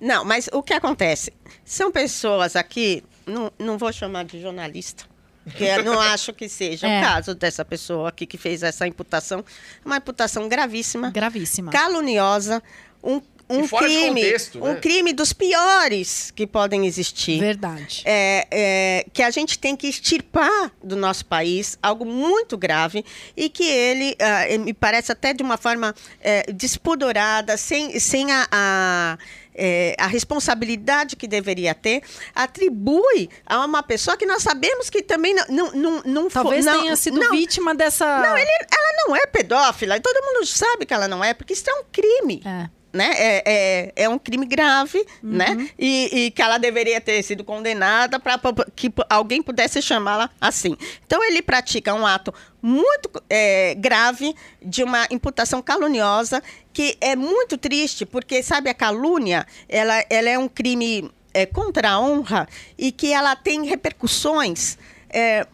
[0.00, 1.32] Não, mas o que acontece?
[1.64, 5.04] São pessoas aqui, não, não vou chamar de jornalista,
[5.44, 7.00] porque eu não acho que seja É.
[7.00, 9.44] o caso dessa pessoa aqui que fez essa imputação.
[9.84, 11.70] Uma imputação gravíssima, Gravíssima.
[11.72, 12.62] caluniosa,
[13.02, 14.80] um, um E fora de crime, contexto, um né?
[14.80, 17.38] crime dos piores que podem existir.
[17.38, 18.02] Verdade.
[18.04, 23.04] É, é, que a gente tem que extirpar do nosso país algo muito grave
[23.36, 28.48] e que ele, eh, me parece até de uma forma eh, despudorada, sem, sem a,
[28.50, 29.18] a,
[29.56, 32.02] eh, a responsabilidade que deveria ter,
[32.34, 36.80] atribui a uma pessoa que nós sabemos que também não, não, não, não Talvez não-
[36.80, 38.04] tenha sido não, vítima dessa.
[38.20, 41.52] Não, ele- ela não é pedófila, e todo mundo sabe que ela não é, porque
[41.52, 42.68] isso é um crime É.
[42.96, 43.12] né?
[43.16, 45.68] É, é, é um crime grave, né?
[45.78, 48.40] E, e que ela deveria ter sido condenada para
[48.74, 50.76] que alguém pudesse chamá-la assim.
[51.06, 56.42] Então ele pratica um ato muito é, grave de uma imputação caluniosa
[56.72, 61.90] que é muito triste porque sabe a calúnia ela, ela é um crime é, contra
[61.90, 64.78] a honra e que ela tem repercussões
[65.10, 65.46] é,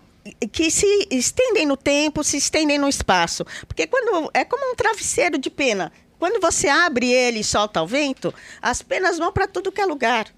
[0.52, 3.44] que se estendem no tempo, se estendem no espaço.
[3.66, 5.92] Porque quando é como um travesseiro de pena.
[6.22, 8.32] Quando você abre ele e solta ao vento,
[8.62, 10.32] as penas vão para tudo que é lugar.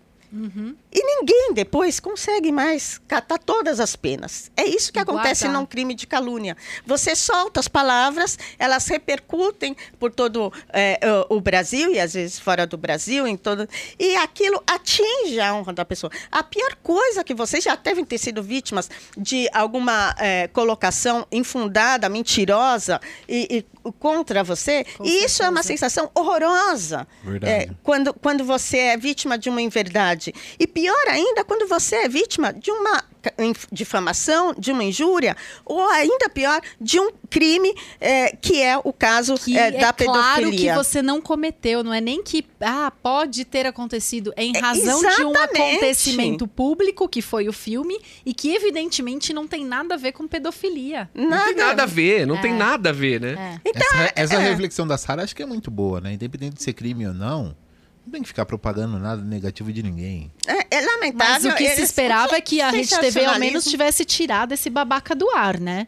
[0.95, 4.51] E ninguém depois consegue mais catar todas as penas.
[4.57, 5.61] É isso que acontece guardar.
[5.61, 6.57] num crime de calúnia.
[6.87, 10.99] Você solta as palavras, elas repercutem por todo é,
[11.29, 13.69] o o Brasil e às vezes fora do Brasil, em todo
[13.99, 16.11] e aquilo atinge a honra da pessoa.
[16.31, 22.09] A pior coisa que vocês já devem ter sido vítimas de alguma é, colocação infundada,
[22.09, 24.85] mentirosa e, e contra você.
[24.97, 25.89] Com e isso é uma certeza.
[25.89, 27.07] sensação horrorosa.
[27.23, 27.53] Verdade.
[27.53, 30.33] É, quando, quando você é vítima de uma inverdade.
[30.59, 33.03] E pior ainda, quando você é vítima de uma
[33.73, 39.35] difamação, de uma injúria, ou ainda pior, de um crime, é, que é o caso
[39.37, 40.75] Que é, é, da claro que pedofilia.
[40.77, 45.25] você não cometeu, não é nem que ah, pode ter acontecido, é em razão de
[45.25, 50.13] um acontecimento público, que foi o filme, e que evidentemente não tem nada a ver
[50.13, 51.09] com pedofilia.
[51.15, 52.41] Não tem nada a ver, não É.
[52.43, 53.61] tem nada a ver, né?
[53.65, 53.69] É.
[53.71, 54.49] Então, essa essa é.
[54.51, 56.13] reflexão da Sara acho que é muito boa, né?
[56.13, 57.57] Independente de ser crime ou não,
[58.05, 60.31] não tem que ficar propagando nada negativo de ninguém.
[60.47, 61.35] É, é lamentável.
[61.35, 64.69] Mas o que se esperava é que a Rede TV ao menos tivesse tirado esse
[64.69, 65.87] babaca do ar, né?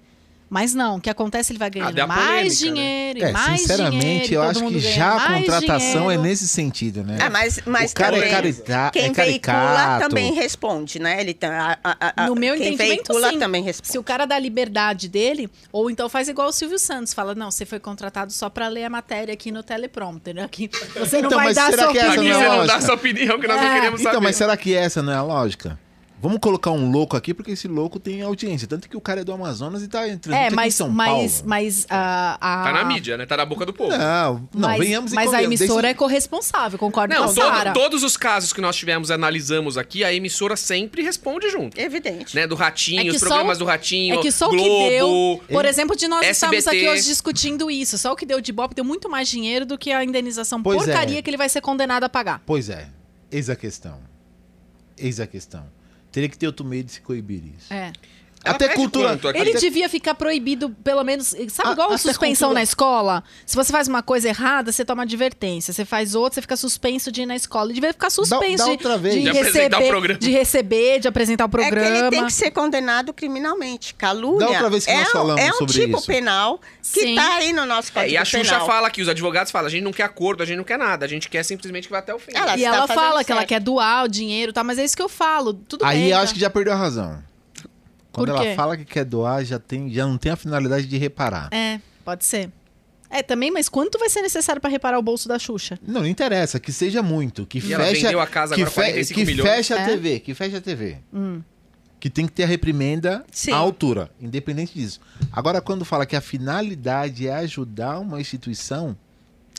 [0.56, 2.48] Mas não, o que acontece ele vai ganhando deu a mais polêmica, né?
[2.72, 6.22] dinheiro, e É, mais sinceramente, dinheiro, eu acho que já a contratação é dinheiro.
[6.22, 7.18] nesse sentido, né?
[7.20, 11.20] Ah, mas, mas o cara também, é, carita quem é veicula também responde, né?
[11.20, 13.38] Ele tá, a, a, a, No meu quem entendimento, veicula sim.
[13.38, 13.92] também responde.
[13.92, 17.34] Se o cara dá a liberdade dele, ou então faz igual o Silvio Santos, fala:
[17.34, 20.42] não, você foi contratado só pra ler a matéria aqui no teleprompter.
[20.42, 22.66] Aqui você não Então, vai mas dar sua que essa Aqui não é você não
[22.66, 23.74] dá sua opinião que nós não É.
[23.74, 24.24] queremos Então, saber.
[24.24, 25.78] mas será que essa não é a lógica?
[26.18, 28.66] Vamos colocar um louco aqui, porque esse louco tem audiência.
[28.66, 30.88] Tanto que o cara é do Amazonas e tá entrando É, aqui em mas, São
[30.88, 31.48] mas, Paulo.
[31.48, 33.26] mas a, a- Tá na mídia, né?
[33.26, 33.90] Tá na boca do povo.
[33.90, 37.34] Não, não, mas, venhamos e mas a emissora Deixa- é corresponsável, concordo Não, com a
[37.34, 37.72] todo- Sara.
[37.72, 41.78] todos os casos que nós tivemos, analisamos aqui, a emissora sempre responde junto.
[41.78, 42.34] Evidente.
[42.34, 42.46] Né?
[42.46, 44.64] Do Ratinho, É que os só programas o- do Ratinho, É que só Globo...
[44.64, 45.42] o que deu.
[45.50, 46.56] Por exemplo, de nós SBT.
[46.56, 47.98] estamos aqui hoje discutindo isso.
[47.98, 50.78] Só o que deu de Bob deu muito mais dinheiro do que a indenização Pois
[50.82, 51.22] porcaria é.
[51.22, 52.42] que ele vai ser condenado a pagar.
[52.46, 52.88] Pois é,
[53.30, 53.98] eis a questão.
[54.98, 55.75] Eis a questão.
[56.16, 57.70] Teria que ter outro meio de se coibir isso.
[57.70, 57.92] É.
[58.46, 59.26] Ela Até cultura- aqui?
[59.28, 61.34] Ele Até- devia ficar proibido, pelo menos.
[61.48, 63.24] Sabe A- igual até suspensão cultura- na escola?
[63.44, 65.72] Se você faz uma coisa errada, você toma advertência.
[65.72, 67.66] Você faz outra, você fica suspenso de ir na escola.
[67.66, 69.14] Ele devia ficar suspenso dá de, outra vez.
[69.16, 70.18] de De apresentar o receber, programa.
[70.20, 72.10] de receber, de apresentar o É que ele programa.
[72.10, 73.94] tem que ser condenado criminalmente.
[73.94, 76.06] Calúnia Da outra vez que é, nós um- falamos é um sobre tipo isso.
[76.06, 77.10] penal que Sim.
[77.10, 78.66] está aí no nosso É, Código e a Xuxa Penal.
[78.66, 81.04] fala aqui, os advogados falam, a gente não quer acordo, a gente não quer nada,
[81.04, 82.30] a gente quer simplesmente que vá até o fim.
[82.34, 83.48] Ela E está ela fala que ela certo.
[83.48, 84.62] quer doar o dinheiro, tá?
[84.62, 85.52] Mas é isso que eu falo.
[85.54, 86.10] Tudo Aí bem.
[86.10, 86.22] eu tá?
[86.22, 87.22] acho que já perdeu a razão.
[88.16, 91.48] Quando ela fala que quer doar, já, tem, já não tem a finalidade de reparar.
[91.52, 92.50] É, pode ser.
[93.08, 95.78] É, também, mas quanto vai ser necessário pra reparar o bolso da Xuxa?
[95.86, 97.46] Não, não interessa, que seja muito.
[97.46, 99.48] Que E ela fecha, vendeu a casa que, agora, 45 que milhões.
[99.50, 99.82] fecha É?
[99.82, 100.98] a TV, que fecha a TV.
[101.14, 101.40] Hum.
[102.00, 103.52] Que tem que ter a reprimenda Sim.
[103.52, 105.00] à altura, independente disso.
[105.32, 108.96] Agora, quando fala que a finalidade é ajudar uma instituição,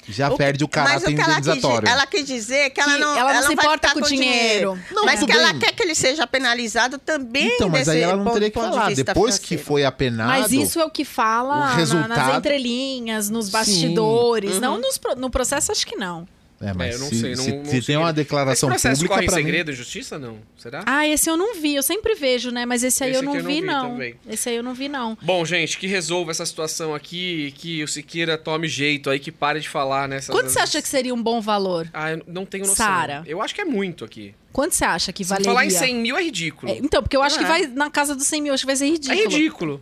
[0.09, 2.93] já O- perde o Mas caráter o que ela quis, ela quis dizer que ela
[2.93, 4.79] Que não, ela não se vai importa com o dinheiro.
[4.91, 5.59] Não, mas que ela bem.
[5.59, 8.87] quer que ele seja penalizado também Então, mas aí ela não teria que de falar.
[8.87, 9.67] vista Depois que financeiro.
[9.67, 10.27] foi apenado.
[10.29, 14.55] Mas isso é o que fala o na- nas resultado- entrelinhas, nos bastidores.
[14.55, 14.59] Uhum.
[14.61, 16.27] Não nos no processo, acho que não.
[16.59, 17.81] É, mas É, eu não se, sei, não- se- não se sei.
[17.81, 20.39] tem uma Esse declaração processo pública corre em mim- segredo, em justiça, não?
[20.57, 20.83] Será?
[20.87, 21.75] Ah, esse eu não vi.
[21.75, 22.65] Eu sempre vejo, né?
[22.65, 23.91] Mas esse aí Esse eu não, eu não vi, vi não.
[23.91, 24.15] também.
[24.27, 25.15] Esse aí eu não vi, não.
[25.21, 29.59] Bom, gente, que resolva essa situação aqui, que o Siqueira tome jeito aí, que pare
[29.59, 30.29] de falar nessas...
[30.35, 31.87] Quanto você acha que seria um bom valor?
[31.93, 32.85] Ah, eu não tenho noção.
[32.85, 33.23] Sara?
[33.27, 34.33] Eu acho que é muito aqui.
[34.51, 35.51] Quanto você acha que Se valeria?
[35.51, 36.71] falar em 100 mil é ridículo.
[36.71, 37.53] É, então, porque eu acho Não que é.
[37.53, 38.53] vai na casa dos 100 mil.
[38.55, 39.79] Acho que vai ser É ridículo.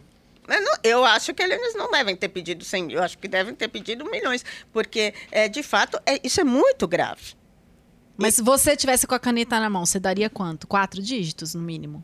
[0.47, 3.27] Eu, não- eu acho que eles não devem ter pedido 100 mil, eu acho que
[3.27, 7.34] devem ter pedido milhões, porque, é, de fato, é- isso é muito grave.
[8.17, 10.67] Mas se você tivesse com a caneta na mão, você daria quanto?
[10.67, 12.03] Quatro dígitos, no mínimo?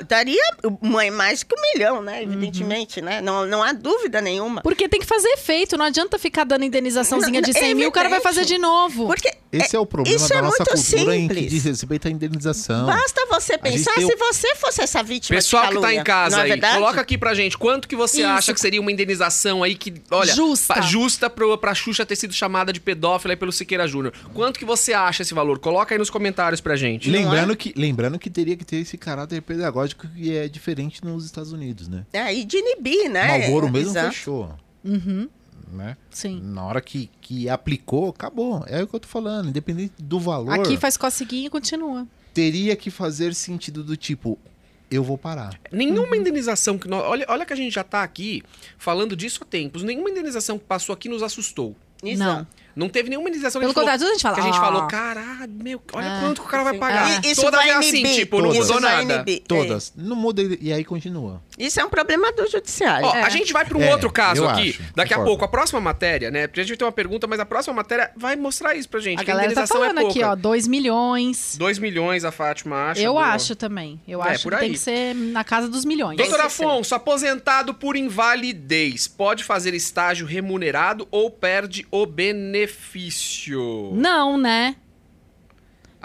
[0.00, 0.42] Não, daria
[0.80, 2.16] mãe, mais que um milhão, né?
[2.18, 2.22] Uhum.
[2.22, 3.20] Evidentemente, né?
[3.20, 4.60] Não, não há dúvida nenhuma.
[4.62, 5.76] Porque tem que fazer efeito.
[5.76, 8.34] Não adianta ficar dando indenizaçãozinha Não, de 100 é mil, o cara vai evidente.
[8.34, 9.06] fazer de novo.
[9.06, 11.50] Porque Esse é, o problema isso da é nossa muito cultura em que simples.
[11.52, 12.86] diz respeito à indenização.
[12.86, 16.00] basta você pensar tem o- se você fosse essa vítima Pessoal de que tá calúnia,
[16.00, 18.28] em casa não é aí, coloca aqui pra gente quanto que você Isso.
[18.30, 20.74] acha que seria uma indenização aí que, olha, Justa.
[20.74, 24.12] pa- justa pro, pra Xuxa ter sido chamada de pedófila aí pelo Siqueira Júnior.
[24.34, 25.58] Quanto que você acha esse valor?
[25.58, 27.08] Coloca aí nos comentários pra gente.
[27.10, 27.56] Não Lembrando, é?
[27.56, 31.86] que, lembrando que teria que ter esse caráter pedagógico que é diferente nos Estados Unidos,
[31.86, 32.04] né?
[32.12, 33.38] É, e de inibir, né?
[33.38, 34.08] Malboro mesmo Exato.
[34.08, 34.54] fechou.
[34.84, 35.28] Uhum.
[35.72, 35.96] né?
[36.10, 36.40] Sim.
[36.42, 38.64] Na hora que, que aplicou, acabou.
[38.66, 39.48] É o que eu tô falando.
[39.48, 42.06] Independente do valor, Aqui faz coceguinha e continua.
[42.32, 44.38] teria que fazer sentido do tipo,
[44.90, 45.58] eu vou parar.
[45.72, 47.02] Nenhuma indenização que nós.
[47.04, 48.42] Olha, olha que a gente já tá aqui
[48.78, 49.82] falando disso há tempos.
[49.82, 51.74] Nenhuma indenização que passou aqui nos assustou.
[52.02, 52.38] Isso Não.
[52.40, 52.46] Não
[52.90, 54.36] teve nenhuma indenização Pelo que a gente contrário, tudo a gente fala.
[54.36, 56.74] falou, que a gente "Ah, falou, caralho, meu, olha Ah, quanto que o cara vai
[56.78, 57.24] pagar.
[57.24, 58.66] E isso Todas vai é assim, inibir, tipo, não Todas.
[58.66, 59.02] mudou nada.
[59.14, 59.36] inibir.
[59.38, 59.48] É.
[59.48, 59.92] Todas.
[59.96, 61.42] Não muda e aí continua.
[61.58, 63.06] Isso é um problema do judiciário.
[63.06, 63.22] Ó, É.
[63.22, 64.70] a gente vai para um É, outro caso aqui.
[64.70, 65.24] acho, Daqui a concordo.
[65.24, 66.46] pouco, a próxima matéria, né?
[66.46, 69.18] Porque a gente tem uma pergunta, mas a próxima matéria vai mostrar isso pra gente.
[69.18, 71.56] A a galera tá indenização falando é aqui, ó, 2 milhões.
[71.58, 73.00] 2 milhões a Fátima acha.
[73.00, 73.24] eu boa.
[73.26, 73.98] acho também.
[74.06, 74.72] Eu É, acho por que tem aí.
[74.74, 76.16] que ser na casa dos milhões.
[76.18, 76.44] Tem Doutor.
[76.46, 83.90] Afonso, aposentado por invalidez, pode fazer estágio remunerado ou perde o benefício?
[83.94, 84.76] Não, né?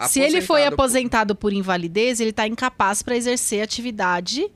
[0.07, 4.49] Se ele foi Aposentado por- aposentado por invalidez, ele tá incapaz para exercer atividade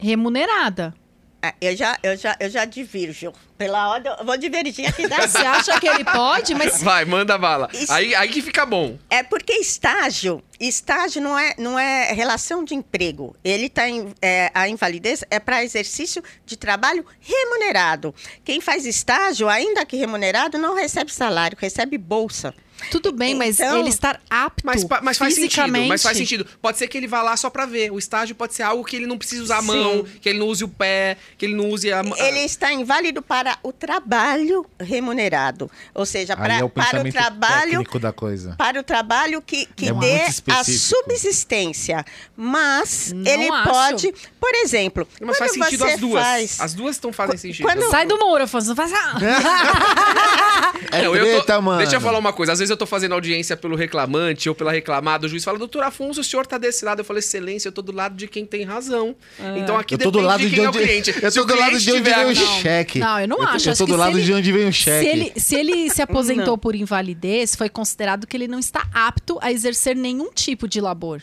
[0.00, 0.94] remunerada.
[1.42, 3.32] Ah, Eu já, eu já, eu já divirjo.
[3.56, 7.38] Pela ordem, eu vou divergir aqui da Você acha que ele pode, mas Vai, manda
[7.38, 7.68] bala.
[7.72, 8.98] Isso- Aí, aí que fica bom.
[9.08, 13.34] É porque estágio, estágio não é, não é relação de emprego.
[13.42, 13.84] Ele está
[14.20, 18.14] é, a invalidez é para exercício de trabalho remunerado.
[18.44, 22.54] Quem faz estágio, ainda que remunerado, não recebe salário, recebe bolsa.
[22.90, 25.88] Tudo bem, mas Então- ele estar apto Mas, mas faz sentido, fisicamente.
[25.88, 26.46] mas faz sentido.
[26.60, 27.90] Pode ser que ele vá lá só pra ver.
[27.92, 30.46] O estágio pode ser algo que ele não precisa usar a mão, que ele não
[30.48, 32.16] use o pé, que ele não use a mão.
[32.18, 37.70] Ele está inválido para o trabalho remunerado, ou seja, pra- é o para o trabalho
[37.70, 38.54] técnico da coisa.
[38.56, 40.20] para o trabalho que, que É dê
[40.52, 42.04] a subsistência.
[42.36, 43.68] Mas Não ele acho.
[43.70, 46.22] pode, por exemplo, Mas faz sentido as duas.
[46.24, 47.62] faz- As duas estão fazem sentido.
[47.66, 48.68] quando- Sai do muro, Afonso.
[48.68, 48.92] Não faz.
[48.92, 48.96] É
[51.04, 51.78] Não, eu tô- treta, mano.
[51.78, 52.52] Deixa eu falar uma coisa.
[52.52, 55.82] Às vezes eu tô fazendo audiência pelo reclamante ou pela reclamada, o juiz fala, doutor
[55.82, 57.00] Afonso, o senhor tá desse lado.
[57.00, 59.14] Eu falo, excelência, eu tô do lado de quem tem razão.
[59.56, 61.10] Então aqui Eu tô do lado de de quem onde, é o cliente.
[61.22, 62.98] eu Se tô o do lado de onde vem o cheque.
[62.98, 63.68] Não, eu não tô- acho.
[63.68, 65.06] Eu Acho tô que do se lado ele- de onde vem o Se cheque.
[65.08, 69.50] ele, se ele se aposentou por invalidez, foi considerado que ele não está apto a
[69.52, 71.20] exercer nenhum tipo de labor.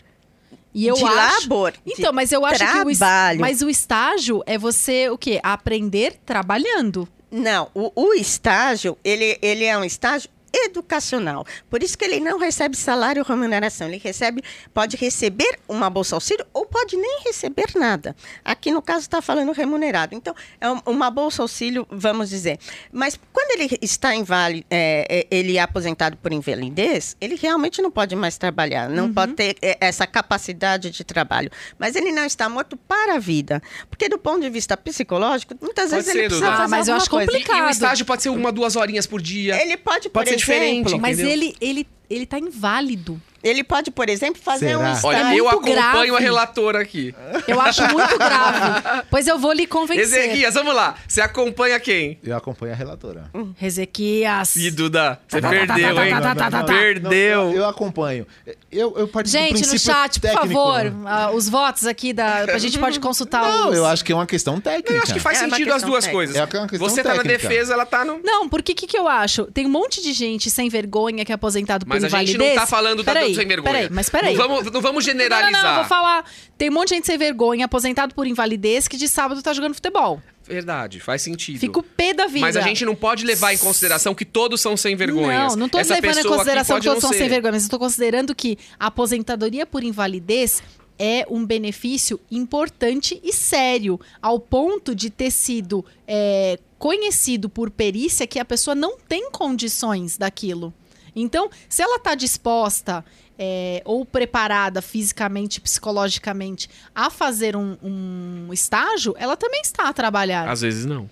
[0.73, 1.41] E eu de acho.
[1.41, 1.71] labor.
[1.71, 3.39] de Então, mas eu acho que o, trabalho.
[3.39, 5.39] mas o estágio é você o quê?
[5.41, 7.07] Aprender trabalhando.
[7.31, 10.29] Não, o, o estágio, ele, ele é um estágio
[10.65, 11.45] educacional.
[11.69, 13.87] Por isso que ele não recebe salário ou remuneração.
[13.87, 14.41] Ele recebe,
[14.73, 18.15] pode receber uma bolsa auxílio ou pode nem receber nada.
[18.43, 20.15] Aqui, no caso, está falando remunerado.
[20.15, 22.59] Então, é um- uma bolsa auxílio, vamos dizer.
[22.91, 27.91] Mas quando ele está inválido, é, é, ele é aposentado por invalidez, ele realmente não
[27.91, 31.49] pode mais trabalhar, não pode ter é, essa capacidade de trabalho.
[31.77, 33.61] Mas ele não está morto para a vida.
[33.89, 36.49] Porque do ponto de vista psicológico, muitas Pode vezes ser, ele precisa.
[36.49, 37.31] Ah, fazer mas eu acho coisa.
[37.31, 37.71] E, e o complicado.
[37.71, 39.61] estágio pode ser uma, duas horinhas por dia.
[39.61, 40.97] Ele pode, por Pode ser exemplo, diferente.
[40.99, 41.33] Mas Entendeu?
[41.33, 43.21] ele, ele, ele tá inválido.
[43.43, 44.79] ele pode, por exemplo, fazer Será?
[44.79, 45.17] um Olha, estágio.
[45.17, 46.23] É eu muito acompanho a grave.
[46.23, 47.15] relatora aqui.
[47.47, 49.03] Eu acho muito grave.
[49.09, 50.03] Pois eu vou lhe convencer.
[50.03, 50.95] Ezequias, vamos lá.
[51.07, 52.19] Você acompanha quem?
[52.23, 53.31] Eu acompanho a relatora.
[53.61, 54.55] Ezequias.
[54.55, 56.13] Ih, Duda, você Tá, tá, perdeu, tá, hein?
[56.13, 56.73] tá, tá, tá, tá, tá.
[56.73, 57.43] Perdeu.
[57.45, 58.27] Não, eu, eu acompanho.
[58.71, 60.47] Eu, eu Gente, no chat, por técnico.
[60.47, 62.39] favor, ah, os votos aqui da.
[62.53, 63.77] A gente pode consultar Não, os.
[63.77, 64.93] eu acho que é uma questão técnica.
[64.93, 66.11] Eu acho que faz É sentido as duas técnica.
[66.13, 66.35] coisas.
[66.35, 67.47] É uma questão Você tá na técnica.
[67.47, 68.19] defesa, ela tá no.
[68.23, 69.45] Não, porque o que, que eu acho?
[69.45, 72.65] Tem um monte de gente sem vergonha que é aposentado Mas a gente não tá
[72.67, 73.73] falando da peraí, sem vergonha.
[73.73, 74.35] Peraí, mas peraí.
[74.35, 75.63] Não vamos, não vamos Não, generalizar.
[75.63, 76.25] não, não, vou falar.
[76.57, 79.73] Tem um monte de gente sem vergonha, aposentado por invalidez, que de sábado tá jogando
[79.73, 80.21] futebol.
[80.47, 81.59] Verdade, faz sentido.
[81.59, 82.39] Fica o pé da vida.
[82.39, 85.53] Mas a gente não pode levar em consideração que todos são sem vergonhas.
[85.53, 87.23] Não, não tô Essa levando em consideração que todos não são ser.
[87.23, 90.63] sem vergonha, mas eu tô considerando que a aposentadoria por invalidez
[90.97, 98.25] é um benefício importante e sério, ao ponto de ter sido é, conhecido por perícia
[98.25, 100.73] que a pessoa não tem condições daquilo.
[101.21, 103.03] Então, se ela está disposta
[103.37, 110.47] é, ou preparada fisicamente, psicologicamente a fazer um, um estágio, ela também está a trabalhar.
[110.49, 111.09] Às vezes não.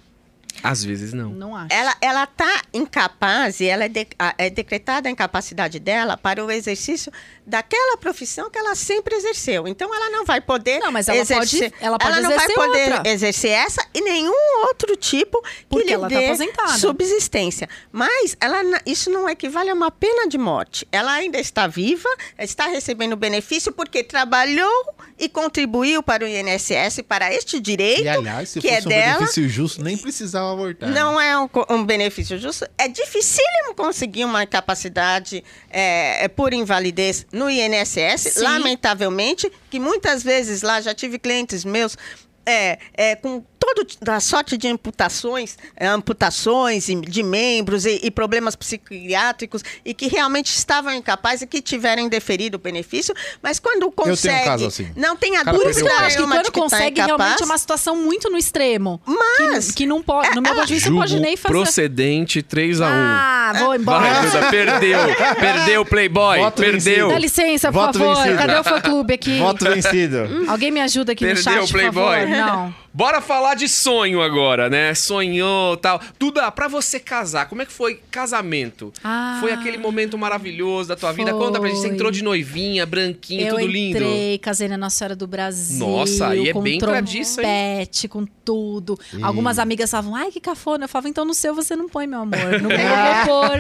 [0.64, 1.30] Às vezes não.
[1.30, 1.68] Não acho.
[1.73, 4.07] Ela ela está incapaz e ela é, de-
[4.38, 7.11] é decretada a incapacidade dela para o exercício
[7.45, 9.68] daquela profissão que ela sempre exerceu.
[9.68, 12.94] Então ela não vai poder Não, mas ela exercer, pode- ela pode não vai poder
[12.94, 13.10] outra.
[13.11, 14.34] exercer essa e nenhum
[14.68, 16.77] outro tipo que Porque lhe ela tá dê aposentada.
[16.77, 17.69] subsistência.
[17.91, 20.88] Mas ela isso não equivale a uma pena de morte.
[20.91, 22.10] Ela ainda está viva,
[22.40, 28.49] está recebendo benefício porque trabalhou e contribuiu para o INSS para este direito E aliás,
[28.49, 29.14] se que fosse é um dela.
[29.19, 30.89] benefício justo, nem precisava abortar.
[30.89, 32.65] Não é um, um benefício justo.
[32.77, 38.41] É dificílimo conseguir uma capacidade é, por invalidez no INSS, Sim.
[38.41, 41.97] lamentavelmente, que muitas vezes lá já tive clientes meus
[42.45, 43.43] é, é, com
[43.73, 49.93] todo da sorte de amputações, eh, amputações e- de membros e, e problemas psiquiátricos e
[49.93, 54.87] que realmente estavam incapazes e que tiveram deferido o benefício, mas quando consegue, caso assim.
[54.95, 57.17] não tem a Por que que nenhuma de quando que tá consegue, incapaz.
[57.19, 59.01] realmente é uma situação muito no extremo.
[59.05, 61.53] Mas Que, que não pode, no meu ponto de vista, não pode nem fazer.
[61.53, 62.81] procedente 3x1.
[62.83, 63.99] Ah, vou embora.
[64.13, 64.99] Vai, Duda, perdeu.
[65.39, 66.39] Perdeu, Playboy.
[66.39, 67.09] Voto perdeu.
[67.09, 68.15] Dá licença, por Voto favor.
[68.17, 68.37] vencido.
[68.37, 69.39] Cadê o fã-clube aqui?
[69.39, 70.45] Voto vencido.
[70.47, 72.19] Alguém me ajuda aqui Perdeu no o chat, por Playboy.
[72.21, 72.27] favor?
[72.29, 72.75] Não.
[72.95, 74.95] Bora falar de sonho agora, né?
[74.95, 75.99] Sonhou tal.
[76.17, 78.93] Duda, pra você casar, como é que foi casamento?
[79.03, 79.38] Ah.
[79.41, 81.31] foi aquele momento maravilhoso da tua vida?
[81.31, 81.39] Foi.
[81.41, 81.81] Conta pra gente.
[81.81, 83.97] Você entrou de noivinha, branquinho, eu tudo lindo.
[83.97, 85.85] entrei, casei na Nossa Senhora do Brasil.
[85.85, 87.85] Nossa, aí é com bem tradiça, hein?
[88.07, 88.97] com tudo.
[89.22, 90.85] Algumas amigas falavam, ai, que cafona.
[90.85, 92.38] Eu falava, então no seu você não põe, meu amor.
[92.61, 92.77] Meu eu
[93.26, 93.59] vou pôr,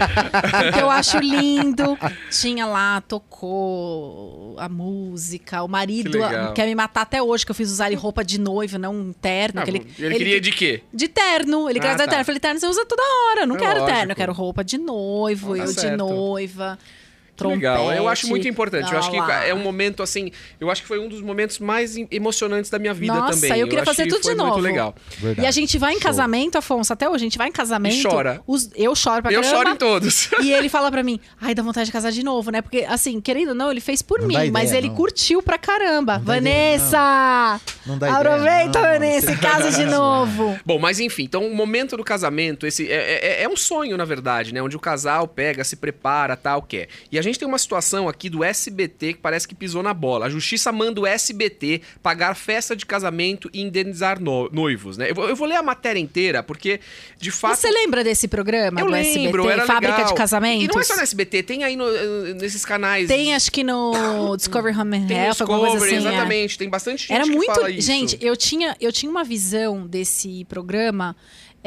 [0.63, 1.97] porque eu acho lindo.
[2.29, 5.61] Tinha lá, tocou a música.
[5.61, 8.39] O marido Que quer me matar até hoje, que eu fiz usar ele roupa de
[8.39, 9.61] noivo, não terno.
[9.61, 10.81] Ah, que ele, ele, queria de quê?
[10.93, 11.69] De terno.
[11.69, 12.09] Ele queria Ah, usar tá.
[12.11, 12.21] terno.
[12.21, 13.41] Eu falei, terno você usa toda hora.
[13.41, 13.97] Eu não É quero lógico.
[13.97, 14.11] terno.
[14.11, 15.97] Eu quero roupa de noivo, Ah, tá eu de certo.
[15.97, 16.77] noiva.
[17.35, 18.91] Que Legal, eu acho muito importante.
[18.91, 20.31] Eu acho que lá, é um momento assim.
[20.59, 23.59] Eu acho que foi um dos momentos mais em- emocionantes da minha vida Nossa, também.
[23.59, 24.51] eu queria acho fazer que tudo de novo.
[24.53, 24.95] Muito legal.
[25.17, 25.45] Verdade.
[25.45, 26.03] E a gente vai em Show.
[26.03, 27.95] casamento, Afonso, até hoje, a gente vai em casamento.
[27.95, 28.41] E chora.
[28.47, 29.57] os- eu choro pra Eu caramba.
[29.63, 30.29] choro em todos.
[30.41, 32.61] E ele fala pra mim, ai, dá vontade de casar de novo, né?
[32.61, 34.95] Porque, assim, querendo ou não, ele fez por Não mim, dá mas ideia, ele não.
[34.95, 36.13] curtiu pra caramba.
[36.23, 37.61] Não ideia, Vanessa!
[37.85, 40.57] Não dá ideia, Aproveita, não, Vanessa, e casa de novo.
[40.65, 44.05] Bom, mas enfim, então o momento do casamento, esse é, é- é um sonho, na
[44.05, 44.61] verdade, né?
[44.61, 46.87] Onde o casal pega, se prepara, tal, quer.
[47.11, 50.25] E a gente tem uma situação aqui do SBT que parece que pisou na bola.
[50.25, 55.09] A justiça manda o SBT pagar festa de casamento e indenizar no- noivos, né?
[55.11, 56.79] Eu vou, eu vou ler a matéria inteira, porque,
[57.19, 57.57] de fato.
[57.59, 60.07] Você lembra desse programa eu do lembro, SBT, era Fábrica legal.
[60.11, 60.63] de Casamentos?
[60.63, 61.91] E não é só no SBT, tem aí no-
[62.35, 63.07] nesses canais.
[63.07, 63.91] Tem, acho que no
[64.37, 66.07] Discovery Home tem Health, alguma coisa Discovery, assim.
[66.07, 66.09] é.
[66.11, 66.57] exatamente.
[66.57, 67.81] Tem bastante gente Era muito.
[67.81, 71.15] Gente, eu tinha, eu tinha uma visão desse programa.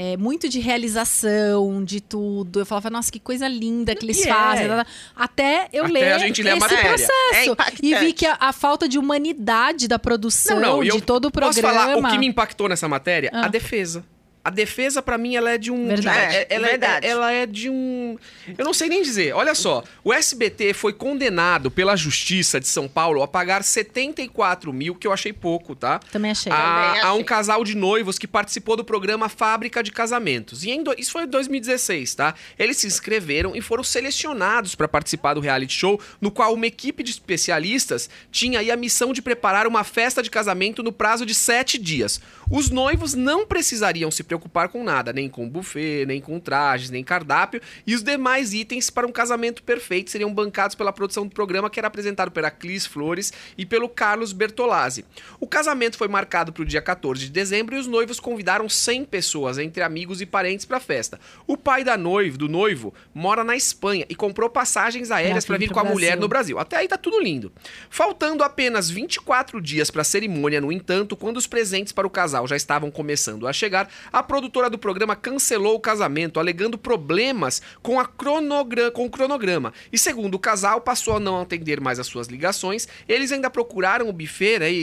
[0.00, 2.60] É, muito de realização, de tudo.
[2.60, 4.28] Eu falava, nossa, que coisa linda que eles é.
[4.28, 4.68] fazem.
[5.16, 6.72] Até eu Até ler a gente a esse.
[6.72, 7.50] É processo.
[7.50, 7.84] impactante.
[7.84, 11.24] e vi que a, a falta de humanidade da produção, Não, não, de eu todo
[11.24, 11.52] o programa.
[11.52, 13.28] Posso falar o que me impactou nessa matéria?
[13.34, 13.46] Ah.
[13.46, 14.04] A defesa.
[14.48, 15.88] A defesa, pra mim, ela é de um.
[15.88, 16.36] Verdade.
[16.36, 17.06] é- ela, é- Verdade.
[17.06, 18.16] ela é de um.
[18.56, 19.34] Eu não sei nem dizer.
[19.34, 19.84] Olha só.
[20.02, 25.12] O SBT foi condenado pela Justiça de São Paulo a pagar 74 mil, que eu
[25.12, 25.98] achei pouco, tá?
[26.10, 26.50] Também achei.
[26.50, 27.24] A, Também a um achei.
[27.24, 30.64] casal de noivos que participou do programa Fábrica de Casamentos.
[30.64, 32.34] E do- isso foi em 2016, tá?
[32.58, 37.02] Eles se inscreveram e foram selecionados para participar do reality show, no qual uma equipe
[37.02, 41.34] de especialistas tinha aí a missão de preparar uma festa de casamento no prazo de
[41.34, 42.20] sete dias.
[42.50, 44.37] Os noivos não precisariam se preocupar
[44.68, 49.06] com nada, nem com buffet, nem com trajes, nem cardápio, e os demais itens para
[49.06, 53.32] um casamento perfeito seriam bancados pela produção do programa, que era apresentado pela Clis Flores
[53.56, 55.04] e pelo Carlos Bertolazzi.
[55.40, 59.04] O casamento foi marcado para o dia 14 de dezembro e os noivos convidaram 100
[59.04, 61.18] pessoas, entre amigos e parentes, para a festa.
[61.46, 65.70] O pai da noiva, do noivo mora na Espanha e comprou passagens aéreas para vir
[65.70, 66.20] com a mulher Brasil.
[66.20, 66.58] no Brasil.
[66.58, 67.52] Até aí tá tudo lindo.
[67.90, 72.46] Faltando apenas 24 dias para a cerimônia, no entanto, quando os presentes para o casal
[72.46, 77.98] já estavam começando a chegar, a produtora do programa cancelou o casamento, alegando problemas com,
[78.00, 79.72] a cronogra- com o cronograma.
[79.92, 82.86] E segundo o casal, passou a não atender mais as suas ligações.
[83.08, 84.76] Eles ainda procuraram o buffet, né, e,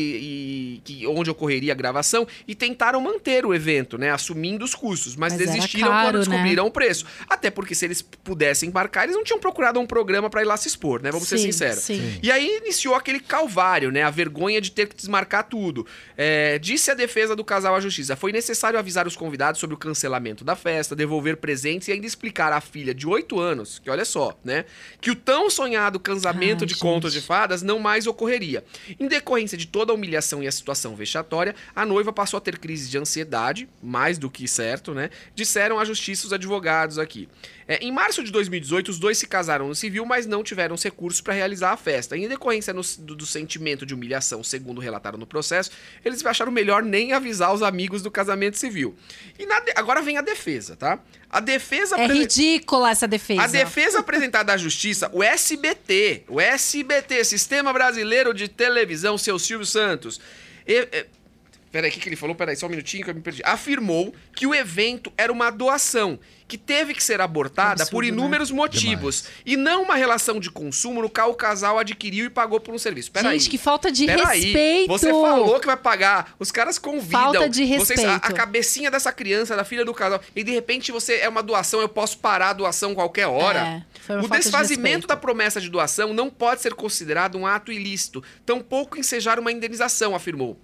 [0.78, 5.16] e- que- onde ocorreria a gravação, e tentaram manter o evento, né, assumindo os custos,
[5.16, 6.20] mas, Mas desistiram caro, quando né?
[6.22, 7.06] descobriram o preço.
[7.30, 10.58] Até porque se eles pudessem embarcar, eles não tinham procurado um programa para ir lá
[10.58, 11.12] se expor, né?
[11.12, 11.80] Vamos ser Sim, sinceros.
[11.84, 12.20] sim.
[12.22, 14.04] E aí iniciou aquele calvário, né?
[14.04, 15.86] A vergonha de ter que desmarcar tudo.
[16.18, 19.78] É, disse a defesa do casal à justiça: foi necessário avisar os convidados sobre o
[19.78, 24.06] cancelamento da festa, devolver presentes e ainda explicar à filha de 8 anos, que olha
[24.06, 24.66] só, né?
[25.02, 26.82] Que o tão sonhado casamento Ai, de gente.
[26.82, 28.64] contos de fadas não mais ocorreria.
[29.00, 32.60] Em decorrência de toda a humilhação e a situação vexatória, a noiva passou a ter
[32.60, 35.10] crise de ansiedade, mais do que certo, né?
[35.34, 37.28] Disseram à justiça os advogados aqui.
[37.68, 40.84] É, em março de 2018, os dois se casaram no civil, mas não tiveram os
[40.84, 42.16] recursos para realizar a festa.
[42.16, 45.72] Em decorrência no- do, do sentimento de humilhação, segundo relataram no processo,
[46.04, 48.96] eles acharam melhor nem avisar os amigos do casamento civil.
[49.40, 51.00] E na agora vem a defesa, tá?
[51.28, 53.42] A defesa É ridícula essa defesa.
[53.42, 59.66] a defesa apresentada à justiça, o SBT, o SBT, Sistema Brasileiro de Televisão, seu Silvio
[59.66, 60.20] Santos.
[60.68, 61.06] E, e,
[61.76, 62.34] peraí, o que, que ele falou?
[62.34, 63.42] Peraí, só um minutinho que eu me perdi.
[63.44, 68.08] Afirmou que o evento era uma doação, que teve que ser abortada Absurdo, por né?
[68.08, 69.26] inúmeros motivos.
[69.46, 72.78] E não uma relação de consumo no qual o casal adquiriu e pagou por um
[72.78, 73.12] serviço.
[73.12, 73.38] Peraí.
[73.38, 74.88] Gente, que falta de Peraí, respeito.
[74.88, 76.34] Você falou que vai pagar.
[76.40, 77.34] Os caras convidam.
[77.34, 78.36] Falta de Vocês, a, a respeito.
[78.36, 80.22] cabecinha dessa criança, da filha do casal.
[80.34, 83.60] E de repente você é uma doação, eu posso parar a doação qualquer hora.
[83.60, 85.08] É, foi uma o de desfazimento respeito.
[85.08, 90.16] da promessa de doação não pode ser considerado um ato ilícito, tampouco ensejar uma indenização,
[90.16, 90.58] afirmou.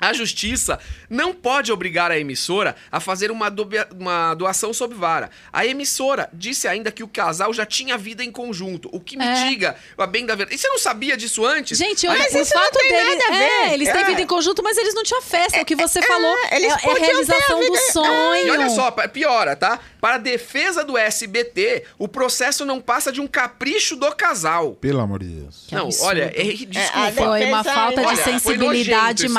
[0.00, 0.78] A justiça
[1.10, 5.30] não pode obrigar a emissora a fazer uma, dobe- uma doação sob vara.
[5.52, 9.74] A emissora disse ainda que o casal já tinha vida em conjunto, o que mitiga
[9.96, 10.54] a bem da verdade.
[10.54, 11.76] E você não sabia disso antes?
[11.78, 13.18] Gente, olha, Mas o isso não fato tem deles.
[13.18, 13.44] nada a ver.
[13.70, 14.04] É, eles têm É.
[14.04, 15.58] vida em conjunto, mas eles não tinham festa.
[15.58, 16.36] É o que você falou.
[16.52, 18.46] eles é, é a realização do sonho.
[18.46, 19.80] E olha só, piora, tá?
[20.00, 24.74] Para a defesa do SBT, o processo não passa de um capricho do casal.
[24.74, 25.64] Pelo amor de Deus.
[25.68, 26.06] Que não, absurdo.
[26.08, 27.12] olha, é, desculpa.
[27.12, 29.38] Foi uma falta de Olha, sensibilidade nojento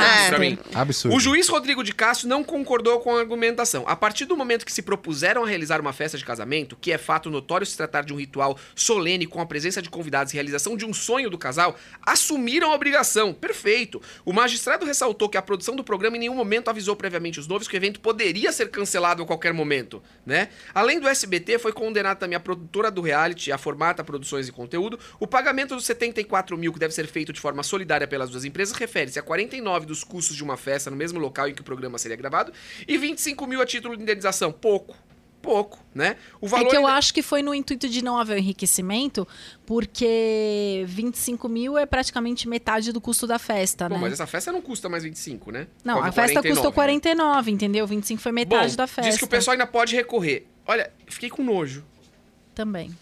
[0.52, 0.60] mim.
[0.74, 1.16] Absurdo.
[1.16, 3.84] O juiz Rodrigo de Castro não concordou com a argumentação.
[3.88, 6.98] A partir do momento que se propuseram a realizar uma festa de casamento, que é
[6.98, 10.76] fato notório se tratar de um ritual solene com a presença de convidados e realização
[10.76, 13.34] de um sonho do casal, assumiram a obrigação.
[13.34, 14.02] Perfeito.
[14.26, 17.68] O magistrado ressaltou que a produção do programa em nenhum momento avisou previamente os noivos
[17.68, 20.50] que o evento poderia ser cancelado a qualquer momento, né?
[20.74, 25.00] Além do SBT, foi condenada também a produtora do reality, a Formata Produções e Conteúdo.
[25.20, 28.76] O pagamento dos 74 mil, que deve ser feito de forma solidária pelas duas empresas,
[28.76, 31.98] refere-se a 49 dos custos de uma festa no mesmo local em que o programa
[31.98, 32.52] seria gravado
[32.88, 34.52] e 25 mil a título de indenização.
[34.52, 34.96] Pouco.
[35.42, 36.18] Pouco, né?
[36.42, 39.26] O É valor que eu ainda- acho que foi no intuito de não haver enriquecimento,
[39.66, 43.98] porque 25 mil é praticamente metade do custo da festa, né?
[44.02, 45.68] mas essa festa não custa mais 25, né?
[45.82, 46.76] Não, a festa 49, custou né?
[46.76, 47.88] 49, entendeu?
[47.88, 49.10] 25 foi metade Bom, da festa.
[49.10, 50.46] Diz que o pessoal ainda pode recorrer.
[50.68, 51.86] Olha, fiquei com nojo.
[52.54, 52.94] Também.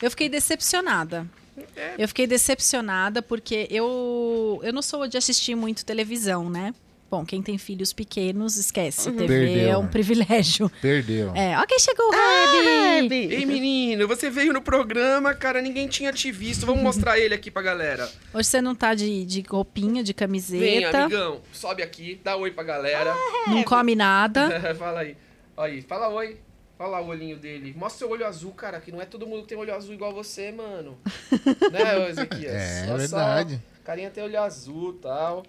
[0.00, 1.26] Eu fiquei decepcionada.
[1.76, 1.94] É.
[1.98, 6.74] Eu fiquei decepcionada porque eu, eu não sou de assistir muito televisão, né?
[7.10, 9.12] Bom, quem tem filhos pequenos, esquece.
[9.12, 10.72] TV Perdeu, é um privilégio.
[10.80, 11.30] Perdeu.
[11.36, 12.56] É, ó quem chegou, Ah,
[12.96, 13.14] Herbie!
[13.16, 13.34] Herbie.
[13.34, 16.64] Ei, menino, você veio no programa, cara, ninguém tinha te visto.
[16.64, 18.10] Vamos mostrar ele aqui pra galera.
[18.32, 22.50] Hoje você não tá de, de roupinha, de Vem, camiseta, amigão, sobe aqui, dá oi
[22.50, 23.14] pra galera.
[23.46, 24.72] não come nada.
[24.78, 25.14] fala aí.
[25.54, 26.38] Aí, fala oi.
[26.76, 27.74] Fala o olhinho dele.
[27.76, 30.12] Mostra seu olho azul, cara, que não é todo mundo que tem olho azul igual
[30.12, 30.98] você, mano.
[31.70, 32.52] né, Ezequias?
[32.52, 33.54] É, Olha verdade.
[33.54, 35.42] Só, carinha tem olho azul e tal.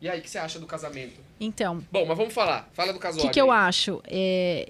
[0.00, 1.20] E aí, o que você acha do casamento?
[1.38, 2.68] Então, Bom, mas vamos falar.
[2.72, 3.28] Fala do o casório.
[3.28, 4.00] que, que eu acho?
[4.06, 4.66] É,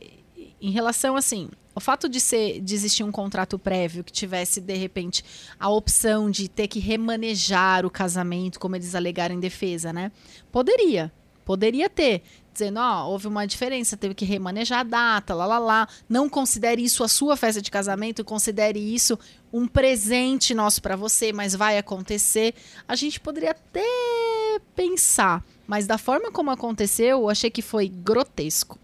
[0.60, 4.74] em relação, assim, o fato de, ser, de existir um contrato prévio que tivesse, de
[4.74, 5.24] repente,
[5.58, 10.10] a opção de ter que remanejar o casamento, como eles alegaram em defesa, né?
[10.50, 11.12] Poderia.
[11.44, 12.22] Poderia ter.
[12.52, 15.88] Dizendo, ó, houve uma diferença, teve que remanejar a data, lá, lá, lá.
[16.08, 19.18] Não considere isso a sua festa de casamento, considere isso
[19.52, 22.54] um presente nosso para você, mas vai acontecer.
[22.88, 28.78] A gente poderia até pensar, mas da forma como aconteceu, eu achei que foi grotesco.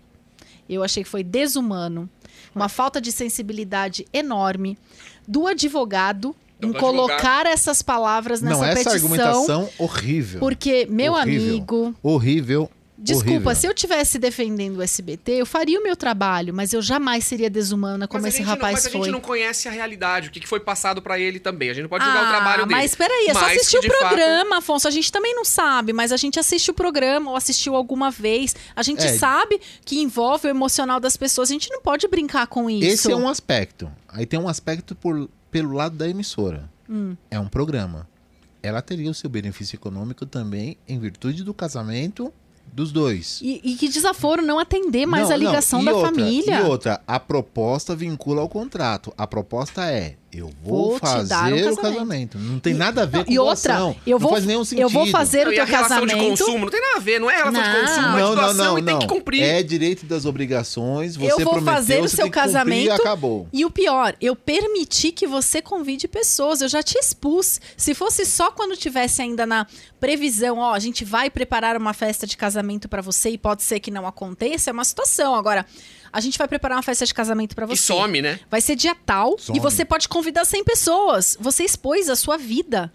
[0.69, 2.09] Eu achei que foi desumano,
[2.55, 4.79] uma falta de sensibilidade enorme
[5.27, 8.93] do advogado Não, em colocar essas palavras nessa Não, essa petição.
[8.95, 10.41] argumentação horrível.
[10.41, 11.49] Porque, meu Horrível.
[11.51, 12.71] amigo, Horrível.
[12.97, 13.55] desculpa, horrível.
[13.55, 17.51] se eu tivesse defendendo o SBT, eu faria o meu trabalho, mas eu jamais seria
[17.51, 19.01] desumana como Mas esse gente não- rapaz mas a foi.
[19.03, 21.69] gente não conhece a realidade, o que foi passado pra ele também.
[21.69, 22.81] A gente não pode julgar o Ah, trabalho dele.
[22.81, 24.89] Mas peraí, é só Mas assistir o de fato, programa, Afonso.
[24.89, 28.57] A gente também não sabe, mas a gente assiste o programa ou assistiu alguma vez.
[28.75, 29.19] A gente É.
[29.19, 31.51] sabe que envolve o emocional das pessoas.
[31.51, 32.89] A gente não pode brincar com isso.
[32.89, 33.91] Esse é um aspecto.
[34.09, 36.69] Aí tem um aspecto por, pelo lado da emissora.
[36.89, 37.17] Hum.
[37.31, 38.09] É um programa.
[38.63, 42.33] Ela teria o seu benefício econômico também em virtude do casamento
[42.73, 43.41] dos dois.
[43.43, 46.61] E, e que desaforo não atender mais Não, a ligação da outra, família.
[46.61, 49.13] E outra, a proposta vincula ao contrato.
[49.17, 51.81] A proposta é: eu vou, Vou te fazer dar um o casamento.
[51.83, 52.39] casamento.
[52.39, 53.97] Não tem E- nada a ver não, com e outra, doação.
[54.07, 54.83] eu vou- não faz nenhum sentido.
[54.85, 56.07] Eu vou fazer Não, o teu casamento.
[56.09, 57.81] de consumo não tem nada a ver, não é relação de Não.
[57.81, 59.01] consumo, é de Não, não, doação não, e tem não.
[59.01, 59.43] que cumprir.
[59.43, 61.17] É direito das obrigações.
[61.17, 63.49] Você Eu vou prometeu, fazer o seu que cumprir e casamento acabou.
[63.53, 66.61] E o pior, eu permiti que você convide pessoas.
[66.61, 67.61] Eu já te expus.
[67.77, 69.67] Se fosse só quando tivesse ainda na
[70.01, 73.81] previsão, ó, a gente vai preparar uma festa de casamento pra você e pode ser
[73.81, 75.35] que não aconteça, é uma situação.
[75.35, 75.65] Agora,
[76.17, 77.83] a gente vai preparar uma festa de casamento pra E você.
[77.83, 78.41] some, né?
[78.51, 79.59] Vai ser dia tal Some.
[79.59, 81.37] e você pode convidar 100 pessoas.
[81.41, 82.91] Você expôs a sua vida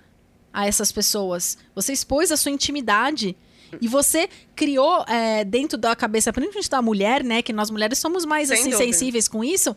[0.52, 1.58] a essas pessoas.
[1.76, 3.36] Você expôs a sua intimidade.
[3.80, 7.42] E você criou é, dentro da cabeça, principalmente da mulher, né?
[7.42, 8.84] Que nós mulheres somos mais Sem assim, dúvida.
[8.92, 9.76] sensíveis com isso.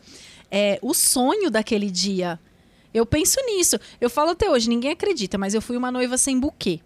[0.51, 2.37] É, o sonho daquele dia.
[2.93, 3.79] Eu penso nisso.
[4.01, 6.79] Eu falo até hoje, ninguém acredita, mas eu fui uma noiva sem buquê.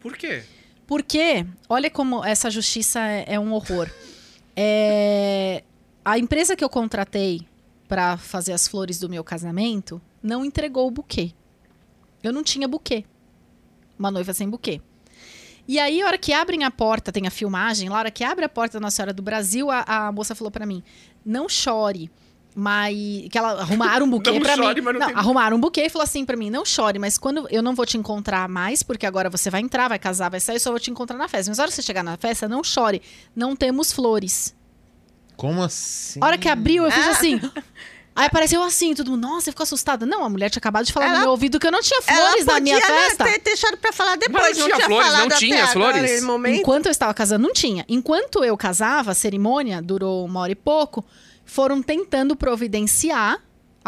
[0.00, 0.42] Por quê?
[0.86, 3.88] Porque, olha como essa justiça é, é um horror.
[4.60, 5.62] É,
[6.10, 7.46] a empresa que eu contratei
[7.88, 11.32] para fazer as flores do meu casamento não entregou o buquê.
[12.22, 13.04] Eu não tinha buquê.
[13.98, 14.80] Uma noiva sem buquê.
[15.66, 18.24] E aí, a hora que abrem a porta, tem a filmagem, lá, a hora que
[18.24, 20.82] abre a porta da Nossa Senhora do Brasil, a, a moça falou para mim:
[21.24, 22.10] não chore.
[22.54, 22.96] Mas.
[23.30, 24.84] Que ela arrumaram um buquê Não chore, mim.
[24.86, 27.46] mas não tem- arrumaram um buquê e falou assim pra mim: não chore, mas quando
[27.50, 30.56] eu não vou te encontrar mais, porque agora você vai entrar, vai casar, vai sair,
[30.56, 31.50] eu só vou te encontrar na festa.
[31.50, 33.02] Mas na hora que você chegar na festa, não chore.
[33.36, 34.56] Não temos flores.
[35.38, 36.20] Como assim?
[36.22, 37.10] A hora que abriu, eu fiz Ah.
[37.12, 37.40] assim.
[38.14, 40.04] Aí apareceu assim, todo mundo, nossa, você ficou assustada.
[40.04, 42.00] Não, a mulher tinha acabado de falar Ela- no meu ouvido que eu não tinha
[42.04, 43.24] Ela flores na minha né, festa.
[43.24, 44.58] ter deixado pra falar depois.
[44.58, 46.22] não tinha flores, não tinha as flores?
[46.48, 47.84] Enquanto eu estava casando, não tinha.
[47.88, 51.04] Enquanto eu casava, a cerimônia durou uma hora e pouco,
[51.44, 53.38] foram tentando providenciar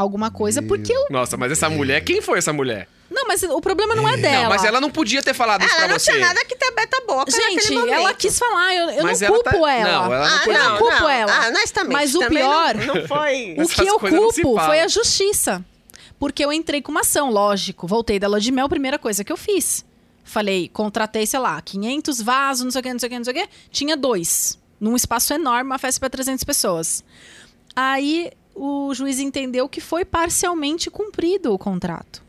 [0.01, 1.07] alguma coisa, porque eu.
[1.11, 2.89] Nossa, mas essa mulher, quem foi essa mulher?
[3.11, 4.43] Não, mas o problema não é dela.
[4.45, 6.13] Não, mas ela não podia ter falado isso Ela pra não você.
[6.13, 9.19] tinha nada que ter beta a boca Gente, ela quis falar, eu, eu não ela
[9.19, 9.93] tá- culpo ela.
[9.93, 10.59] Não, ela não Ah, podia.
[10.61, 11.33] Eu não culpo ela.
[11.47, 11.93] Ah, nós também.
[11.93, 13.57] Mas o pior- Não, não foi...
[13.59, 15.65] O que eu não culpo foi a justiça.
[16.21, 17.87] Porque eu entrei com uma ação, lógico.
[17.89, 19.85] Voltei da lua de mel, primeira coisa que eu fiz.
[20.23, 23.25] Falei, contratei, sei lá, 500 vasos, não sei o que, não sei o que, não
[23.25, 23.49] sei o que.
[23.73, 24.57] Tinha dois.
[24.79, 27.03] Num espaço enorme, uma festa para 300 pessoas.
[27.75, 32.23] Aí o juiz entendeu que foi parcialmente cumprido o contrato.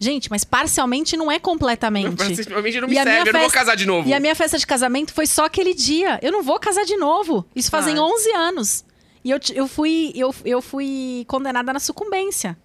[0.00, 2.16] Gente, mas parcialmente não é completamente.
[2.46, 4.08] Provavelmente não me E a minha serve, eu não vou festa- casar de novo.
[4.08, 6.18] E a minha festa de casamento foi só aquele dia.
[6.22, 7.44] Eu não vou casar de novo.
[7.54, 8.12] Isso fazem Claro.
[8.14, 8.84] 11 anos.
[9.24, 12.56] E eu, eu, fui, eu, eu fui condenada na sucumbência.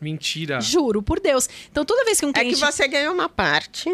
[0.00, 0.60] Mentira.
[0.60, 1.48] Juro, por Deus.
[1.70, 2.60] Então, toda vez que um É que cliente...
[2.60, 3.88] você ganhou uma parte.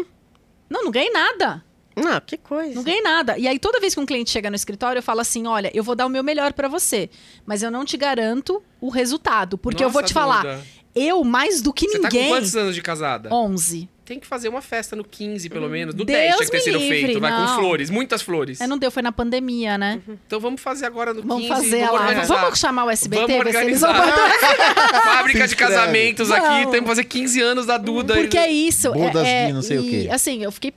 [0.69, 1.63] Não, não ganhei nada.
[1.95, 2.73] Não, que coisa.
[2.75, 3.37] Não ganhei nada.
[3.37, 5.83] E aí, toda vez que um cliente chega no escritório, eu falo assim: olha, eu
[5.83, 7.09] vou dar o meu melhor pra você,
[7.45, 9.57] mas eu não te garanto o resultado.
[9.57, 10.61] Porque eu vou Nossa, te falar, Duda.
[10.95, 12.29] eu, mais do que Você tá com ninguém.
[12.31, 13.33] quantos anos de casada?
[13.33, 13.89] 11.
[14.05, 15.93] Tem que fazer uma festa no 15, pelo menos.
[15.93, 17.19] Do Deus 10 tinha que ter sido livre, feito.
[17.19, 17.45] Vai não.
[17.45, 18.59] com flores, muitas flores.
[18.59, 20.01] É, não deu, foi na pandemia, né?
[20.25, 21.49] Então vamos fazer agora no Vamos 15.
[21.49, 22.07] fazer vamos lá.
[22.07, 22.41] organizar.
[22.41, 23.93] Vamos chamar o SBT, Vamos ver se eles organizar.
[23.93, 26.41] vão Fábrica de casamentos aqui.
[26.41, 26.71] Vamos.
[26.71, 28.15] Temos que fazer 15 anos da Duda.
[28.15, 28.91] Porque é isso.
[28.91, 30.09] Bodas é, é, não sei o e, quê.
[30.11, 30.73] Assim, eu fiquei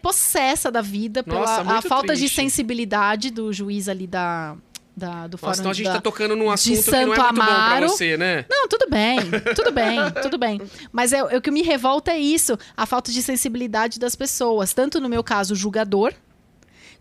[0.00, 2.36] possessa da vida pela Nossa, a muito falta de triste.
[2.36, 4.56] sensibilidade do juiz ali da,
[4.96, 5.92] da, do Nossa, fórum então a gente da...
[5.94, 7.88] tá tocando num assunto que não é Santo muito bom pra Amaro.
[7.88, 8.44] você, né?
[8.48, 9.18] Não, tudo bem,
[9.54, 10.60] tudo bem, tudo bem.
[10.92, 14.72] Mas é, é o que me revolta é isso, a falta de sensibilidade das pessoas.
[14.72, 16.12] Tanto no meu caso, o julgador,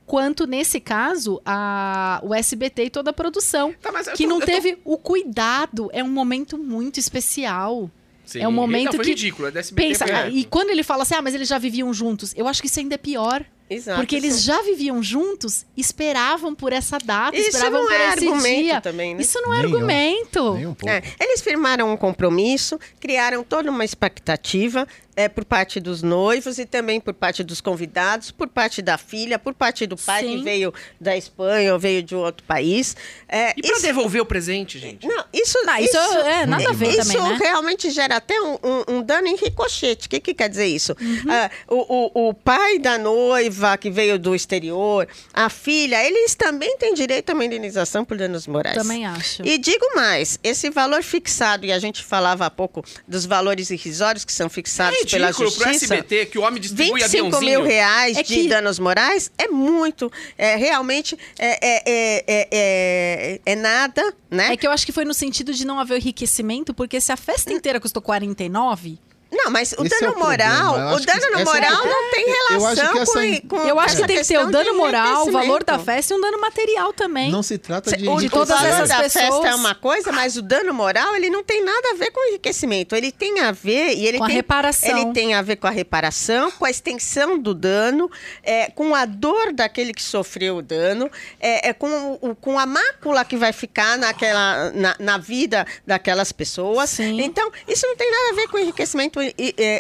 [0.06, 3.74] quanto nesse caso, a, o SBT e toda a produção.
[3.82, 5.90] Tá, Que tô- não eu tô- teve o cuidado.
[5.94, 7.90] É um momento muito especial.
[8.26, 8.40] Sim.
[8.42, 9.48] é um momento não, foi que- ridículo.
[9.48, 11.94] É SBT, Pensa, foi- ah, e quando ele fala assim, ah, mas eles já viviam
[11.94, 13.44] juntos, eu acho que isso ainda é pior.
[13.70, 14.02] Exato.
[14.02, 18.28] porque eles já viviam juntos, esperavam por essa data, Isso esperavam não por é esse
[18.28, 18.82] argumento dia.
[18.82, 19.22] também, né?
[19.22, 19.76] Isso não é Nenhum.
[19.76, 20.54] argumento.
[20.54, 20.90] Nem um pouco.
[20.94, 26.66] É, eles firmaram um compromisso, criaram toda uma expectativa é, por parte dos noivos e
[26.66, 30.38] também por parte dos convidados, por parte da filha, por parte do pai Sim.
[30.38, 32.96] que veio da Espanha ou veio de outro país.
[33.28, 35.06] É, E isso- devolver o presente, gente?
[35.08, 37.38] Não, isso, Não, isso, é nada a ver isso também, né?
[37.40, 40.08] realmente gera até um, um- um dano em ricochete.
[40.08, 40.96] O que, que quer dizer isso?
[41.00, 41.24] Uhum.
[41.32, 46.78] Ah, o, o- o pai da noiva que veio do exterior, a filha, eles também
[46.78, 48.76] têm direito a uma indenização por danos morais.
[48.78, 49.46] Também acho.
[49.46, 54.26] E digo mais, esse valor fixado, e a gente falava há pouco dos valores irrisórios
[54.26, 55.94] que são fixados pela ridículo pro justiça.
[55.96, 57.52] SBT que o homem distribui 25 aviãozinho.
[57.60, 60.12] mil reais É de que- danos morais é muito.
[60.38, 64.54] É, realmente é, é, é, é, é- é nada, né?
[64.54, 67.18] É que eu acho que foi no sentido de não haver enriquecimento, porque se a
[67.18, 68.98] festa inteira custou 49,
[69.34, 70.64] Não, mas o Esse é dano o problema.
[70.64, 73.98] moral, o dano no é moral a- não tem relação essa- com, com eu acho
[73.98, 76.94] que tem que ter o dano moral, o valor da festa e um dano material
[76.94, 77.32] também.
[77.32, 79.74] Não se trata de O, de o todas valor essas da pessoas- festa é uma
[79.76, 82.96] coisa, mas o dano moral ele não tem nada a ver com enriquecimento.
[82.96, 84.90] Ele tem a ver e ele Com a tem, reparação.
[84.98, 88.10] Ele tem a ver com a reparação, com a extensão do dano,
[88.44, 92.66] é, com a dor daquele que sofreu o dano, é, é com, o- com a
[92.66, 96.90] mácula que vai ficar naquela, na, na vida daquelas pessoas.
[96.92, 97.22] Sim.
[97.22, 99.33] Então isso não tem nada a ver com enriquecimento é,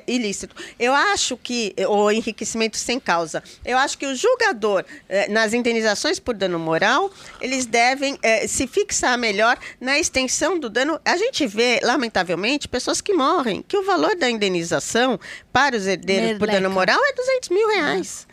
[0.07, 0.55] ilícito.
[0.79, 3.43] Eu acho que o enriquecimento sem causa.
[3.65, 8.67] Eu acho que o julgador eh, nas indenizações por dano moral eles devem eh, se
[8.67, 10.99] fixar melhor na extensão do dano.
[11.05, 15.19] A gente vê, lamentavelmente, pessoas que morrem, que o valor da indenização
[15.51, 18.27] para os herdeiros por dano moral é 200 mil reais.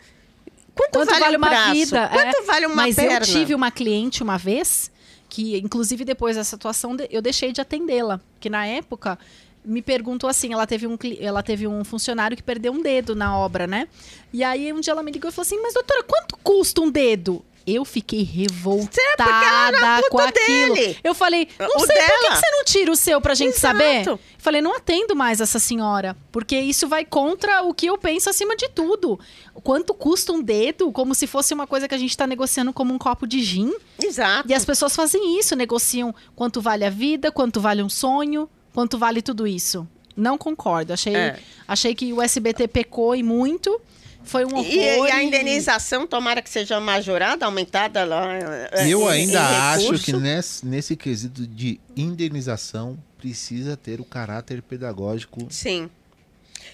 [0.73, 1.73] Quanto, Quanto vale, vale um uma braço?
[1.73, 2.09] vida?
[2.09, 2.41] Quanto é.
[2.43, 3.17] vale uma Mas perna?
[3.17, 4.89] eu tive uma cliente uma vez,
[5.29, 8.21] que inclusive depois dessa situação eu deixei de atendê-la.
[8.39, 9.19] Que na época
[9.63, 13.37] me perguntou assim, ela teve, um, ela teve um funcionário que perdeu um dedo na
[13.37, 13.87] obra, né?
[14.33, 16.89] E aí um dia ela me ligou e falou assim, mas doutora, quanto custa um
[16.89, 17.43] dedo?
[17.67, 20.73] Eu fiquei revoltada com aquilo.
[20.73, 20.97] dele.
[21.03, 22.35] Eu falei, não O sei, por que dela.
[22.35, 23.77] que você não tira o seu pra gente Exato.
[23.77, 24.19] saber?
[24.37, 28.55] Falei, não atendo mais essa senhora, porque isso vai contra o que eu penso acima
[28.55, 29.19] de tudo.
[29.63, 32.93] Quanto custa um dedo, como se fosse uma coisa que a gente está negociando como
[32.93, 33.71] um copo de gin.
[34.01, 34.49] Exato.
[34.49, 38.97] E as pessoas fazem isso, negociam quanto vale a vida, quanto vale um sonho, quanto
[38.97, 39.87] vale tudo isso.
[40.15, 40.93] Não concordo.
[40.93, 41.39] Achei, É.
[41.67, 43.79] achei que o SBT pecou e muito.
[44.23, 44.65] Foi um horror.
[44.65, 48.23] E, e a indenização, tomara que seja majorada, aumentada lá.
[48.71, 50.03] eh, Eu ainda em acho recurso.
[50.05, 55.89] que nesse, nesse quesito de indenização precisa ter o caráter pedagógico Sim.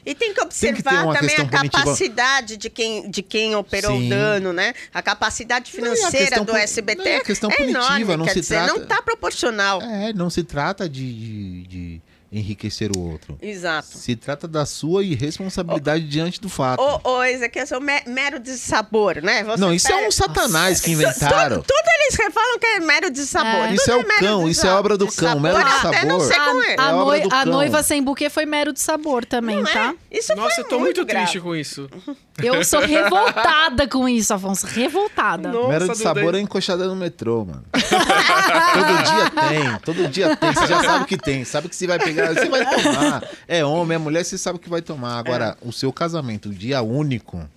[0.10, 1.70] E tem que Tem observar que ter uma também a punitiva.
[1.84, 4.06] capacidade de quem, de quem operou Sim.
[4.06, 4.74] o dano, né?
[4.94, 8.34] A capacidade a financeira questão do SBT não, a questão é punitiva, enorme, não quer
[8.34, 9.82] se dizer, trata- não está proporcional.
[9.82, 12.02] É, não se trata de, de- de
[12.32, 13.38] enriquecer o outro.
[13.42, 13.88] Exato.
[13.98, 16.82] Se trata da sua irresponsabilidade diante do fato.
[17.04, 19.44] Ô, Ezequiel, é me- mero de sabor, né?
[19.44, 21.58] Você não, isso é pega- um satanás que inventaram.
[21.62, 23.48] Tudo, tudo eles falam que é mero de sabor.
[23.66, 23.68] É.
[23.68, 26.28] Tudo Isso é o mero cão, isso é obra do cão, mero Até não sabor.
[26.28, 26.74] sei como é.
[26.76, 29.74] É a noi- noiva sem buquê foi mero de sabor também, Não é?
[29.74, 29.96] tá?
[30.12, 31.26] Isso Nossa, foi eu tô muito, grave.
[31.26, 31.90] triste com isso.
[32.42, 34.66] Eu sou revoltada com isso, Afonso.
[34.68, 35.50] Revoltada.
[35.52, 36.42] Nossa, Mero de Duda, sabor hein?
[36.42, 37.64] é encoxada no metrô, mano.
[37.74, 40.54] todo dia tem, todo dia tem.
[40.54, 43.24] Você já sabe que tem, sabe que você vai pegar, você vai tomar.
[43.48, 45.18] É homem, é mulher, você sabe que vai tomar.
[45.18, 47.48] Agora, o seu casamento, o dia único,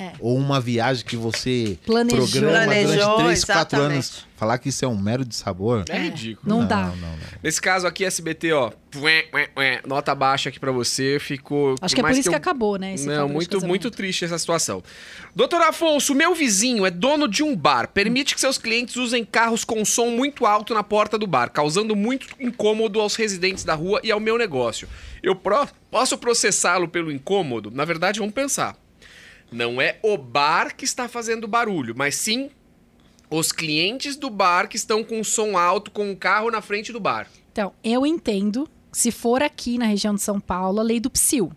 [0.00, 0.12] É.
[0.18, 2.26] ou uma viagem que você Planejou.
[2.26, 3.92] programa Planejou, durante 3, 4 exatamente.
[3.94, 5.84] anos, falar que isso é um mero de sabor.
[5.90, 6.48] É ridículo.
[6.48, 6.84] Não, dá.
[6.86, 7.14] Não, não.
[7.42, 8.70] Nesse caso aqui, SBT, ó,
[9.86, 11.74] nota baixa aqui pra você, ficou...
[11.80, 12.94] Acho que é por isso que, eu- acabou, né?
[12.94, 14.82] esse Não, muito, muito triste essa situação.
[15.34, 17.88] Doutor Afonso, meu vizinho é dono de um bar.
[17.88, 21.94] Permite que seus clientes usem carros com som muito alto na porta do bar, causando
[21.94, 24.88] muito incômodo aos residentes da rua e ao meu negócio.
[25.22, 27.70] Eu pro- posso processá-lo pelo incômodo?
[27.70, 28.76] Na verdade, vamos pensar.
[29.54, 32.50] Não é o bar que está fazendo barulho, mas sim
[33.30, 36.98] os clientes do bar que estão com som alto com o carro na frente do
[36.98, 37.28] bar.
[37.52, 41.52] Então, eu entendo, se for aqui na região de São Paulo, a lei do PSIL.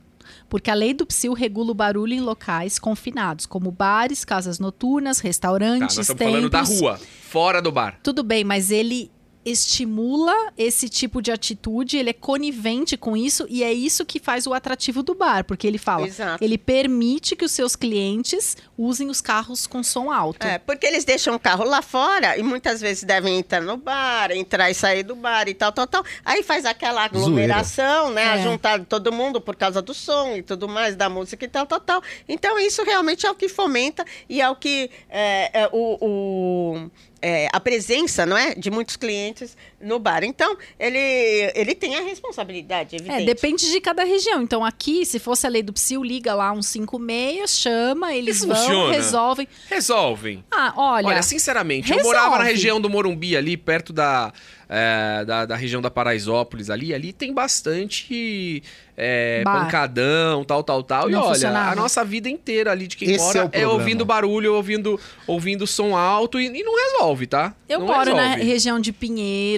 [0.47, 5.17] Porque a lei do PSIL regula o barulho em locais confinados, como bares, casas noturnas,
[5.17, 7.99] Tá, restaurantes, nós estamos falando da rua, fora do bar.
[8.03, 9.09] Tudo bem, mas ele
[9.49, 14.45] estimula esse tipo de atitude, ele é conivente com isso e é isso que faz
[14.47, 16.43] o atrativo do bar, porque ele fala, Exato.
[16.43, 20.45] ele permite que os seus clientes usem os carros com som alto.
[20.45, 24.31] É, porque eles deixam o carro lá fora e muitas vezes devem entrar no bar,
[24.31, 26.03] entrar e sair do bar e tal, tal, tal.
[26.23, 28.39] Aí faz aquela aglomeração, né?
[28.39, 28.43] É.
[28.43, 31.79] Juntar todo mundo por causa do som e tudo mais, da música e tal, tal,
[31.79, 32.01] tal.
[32.27, 35.97] Então, isso realmente é o que fomenta e é o que é, é, o.
[36.01, 36.91] o-
[37.21, 40.23] é, a presença, não é, de muitos clientes no bar.
[40.23, 40.97] Então, ele,
[41.55, 43.21] ele tem a responsabilidade, evidente.
[43.21, 44.41] É, depende de cada região.
[44.41, 48.55] Então, aqui, se fosse a lei do PSIL, liga lá um 56, chama, eles vão,
[48.55, 48.93] funciona.
[48.93, 49.47] resolvem.
[49.69, 50.43] Resolvem.
[50.51, 52.17] Ah, olha, Olha, sinceramente, eu resolve.
[52.17, 54.33] morava na região do Morumbi, ali perto da,
[54.69, 56.93] é, da, da região da Paraisópolis, ali.
[56.93, 58.63] Ali tem bastante
[58.95, 61.09] é, pancadão, tal, tal, tal.
[61.09, 61.71] E Não olha, funcionava.
[61.71, 65.67] a nossa vida inteira ali de quem Esse mora é é, ouvindo barulho, ouvindo, ouvindo
[65.67, 67.53] som alto e, e não resolve, tá?
[67.69, 68.43] Eu não moro na resolve.
[68.51, 68.91] região de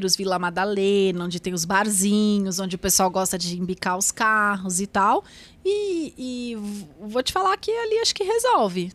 [0.10, 4.80] Pinheiros, Vila Madalena, onde tem os barzinhos, onde o pessoal gosta de embicar os carros
[4.82, 5.24] e tal.
[5.66, 6.56] E, e
[7.02, 8.92] vou te falar que ali acho que resolve.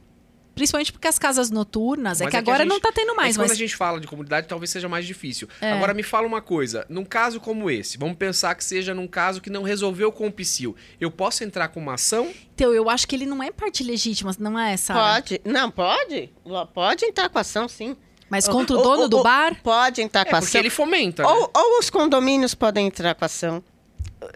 [0.54, 3.32] Principalmente porque as casas noturnas, é que a agora gente- não tá tendo É mais,
[3.32, 5.48] que quando mas a gente fala de comunidade, talvez seja mais difícil.
[5.60, 5.72] É.
[5.72, 6.86] Agora, me fala uma coisa.
[6.88, 10.32] Num caso como esse, vamos pensar que seja num caso que não resolveu com o
[10.32, 10.76] psil.
[11.00, 12.32] Eu posso entrar com uma ação?
[12.54, 14.94] então, eu acho que ele não é parte legítima, não é essa.
[14.94, 15.40] Pode.
[15.44, 16.30] Não, pode.
[16.72, 17.96] Pode entrar com ação, sim.
[18.36, 19.56] Mas contra o dono do bar?
[19.62, 20.60] Pode entrar É, com porque ação.
[20.60, 21.28] ele fomenta, né?
[21.28, 23.62] Ou, ou os condomínios podem entrar com ação,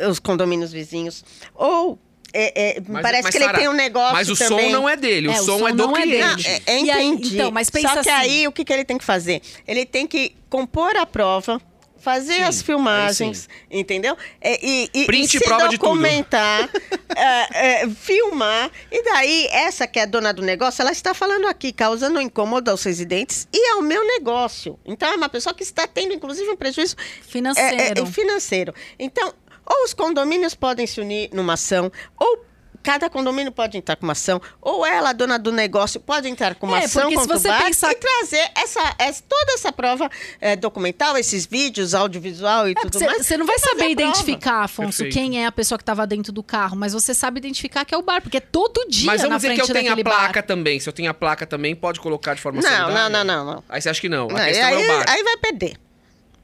[0.08, 1.24] os condomínios vizinhos.
[1.54, 1.98] Ou
[2.32, 4.66] é, é, Mas- parece mas, que ele Sara, tem um negócio Mas o também.
[4.66, 6.18] som não é dele, o, É, o som, som é do não é dele.
[6.24, 6.62] Não, cliente.
[6.66, 7.34] é, é, E aí, entendi.
[7.36, 8.20] então, mas pensa Só que assim.
[8.20, 9.40] aí o que, que ele tem que fazer?
[9.66, 11.58] Ele tem que compor a prova.
[11.98, 14.16] Fazer Sim, as filmagens, entendeu?
[14.40, 15.88] É, e, e, Print e se prova de tudo.
[15.88, 16.70] documentar,
[17.14, 18.70] é, é, filmar.
[18.90, 22.22] E daí, essa que é a dona do negócio, ela está falando aqui, causando um
[22.22, 24.78] incômodo aos residentes e ao meu negócio.
[24.86, 27.80] Então, é uma pessoa que está tendo, inclusive, um prejuízo Financeiro.
[27.80, 28.74] é, é, é financeiro.
[28.98, 29.34] Então,
[29.66, 32.47] ou os condomínios podem se unir numa ação, ou
[32.88, 36.66] cada condomínio pode entrar com uma ação, ou ela, dona do negócio, pode entrar com
[36.66, 39.52] uma É, ação porque se contra o você bar pensar- e trazer essa, essa- toda
[39.52, 40.10] essa prova
[40.40, 43.26] é, documental, esses vídeos, audiovisual e É, tudo porque mais.
[43.26, 45.12] Você não vai saber identificar, Afonso, Perfeito.
[45.12, 47.98] quem é a pessoa que estava dentro do carro, mas você sabe identificar que é
[47.98, 49.96] o bar, porque é todo dia Mas na vamos dizer que frente eu tenho a
[50.04, 50.42] placa bar.
[50.46, 50.80] também.
[50.80, 52.94] Se eu tenho a placa também, pode colocar de forma Não, solidária?
[53.10, 53.64] não, não, não, não.
[53.68, 54.30] Aí você acha que não.
[54.30, 55.04] A Não, questão é aí, o bar.
[55.10, 55.76] aí vai perder.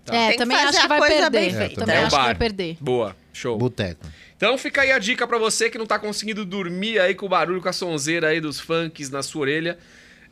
[0.07, 1.21] É, Tem que também fazer acho que vai perder.
[1.23, 1.97] também Também.
[1.97, 2.25] É o acho que bar.
[2.27, 2.77] vai perder.
[2.79, 3.57] Boa, show.
[3.57, 4.07] Boteco.
[4.36, 7.28] Então fica aí a dica pra você que não tá conseguindo dormir aí com o
[7.28, 9.78] barulho, com a sonzeira aí dos funks na sua orelha.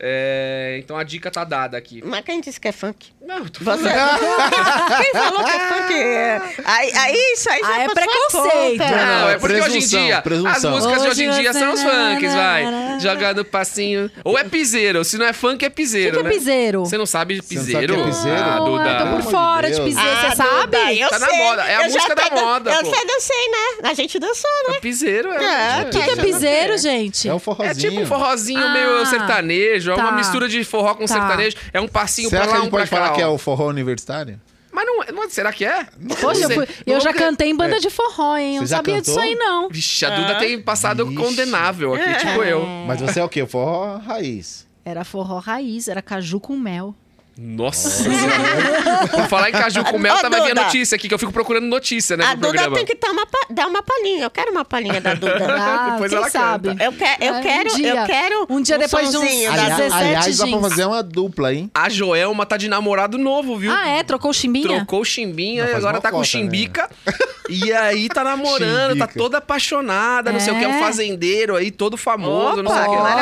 [0.04, 2.02] É, Então a dica tá dada aqui.
[2.04, 3.10] Mas quem disse que é funk?
[3.24, 3.88] Não, eu tô Você...
[3.88, 4.18] falando.
[5.02, 5.92] quem falou que é funk?
[6.02, 6.40] É...
[6.64, 8.78] Aí, aí isso aí já Ah, é sua preconceito.
[8.80, 8.88] Não,
[9.20, 10.70] Não, é porque hoje em presunção, dia, as presunção.
[10.72, 12.64] músicas de hoje em Hoje dia são os funks, vai.
[13.00, 14.10] Jogando passinho.
[14.24, 16.30] Ou é piseiro, se não é funk, é O que, piseiro, que é né?
[16.30, 16.80] piseiro?
[16.80, 17.94] Você não sabe de Você não piseiro?
[17.94, 18.42] sabe o que é piseiro?
[18.42, 18.88] Ah, Duda.
[18.90, 20.76] eu tô Pelo por fora de piseiro, Ah, você sabe?
[20.76, 21.38] Duda, eu Tá na sei.
[21.38, 22.88] moda, é a Eu música da moda, Eu pô.
[22.90, 23.88] até dancei, né?
[23.90, 24.78] A gente dançou, né?
[24.80, 25.44] Piseiro é.
[25.44, 27.28] É, O que, que é É, piseiro, gente?
[27.28, 27.74] É o É forrozinho.
[27.90, 30.16] tipo um forrozinho Ah, meio sertanejo, é uma tá.
[30.16, 31.14] mistura de forró com Tá.
[31.14, 31.56] sertanejo.
[31.72, 32.96] É um passinho Será pra que a lá, gente um pra pode cá.
[32.96, 34.40] falar que é o forró universitário?
[34.74, 35.86] Mas não, não- será que é?
[36.20, 37.78] Poxa, eu, fui- eu já cantei em banda É.
[37.78, 38.56] de forró, hein?
[38.56, 39.14] Eu não Você já sabia cantou?
[39.14, 39.68] disso aí, não.
[39.68, 40.38] Vixe, a Duda Ah.
[40.38, 41.22] tem passado Vixe.
[41.22, 42.64] condenável aqui, tipo eu.
[42.86, 43.42] Mas você é o quê?
[43.42, 44.66] O forró raiz.
[44.84, 46.94] Era forró raiz, era caju com mel.
[47.36, 48.04] Nossa.
[49.10, 50.64] Por falar em caju com mel, Ô, tava vendo Duda.
[50.64, 52.76] notícia aqui, que eu fico procurando notícia, né, A no Duda programa.
[52.76, 54.24] tem que dar uma, pa- dar uma palhinha.
[54.24, 55.32] Eu quero uma palhinha da Duda.
[55.62, 56.68] Ah, Depois quem ela sabe?
[56.68, 56.84] canta.
[56.84, 57.94] Eu, que, eu, Ah, um quero, dia.
[57.94, 58.46] eu quero.
[58.50, 59.84] Um dia depois de uns- sonzinho da Aliás- Duda.
[59.96, 60.68] Aliás, aliás dá pra jeans.
[60.68, 61.70] fazer uma dupla, hein?
[61.74, 63.72] A Joelma tá de namorado novo, viu?
[63.72, 64.02] Ah, é?
[64.02, 64.68] Trocou o chimbinha?
[64.76, 66.90] Trocou o chimbinha, Não, faz agora uma tá com cota, chimbica.
[67.50, 69.18] E aí tá namorando, tá Chimbica.
[69.18, 70.80] toda apaixonada, não sei o que, é um É?
[70.80, 73.16] fazendeiro aí, todo famoso, não sei o que lá.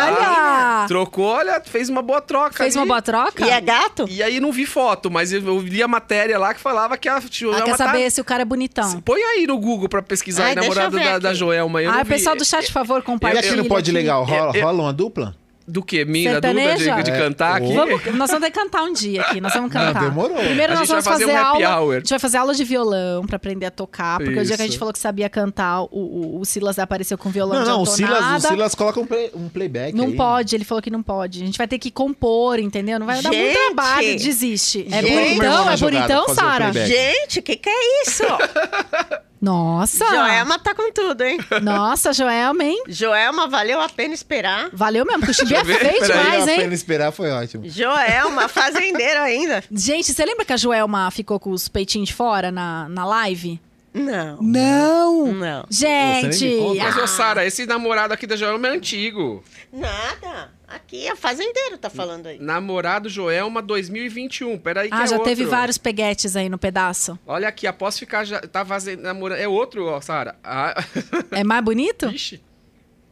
[0.82, 0.86] Olha!
[0.86, 2.52] Trocou, olha, fez uma boa troca.
[2.52, 2.80] Fez ali.
[2.84, 3.44] uma boa troca?
[3.46, 3.99] E é gato?
[4.08, 7.08] E aí não vi foto, mas eu eu li a matéria lá que falava que
[7.08, 7.76] a Ah, Joelma quer tá...
[7.86, 9.00] saber se o cara é bonitão.
[9.00, 11.82] Põe aí no Google pra pesquisar Ai, aí, namorado da, da Joelma.
[11.82, 13.40] Eu Ah, não pessoal do chat, por favor, E compartilha.
[13.40, 13.98] aqui no Pode aqui.
[13.98, 15.34] Legal, rola, rola uma dupla?
[15.68, 16.04] Do que?
[16.04, 17.02] Minha, da Duda, de, Sertaneja?
[17.02, 17.72] de É, cantar aqui?
[17.72, 19.40] Vamos- nós vamos ter que cantar um dia aqui.
[19.40, 20.00] Nós vamos cantar.
[20.02, 20.36] demorou.
[20.36, 21.80] Primeiro A nós gente vai vamos fazer fazer, um happy aula.
[21.84, 21.94] hour.
[21.94, 24.18] A gente vai fazer aula de violão pra aprender a tocar.
[24.18, 24.78] Porque o dia que a gente Isso.
[24.80, 27.86] falou que sabia cantar, o, o- o Silas apareceu com violão Não, de não, o
[27.86, 28.48] Silas, o.
[28.48, 30.16] Silas coloca um, play- um playback Não aí.
[30.16, 31.40] pode, ele falou que não pode.
[31.42, 32.98] A gente vai ter que compor, entendeu?
[32.98, 33.54] Não vai dar muito Gente!
[33.66, 34.86] trabalho, desiste.
[34.90, 35.14] É Gente!
[35.36, 36.72] bonitão, é bonitão, Sara?
[36.72, 38.24] Gente, o que, que é isso?
[39.40, 40.04] Nossa!
[40.04, 41.38] Joelma tá com tudo, hein?
[41.62, 42.82] Nossa, Joelma, hein?
[42.88, 44.68] Joelma, valeu a pena esperar.
[44.72, 46.60] Valeu mesmo, porque o Chibi é feio peraí, demais, a hein?
[46.60, 47.68] pena esperar foi ótimo.
[47.68, 49.64] Joelma, fazendeiro ainda.
[49.72, 53.58] Gente, você lembra que a Joelma ficou com os peitinhos de fora na, na live?
[53.92, 54.38] Não.
[54.40, 55.32] Não!
[55.32, 55.64] Não.
[55.68, 56.60] Gente!
[56.78, 59.42] Mas, ah, ô Sara, esse namorado aqui da Joelma é antigo.
[59.72, 60.50] Nada.
[60.66, 62.38] Aqui é fazendeiro, tá falando aí.
[62.40, 64.58] Namorado Joelma 2021.
[64.58, 65.28] Peraí que ah, é já outro.
[65.28, 67.18] teve vários peguetes aí no pedaço.
[67.26, 69.38] Olha aqui, após ficar já tá fazendo namorando.
[69.38, 70.36] É outro, ó, Sara.
[70.42, 70.74] Ah,
[71.30, 72.06] É mais bonito?
[72.06, 72.42] Ixi.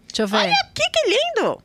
[0.08, 0.36] Deixa eu ver.
[0.36, 1.62] Olha aqui, que lindo.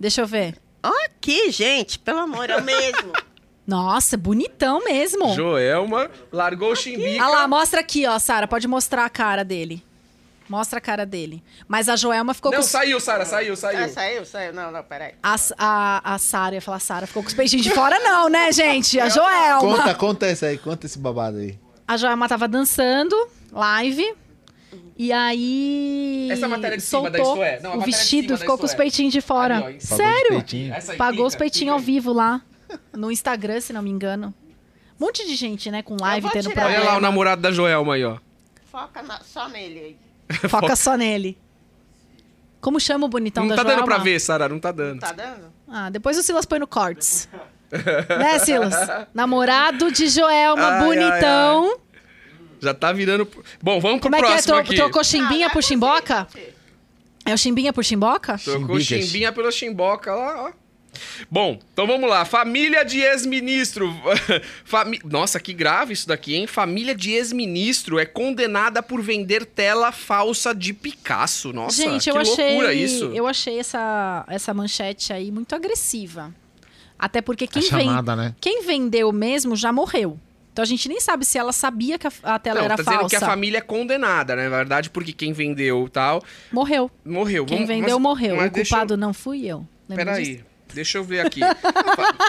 [0.00, 0.56] Deixa eu ver.
[0.82, 1.98] Olha aqui, gente.
[1.98, 3.12] Pelo amor, é o mesmo.
[3.66, 5.34] Nossa, bonitão mesmo.
[5.34, 7.22] Joelma largou o chimbica.
[7.22, 8.48] Ah lá, mostra aqui, ó, Sara.
[8.48, 9.84] Pode mostrar a cara dele.
[10.48, 11.42] Mostra a cara dele.
[11.66, 12.70] Mas a Joelma ficou Não, com os...
[12.70, 13.84] saiu, Sara, saiu, saiu.
[13.84, 14.52] Ah, saiu, saiu.
[14.52, 15.12] Não, não, peraí.
[15.22, 18.50] A, a, a Sara, ia falar Sara, ficou com os peitinhos de fora, não, né,
[18.52, 18.98] gente?
[18.98, 19.60] A Joelma.
[19.60, 21.58] Conta, conta essa aí, conta esse babado aí.
[21.86, 23.14] A Joelma tava dançando,
[23.52, 24.14] live.
[24.96, 26.28] E aí.
[26.30, 27.60] Essa matéria de cima da soltou Isto É.
[27.60, 29.56] Não, o vestido ficou com os peitinhos de fora.
[29.58, 30.22] Ali, ó, em- Pagou Sério?
[30.30, 30.84] os peitinhos.
[30.96, 32.42] Pagou os peitinhos ao vivo lá.
[32.92, 34.34] No Instagram, se não me engano.
[35.00, 36.64] Um monte de gente, né, com live tendo tirar.
[36.66, 36.92] Olha problema.
[36.92, 38.18] lá o namorado da Joelma aí, ó.
[38.70, 39.96] Foca na- só nele aí.
[40.48, 41.38] Foca só nele.
[42.60, 43.94] Como chama o bonitão não da tá dando Joelma?
[43.94, 45.00] pra ver, Sara, não tá dando.
[45.00, 45.52] Tá dando?
[45.68, 47.28] Ah, depois o Silas põe no cortes.
[48.18, 48.74] né, Silas?
[49.14, 51.78] Namorado de Joelma, Ai, bonitão.
[52.60, 53.28] Já tá virando.
[53.62, 54.28] Bom, vamos pro Como é que é?
[54.30, 54.74] próximo Tro aqui.
[54.76, 56.26] trocou chimbinha Ah, por chimboca?
[57.24, 58.36] É o chimbinha por chimboca?
[58.38, 60.52] Trocou chimbinha pela chimboca lá, ó.
[61.30, 62.24] Bom, então vamos lá.
[62.24, 63.92] Família de ex-ministro.
[64.64, 65.00] Fami...
[65.04, 66.46] Nossa, que grave isso daqui, hein?
[66.46, 71.52] Família de ex-ministro é condenada por vender tela falsa de Picasso.
[71.52, 73.04] Nossa, Gente, que eu achei, loucura isso.
[73.14, 76.34] eu achei essa, essa manchete aí muito agressiva.
[76.98, 78.34] Até porque quem, a ven- chamada, né?
[78.40, 80.18] quem vendeu mesmo já morreu.
[80.52, 83.00] Então a gente nem sabe se ela sabia que a, tela Não, era tá dizendo
[83.02, 83.16] falsa.
[83.16, 84.48] que a família é condenada, né?
[84.48, 86.20] Na verdade, porque quem vendeu tal,
[86.50, 86.90] Morreu.
[87.04, 87.46] morreu.
[87.46, 88.36] Quem Vamos- vendeu mas- morreu.
[88.36, 89.64] mas o deixa eu- culpado não fui eu.
[89.86, 90.42] Peraí,
[90.74, 91.40] deixa eu ver aqui.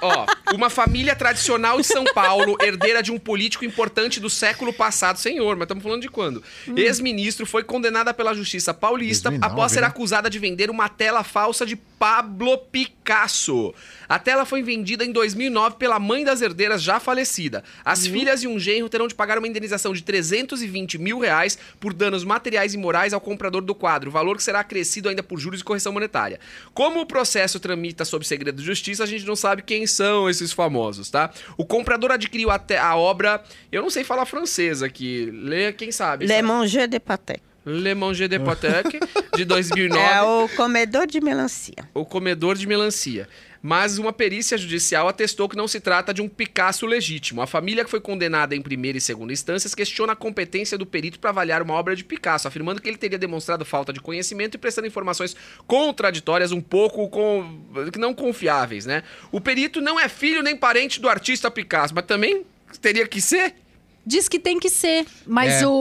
[0.02, 5.18] Ó, uma família tradicional de São Paulo, herdeira de um político importante do século passado.
[5.20, 6.44] Senhor, mas estamos falando de quando?
[6.68, 6.78] Hum.
[6.78, 9.88] Ex-ministro foi condenada pela justiça paulista 2009, após ser né?
[9.88, 13.74] acusada de vender uma tela falsa de Pablo Picasso.
[14.08, 17.64] A tela foi vendida em 2009 pela mãe das herdeiras já falecida.
[17.84, 21.94] As filhas e um genro terão de pagar uma indenização de 320 mil reais por
[21.94, 25.60] danos materiais e morais ao comprador do quadro, valor que será acrescido ainda por juros
[25.60, 26.40] e correção monetária.
[26.74, 30.54] Como o processo tramita sob segredo de justiça, a gente não sabe quem são esses
[30.54, 31.30] famosos, tá?
[31.58, 35.92] O comprador adquiriu a, te- a obra, eu não sei falar francês aqui, lê quem
[35.92, 36.26] sabe.
[36.26, 36.42] Le?
[36.42, 37.42] Manger de Patek.
[37.66, 39.00] Le Manger de Patek,
[39.36, 41.76] de 2009 É o comedor de melancia.
[41.94, 43.28] o comedor de melancia.
[43.62, 47.42] Mas uma perícia judicial atestou que não se trata de um Picasso legítimo.
[47.42, 51.20] A família que foi condenada em primeira e segunda instâncias questiona a competência do perito
[51.20, 54.58] para avaliar uma obra de Picasso, afirmando que ele teria demonstrado falta de conhecimento e
[54.58, 55.36] prestando informações
[55.68, 57.60] contraditórias um pouco com...
[57.98, 59.04] não confiáveis, né?
[59.30, 62.46] O perito não é filho nem parente do artista Picasso, mas também
[62.82, 63.56] teria que ser?
[64.06, 65.06] Diz que tem que ser.
[65.28, 65.68] Mas É.
[65.68, 65.72] o,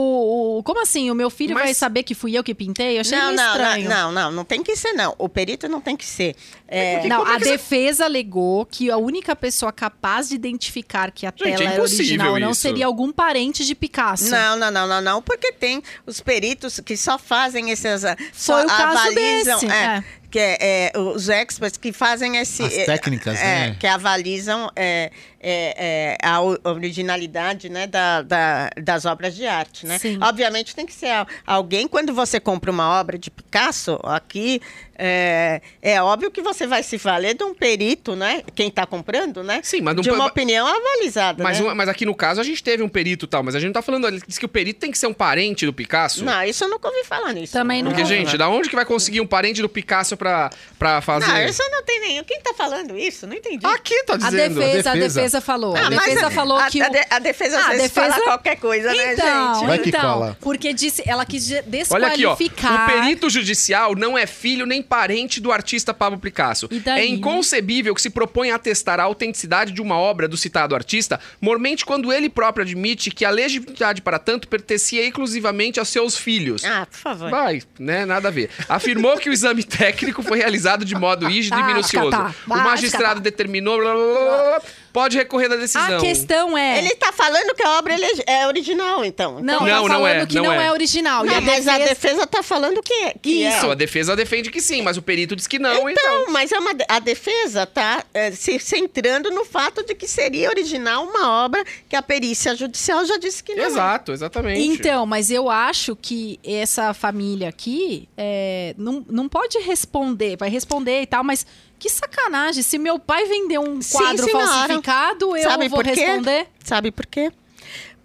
[0.59, 1.09] o- Como assim?
[1.09, 2.97] O meu filho Mas- vai saber que fui eu que pintei?
[2.97, 3.89] Eu achei Não, meio não, estranho.
[3.89, 5.15] não, não, não, não tem que ser, não.
[5.17, 6.35] O perito não tem que ser.
[6.67, 11.11] É, Não, é a que você- defesa alegou que a única pessoa capaz de identificar
[11.11, 12.61] que a Gente, tela é era impossível original ou não isso.
[12.61, 14.29] seria algum parente de Picasso.
[14.29, 18.05] Não, não, não, não, não, porque tem os peritos que só fazem esses.
[18.05, 20.03] ah, Só Foi o caso avalizam, desse, é, é.
[20.31, 20.57] Que é,
[20.93, 23.77] é, os experts que fazem esse As técnicas, é, né?
[23.79, 25.11] que avalizam é,
[25.41, 26.39] é, é, a
[26.69, 29.97] originalidade né, da, da- das obras de arte, né?
[29.97, 30.19] Sim.
[30.21, 34.61] Obviamente tem que ser al- alguém quando você compra uma obra de Picasso aqui
[35.01, 38.43] é, é óbvio que você vai se valer de um perito, né?
[38.53, 39.61] Quem está comprando, né?
[39.63, 41.65] Sim, mas não de uma opinião avalizada, Mas, né?
[41.65, 43.67] uma- mas aqui no caso a gente teve um perito e tal, mas a gente
[43.67, 44.07] não tá falando.
[44.07, 46.23] Ele disse que o perito tem que ser um parente do Picasso.
[46.25, 47.53] Não, isso eu nunca ouvi falar nisso.
[47.53, 48.25] Também Porque, nunca ouvi.
[48.25, 51.27] gente, da onde que vai conseguir um parente do Picasso pra, pra fazer.
[51.27, 52.23] Não, isso não tem nenhum.
[52.25, 53.25] Quem tá falando isso?
[53.25, 53.65] Não entendi.
[53.65, 54.55] Aqui tá A dizendo.
[54.59, 55.19] defesa, a defesa.
[55.21, 55.75] defesa falou.
[55.75, 57.83] Ah, a defesa a- falou a, que a, de- a defesa às Ah, a vezes
[57.91, 59.67] defesa- fala qualquer coisa, né, Então, gente?
[59.67, 60.37] Vai que então, cola.
[60.41, 62.35] porque disse, ela quis de- Olha aqui, ó.
[62.35, 62.83] desqualificar.
[62.89, 66.67] O perito judicial não é filho nem parente do artista Pablo Picasso.
[66.83, 67.01] Daí?
[67.01, 71.19] É inconcebível que se propõe a atestar a autenticidade de uma obra do citado artista,
[71.39, 76.65] mormente quando ele próprio admite que a legitimidade para tanto pertencia exclusivamente aos seus filhos.
[76.65, 77.29] Ah, por favor.
[77.29, 78.05] Vai, né?
[78.05, 78.49] Nada a ver.
[78.67, 82.09] Afirmou que o exame técnico foi realizado de modo rígido e Ah, minucioso.
[82.09, 82.33] tá.
[82.45, 83.19] O Vai, magistrado tá.
[83.21, 83.77] determinou.
[83.77, 84.13] blá, blá, blá,
[84.49, 84.61] blá,
[84.91, 85.97] pode recorrer da decisão.
[85.97, 86.79] A questão é...
[86.79, 89.39] Ele tá falando que a obra ele- é original, então.
[89.39, 90.65] Não, então Não, tá não falando é, que não não, é.
[90.67, 90.71] é.
[90.71, 91.25] original.
[91.25, 93.49] e Não, a mas a defesa- defesa tá falando que, é- que é.
[93.57, 96.03] Isso, a defesa defende que sim, mas o perito diz que não, então.
[96.23, 100.49] Então, mas é uma, a defesa tá é, se centrando no fato de que seria
[100.49, 103.67] original uma obra que a perícia judicial já disse que não é.
[103.67, 104.61] Exato, exatamente.
[104.67, 111.01] Então, mas eu acho que essa família aqui é, não, não pode responder, vai responder
[111.01, 111.45] e tal, mas
[111.79, 112.61] que sacanagem.
[112.61, 114.47] Se meu pai vender um Sim, quadro senhora.
[114.47, 115.99] falsificado, eu Sabe vou por quê?
[116.01, 116.47] responder?
[116.63, 117.31] Sabe por quê?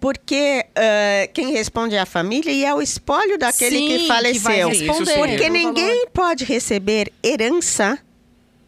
[0.00, 4.06] Porque eh, quem responde é a família e é o espólio daquele Sim, que que
[4.06, 4.74] faleceu.
[4.74, 4.86] sim.
[5.16, 7.98] Porque ninguém pode receber herança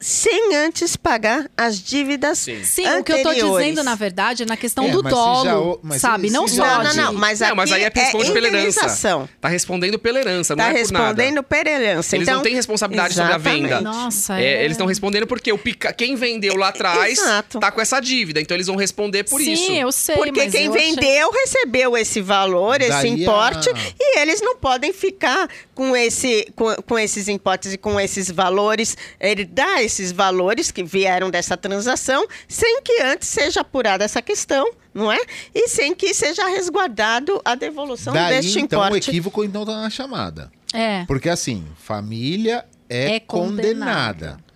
[0.09, 2.63] sem antes pagar as dívidas Sim.
[2.63, 5.81] Sim, o que eu tô dizendo, na verdade, é na questão É, do já dolo,
[5.99, 6.31] sabe?
[6.31, 9.29] não só Não, não, não, mas Não, mas aqui aí é responde pela herança.
[9.41, 11.07] Tá respondendo pela herança, não Tá é por nada.
[11.09, 12.15] respondendo per herança.
[12.17, 13.63] Eles então, não têm responsabilidade sobre a Exatamente.
[13.63, 13.81] venda.
[13.81, 14.59] Nossa, É, é...
[14.65, 15.93] Eles estão respondendo porque o pica...
[15.93, 17.59] quem vendeu lá atrás Exato.
[17.59, 19.73] tá com essa dívida, então eles vão responder por Sim, isso.
[19.73, 23.71] eu sei, Porque mas quem eu achei- vendeu recebeu esse valor, esse Daí a- importe,
[23.99, 28.97] e eles não podem ficar com, esse, com, com esses importes e com esses valores,
[29.21, 35.11] herdar esses valores que vieram dessa transação, sem que antes seja apurada essa questão, não
[35.11, 35.19] é?
[35.55, 39.11] E sem que seja resguardado a devolução Daí, deste então, o importe.
[39.11, 40.51] equívoco então tá na chamada.
[40.73, 41.05] É.
[41.07, 44.37] Porque assim, família é, É condenada.
[44.37, 44.47] condenada.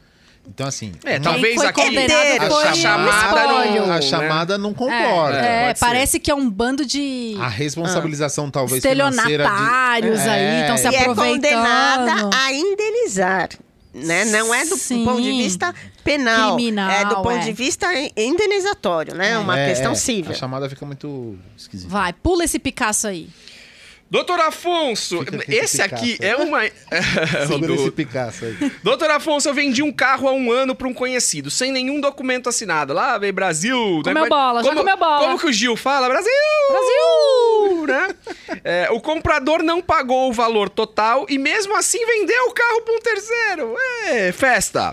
[0.48, 4.02] Então, assim, É, uma- talvez aqui a o chamada não, a né?
[4.02, 5.36] chamada não comporta.
[5.38, 5.80] É, ser.
[5.80, 9.50] parece que é um bando de A responsabilização, talvez, financeira de...
[9.50, 11.34] estelionatários aí, É, estão se e é aproveitando.
[11.34, 13.48] condenada a indenizar.
[13.92, 14.24] Né?
[14.26, 15.04] Não é do Sim.
[15.04, 17.38] ponto de vista penal, Criminal, é do ponto é.
[17.40, 19.36] de vista indenizatório, né?
[19.38, 20.30] Uma É, questão é, civil.
[20.30, 21.90] A chamada fica muito esquisita.
[21.90, 23.28] Vai, pula esse Picasso aí.
[24.10, 26.32] Doutor Afonso, esse aqui Picasso.
[26.32, 26.62] é uma.
[27.46, 28.72] Segura Do- esse Picasso aí.
[28.82, 32.48] Doutor Afonso, eu vendi um carro há um ano para um conhecido, sem nenhum documento
[32.48, 32.92] assinado.
[32.92, 34.00] Lá, veio Brasil.
[34.02, 34.28] Comeu né?
[34.28, 35.18] bola, já como, comeu bola.
[35.20, 36.08] Como que o Gil fala?
[36.08, 36.32] Brasil!
[36.70, 37.86] Brasil!
[37.86, 38.14] Né?
[38.64, 42.94] É, o comprador não pagou o valor total e mesmo assim vendeu o carro para
[42.94, 43.76] um terceiro.
[44.06, 44.92] É, festa.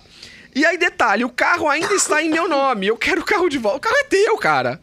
[0.54, 2.88] E aí, detalhe, o carro ainda está em meu nome.
[2.88, 3.78] Eu quero o carro de volta.
[3.78, 4.80] O carro é teu, cara.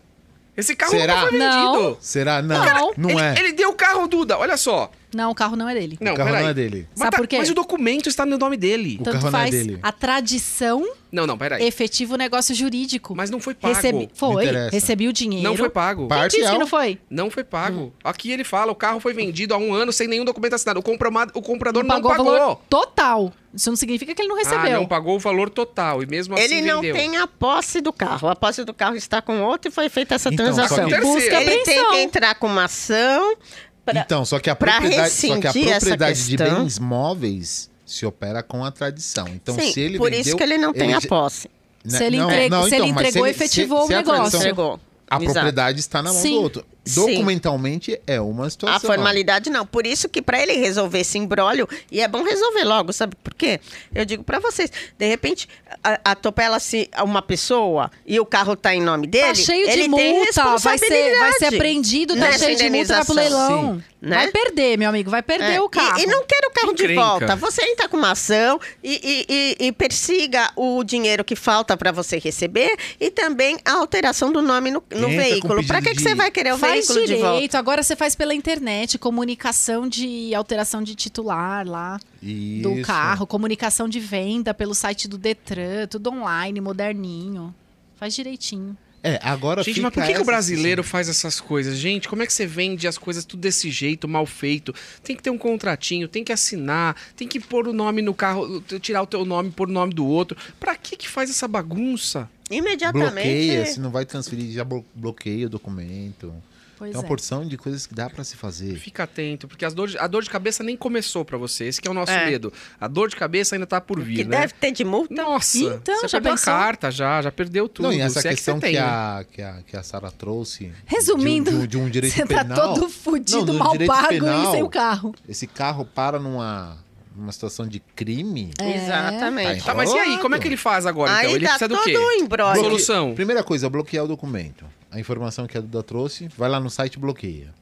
[0.56, 1.14] Esse carro Será?
[1.16, 1.82] nunca foi vendido.
[1.82, 1.96] Não.
[2.00, 2.42] Será?
[2.42, 2.92] Não, Não.
[2.96, 3.34] não ele, é.
[3.38, 4.90] ele deu o carro, Duda, olha só.
[5.14, 5.96] Não, o carro não é dele.
[6.00, 6.42] Não, o carro peraí.
[6.42, 6.88] não é dele.
[6.90, 7.38] Mas, Sabe tá- por quê?
[7.38, 8.96] mas o documento está no nome dele.
[9.00, 9.78] O Tanto carro não é faz dele.
[9.82, 11.64] a tradição, Não, não, peraí.
[11.64, 13.14] efetivo negócio jurídico.
[13.14, 13.74] Mas não foi pago.
[13.74, 14.70] Recebi, foi, interessa.
[14.70, 15.44] recebi o dinheiro.
[15.48, 16.06] Não foi pago.
[16.08, 16.60] Pa- Quem disse que Parcial.
[16.60, 16.98] não foi?
[17.10, 17.92] Não foi pago.
[18.02, 20.80] Aqui ele fala, o carro foi vendido há um ano sem nenhum documento assinado.
[20.80, 22.26] O, comprama- o comprador não, pagou, pagou.
[22.26, 23.32] o valor total.
[23.54, 24.80] Isso não significa que ele não Ah, recebeu.
[24.80, 26.96] não pagou o valor total e mesmo assim Ele não vendeu.
[26.96, 28.28] tem a posse do carro.
[28.28, 30.84] A posse do carro está com outro e foi feita essa Então, transação.
[30.88, 31.06] que- Terceiro.
[31.14, 31.90] Busca Ele tem apreensão.
[31.92, 33.36] que entrar com uma ação.
[33.84, 38.42] Pra- Então, só que a propriedade, só que a propriedade de bens móveis se opera
[38.42, 39.28] com a tradição.
[39.28, 41.48] Então, Sim, se ele por vendeu, isso que ele não tem a já- posse.
[41.84, 44.14] né, Se ele não, entrega- não, se ele então, entregou, efetivou o a negócio.
[44.14, 44.80] tradição- Entregou.
[45.10, 45.32] A Exato.
[45.32, 46.34] propriedade está na mão Sim.
[46.36, 46.64] do outro.
[46.84, 47.06] Sim.
[47.06, 48.76] Documentalmente é uma situação.
[48.76, 49.64] A formalidade não.
[49.64, 53.32] Por isso que para ele resolver esse imbróglio, e é bom resolver logo, sabe por
[53.34, 53.58] quê?
[53.94, 55.48] Eu digo para vocês, de repente
[55.82, 59.82] a- atropela-se uma pessoa e o carro tá em nome dele, Tá cheio de ele
[59.82, 63.74] tem multa, vai ser, vai ser apreendido, tá nessa cheio de multa, vai pro leilão.
[63.76, 63.82] Sim.
[64.04, 64.16] Né?
[64.18, 65.98] Vai perder, meu amigo, vai perder É, o carro.
[65.98, 67.34] E, e não quer o carro de volta.
[67.36, 69.26] Você entra com uma ação e, e-
[69.62, 74.42] e- e persiga o dinheiro que falta para você receber e também a alteração do
[74.42, 75.66] nome no, no veículo.
[75.66, 77.06] Para que, que de- você vai querer o veículo de volta?
[77.06, 82.82] direito, agora você faz pela internet, comunicação de alteração de titular lá do Isso.
[82.82, 87.54] carro, comunicação de venda pelo site do Detran, tudo online, moderninho.
[87.96, 88.76] Faz direitinho.
[89.06, 90.90] É, agora Gente, mas por que, que o brasileiro situação.
[90.90, 91.76] faz essas coisas?
[91.76, 94.74] Gente, como é que você vende as coisas tudo desse jeito, mal feito?
[95.02, 98.62] Tem que ter um contratinho, tem que assinar, tem que pôr o nome no carro,
[98.80, 100.38] tirar o teu nome, pôr o nome do outro.
[100.58, 102.30] Pra que que faz essa bagunça?
[102.50, 103.12] Imediatamente.
[103.12, 106.32] Bloqueia, se não vai transferir, já blo- bloqueia o documento.
[106.76, 107.08] Pois Tem uma é.
[107.08, 108.74] porção de coisas que dá pra se fazer.
[108.76, 111.64] Fica atento, porque as dor de- a dor de cabeça nem começou pra você.
[111.66, 112.26] Esse que é o nosso É.
[112.26, 112.52] medo.
[112.80, 114.40] A dor de cabeça ainda tá por vir, Que né?
[114.40, 115.14] deve ter de multa.
[115.14, 116.52] Nossa, Então, você já perdeu pensou?
[116.52, 117.84] a carta já, já perdeu tudo.
[117.86, 118.80] Não, e essa Se é que questão que, tem, né?
[118.80, 120.72] a, que, a, que a Sara trouxe.
[120.84, 122.74] Resumindo, de um, de de um direito Você tá penal.
[122.74, 124.48] todo fudido, Não, mal pago penal.
[124.48, 125.14] e sem o carro.
[125.28, 126.76] Esse carro para numa,
[127.16, 128.50] numa situação de crime.
[128.60, 128.76] É.
[128.76, 129.64] Exatamente.
[129.64, 131.30] Tá, mas e aí, como é que ele faz agora, então?
[131.30, 131.96] Aí Ele dá precisa do todo quê?
[132.22, 132.26] um.
[132.26, 133.14] Bloqueia- Solução.
[133.14, 134.64] Primeira coisa, bloquear o documento.
[134.94, 137.52] A informação que a Duda trouxe, vai lá no site e bloqueia.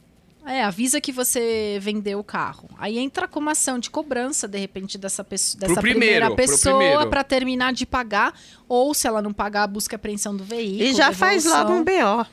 [0.44, 2.68] É, avisa que você vendeu o carro.
[2.76, 7.08] Aí entra com uma ação de cobrança, de repente, dessa, pessoa, dessa primeiro, primeira pessoa
[7.08, 8.38] para terminar de pagar.
[8.68, 10.82] Ou, se ela não pagar, busca a apreensão do veículo.
[10.82, 12.26] E já faz logo um BO.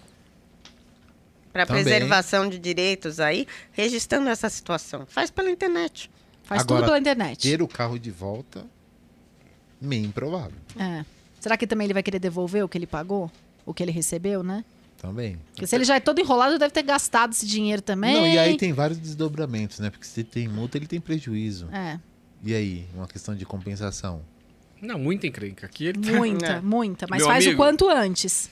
[1.53, 5.05] Para preservação de direitos aí, registrando essa situação.
[5.07, 6.11] Faz pela internet.
[6.43, 7.41] Faz Agora, tudo pela internet.
[7.41, 8.65] Ter o carro de volta,
[9.79, 10.59] meio improvável.
[10.77, 11.05] É.
[11.39, 13.31] Será que também ele vai querer devolver o que ele pagou?
[13.65, 14.65] O que ele recebeu, né?
[15.01, 15.39] Também.
[15.51, 18.13] Porque se ele já é todo enrolado, deve ter gastado esse dinheiro também.
[18.15, 19.89] Não, e aí tem vários desdobramentos, né?
[19.89, 21.69] Porque se tem multa, ele tem prejuízo.
[21.71, 21.97] É,
[22.43, 24.21] E aí, uma questão de compensação.
[24.81, 25.65] Não, muita encrenca.
[25.65, 26.61] Aqui ele tá, muita, É.
[26.61, 27.05] muita.
[27.09, 27.61] Mas Meu faz amigo.
[27.61, 28.49] o quanto antes.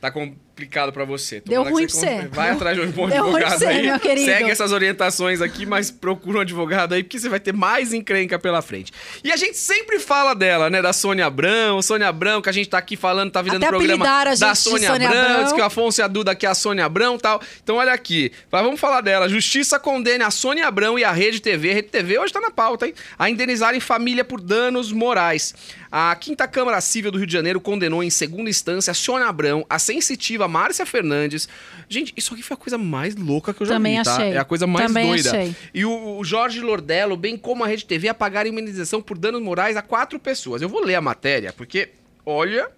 [0.00, 0.10] tá
[0.52, 1.40] complicado pra você.
[1.40, 2.28] Deu Tomara que ruim pra você.
[2.30, 3.82] Vai atrás de um bom Deu advogado você, aí.
[3.86, 4.26] meu querido.
[4.26, 8.38] Segue essas orientações aqui, mas procura um advogado aí, porque você vai ter mais encrenca
[8.38, 8.92] pela frente.
[9.24, 10.82] E a gente sempre fala dela, né?
[10.82, 11.80] Da Sônia Abrão.
[11.80, 14.40] Sônia Abrão, que a gente tá aqui falando, tá virando Até programa a da gente
[14.40, 15.22] de Sônia, Sônia Abrão.
[15.22, 15.44] Abrão.
[15.44, 17.40] Diz que o Afonso e a Duda aqui é a Sônia Abrão e tal.
[17.62, 18.30] Então olha aqui.
[18.50, 19.28] Mas vamos falar dela.
[19.28, 21.70] Justiça condena a Sônia Abrão e a Rede TV.
[21.70, 22.94] A Rede TV hoje tá na pauta, hein?
[23.18, 25.54] A indenizarem família por danos morais.
[25.90, 29.66] A Quinta Câmara Civil do Rio de Janeiro condenou em segunda instância a Sônia Abrão,
[29.68, 31.48] a sensitiva Márcia Fernandes.
[31.88, 34.14] Gente, isso aqui foi a coisa mais louca que eu já Também vi, tá?
[34.16, 34.32] achei.
[34.32, 35.30] É a coisa mais Também doida.
[35.30, 35.56] achei.
[35.74, 39.16] E o, o Jorge Lordello, bem como a Rede TV, a pagarem uma indenização por
[39.18, 40.62] danos morais a quatro pessoas.
[40.62, 41.90] Eu vou ler a matéria, porque,
[42.26, 42.68] olha...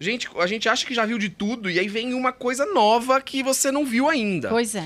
[0.00, 3.20] Gente, a gente acha que já viu de tudo e aí vem uma coisa nova
[3.20, 4.48] que você não viu ainda.
[4.48, 4.84] Pois é.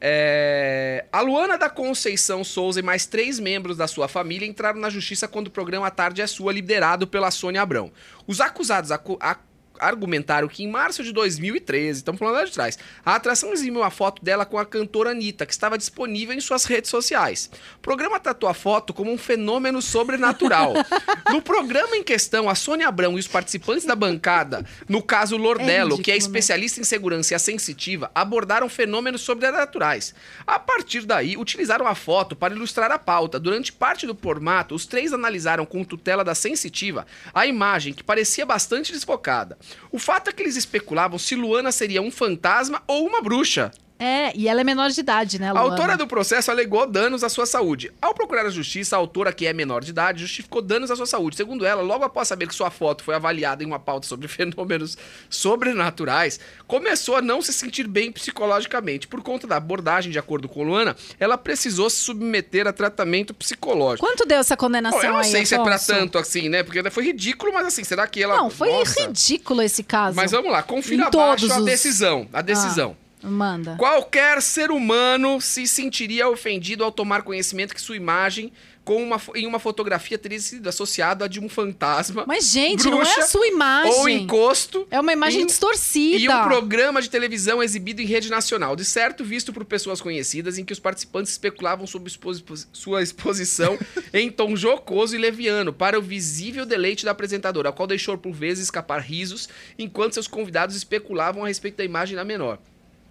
[0.00, 4.90] É, A Luana da Conceição Souza e mais três membros da sua família entraram na
[4.90, 7.90] justiça quando o programa A Tarde é Sua, liderado pela Sônia Abrão.
[8.26, 9.38] Os acusados acu- a-
[9.78, 13.90] argumentaram que em março de 2013, estamos falando lá de trás, a atração exibiu uma
[13.90, 17.50] foto dela com a cantora Anitta, que estava disponível em suas redes sociais.
[17.76, 20.74] O programa tratou a foto como um fenômeno sobrenatural.
[21.30, 25.96] no programa em questão, a Sônia Abrão e os participantes da bancada, no caso Lordello,
[25.96, 26.18] ridículo, que é né?
[26.18, 30.14] especialista em segurança e a sensitiva, abordaram fenômenos sobrenaturais.
[30.46, 33.38] A partir daí, utilizaram a foto para ilustrar a pauta.
[33.38, 38.44] Durante parte do formato, os três analisaram com tutela da sensitiva a imagem, que parecia
[38.44, 39.58] bastante desfocada.
[39.90, 43.70] O fato é que eles especulavam se Luana seria um fantasma ou uma bruxa.
[43.98, 45.70] É, e ela é menor de idade, né, A Luana?
[45.70, 47.90] autora do processo alegou danos à sua saúde.
[48.00, 51.06] Ao procurar a justiça, a autora, que é menor de idade, justificou danos à sua
[51.06, 51.36] saúde.
[51.36, 54.96] Segundo ela, logo após saber que sua foto foi avaliada em uma pauta sobre fenômenos
[55.28, 59.08] sobrenaturais, começou a não se sentir bem psicologicamente.
[59.08, 64.06] Por conta da abordagem, de acordo com Luana, ela precisou se submeter a tratamento psicológico.
[64.06, 66.62] Quanto deu essa Bom, condenação eu não aí, sei se é pra tanto assim, né?
[66.62, 68.36] Porque foi ridículo, mas assim, será que ela.
[68.36, 69.00] Não, foi Nossa.
[69.02, 70.14] ridículo esse caso.
[70.14, 72.28] Mas vamos lá, confira Em abaixo todos a os- decisão.
[72.32, 72.96] A decisão.
[73.22, 73.76] Manda.
[73.76, 78.52] Qualquer ser humano se sentiria ofendido ao tomar conhecimento que sua imagem
[78.84, 82.24] com uma, em uma fotografia teria sido associada a de um fantasma.
[82.26, 83.92] Mas, gente, não é bruxa a sua imagem.
[83.92, 84.88] Ou encosto.
[84.90, 86.16] É uma imagem em- distorcida.
[86.16, 90.56] E um programa de televisão exibido em rede nacional, de certo visto por pessoas conhecidas,
[90.56, 92.42] em que os participantes especulavam sobre exposi-
[92.72, 93.78] sua exposição
[94.14, 98.32] em tom jocoso e leviano, para o visível deleite da apresentadora, ao qual deixou por
[98.32, 102.58] vezes escapar risos, enquanto seus convidados especulavam a respeito da imagem da menor.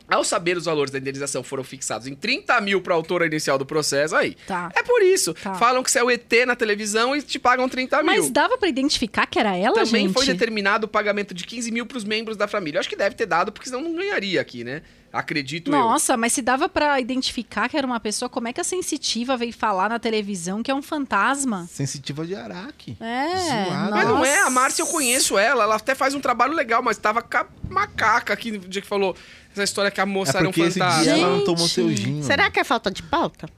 [0.10, 3.58] Ao saber os valores da indenização foram fixados em 30 mil para a autora inicial
[3.58, 4.36] do processo, aí.
[4.48, 4.72] Tá.
[4.74, 5.34] É por isso.
[5.34, 5.56] Tá.
[5.56, 8.06] Falam que você é o ET na televisão e te pagam 30 mil.
[8.06, 10.14] Mas dava pra identificar que era ela, Também gente?
[10.14, 12.78] foi determinado o pagamento de 15 mil para os membros da família.
[12.78, 14.82] Eu acho que deve ter dado, porque senão não ganharia aqui, né?
[15.18, 15.72] Acredito eu.
[15.72, 19.36] Nossa, mas se dava pra identificar que era uma pessoa, como é que a sensitiva
[19.36, 21.68] veio falar na televisão que é um fantasma?
[21.72, 22.96] Sensitiva de Araque.
[23.00, 23.90] É, Zoada.
[23.92, 24.50] Mas não é, a Nossa.
[24.52, 28.34] Márcia eu conheço ela, ela até faz um trabalho legal, mas tava com a macaca
[28.34, 29.16] aqui no dia que falou
[29.52, 31.02] essa história que a moça É era um fantasma.
[31.04, 32.22] dia ela não tomou seu gin.
[32.22, 33.50] Será que é falta de pauta?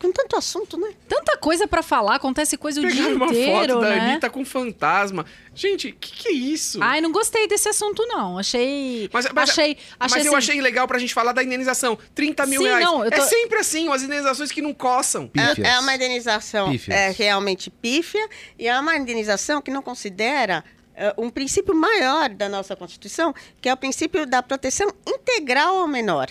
[0.00, 0.90] Com tanto assunto, né?
[1.08, 4.10] Tanta coisa pra falar, acontece coisa o dia Pegaram uma inteiro, foto da né?
[4.10, 5.24] Anitta com fantasma.
[5.54, 6.78] Gente, que que é isso?
[6.82, 8.38] Ai, não gostei desse assunto, não.
[8.38, 9.08] Achei.
[9.10, 9.78] Mas- mas- achei.
[9.98, 11.98] Mas achei eu assim- achei legal pra gente falar da indenização.
[12.14, 12.84] 30 mil Sim, reais.
[12.84, 15.28] não, É tô- sempre assim, as indenizações que não coçam.
[15.28, 15.58] Pífias.
[15.66, 16.94] É, é uma indenização Pífias.
[16.96, 18.28] é, realmente pífia
[18.58, 20.62] e é uma indenização que não considera
[20.98, 25.86] eh, um princípio maior da nossa Constituição, que é o princípio da proteção integral ao
[25.88, 26.28] menor.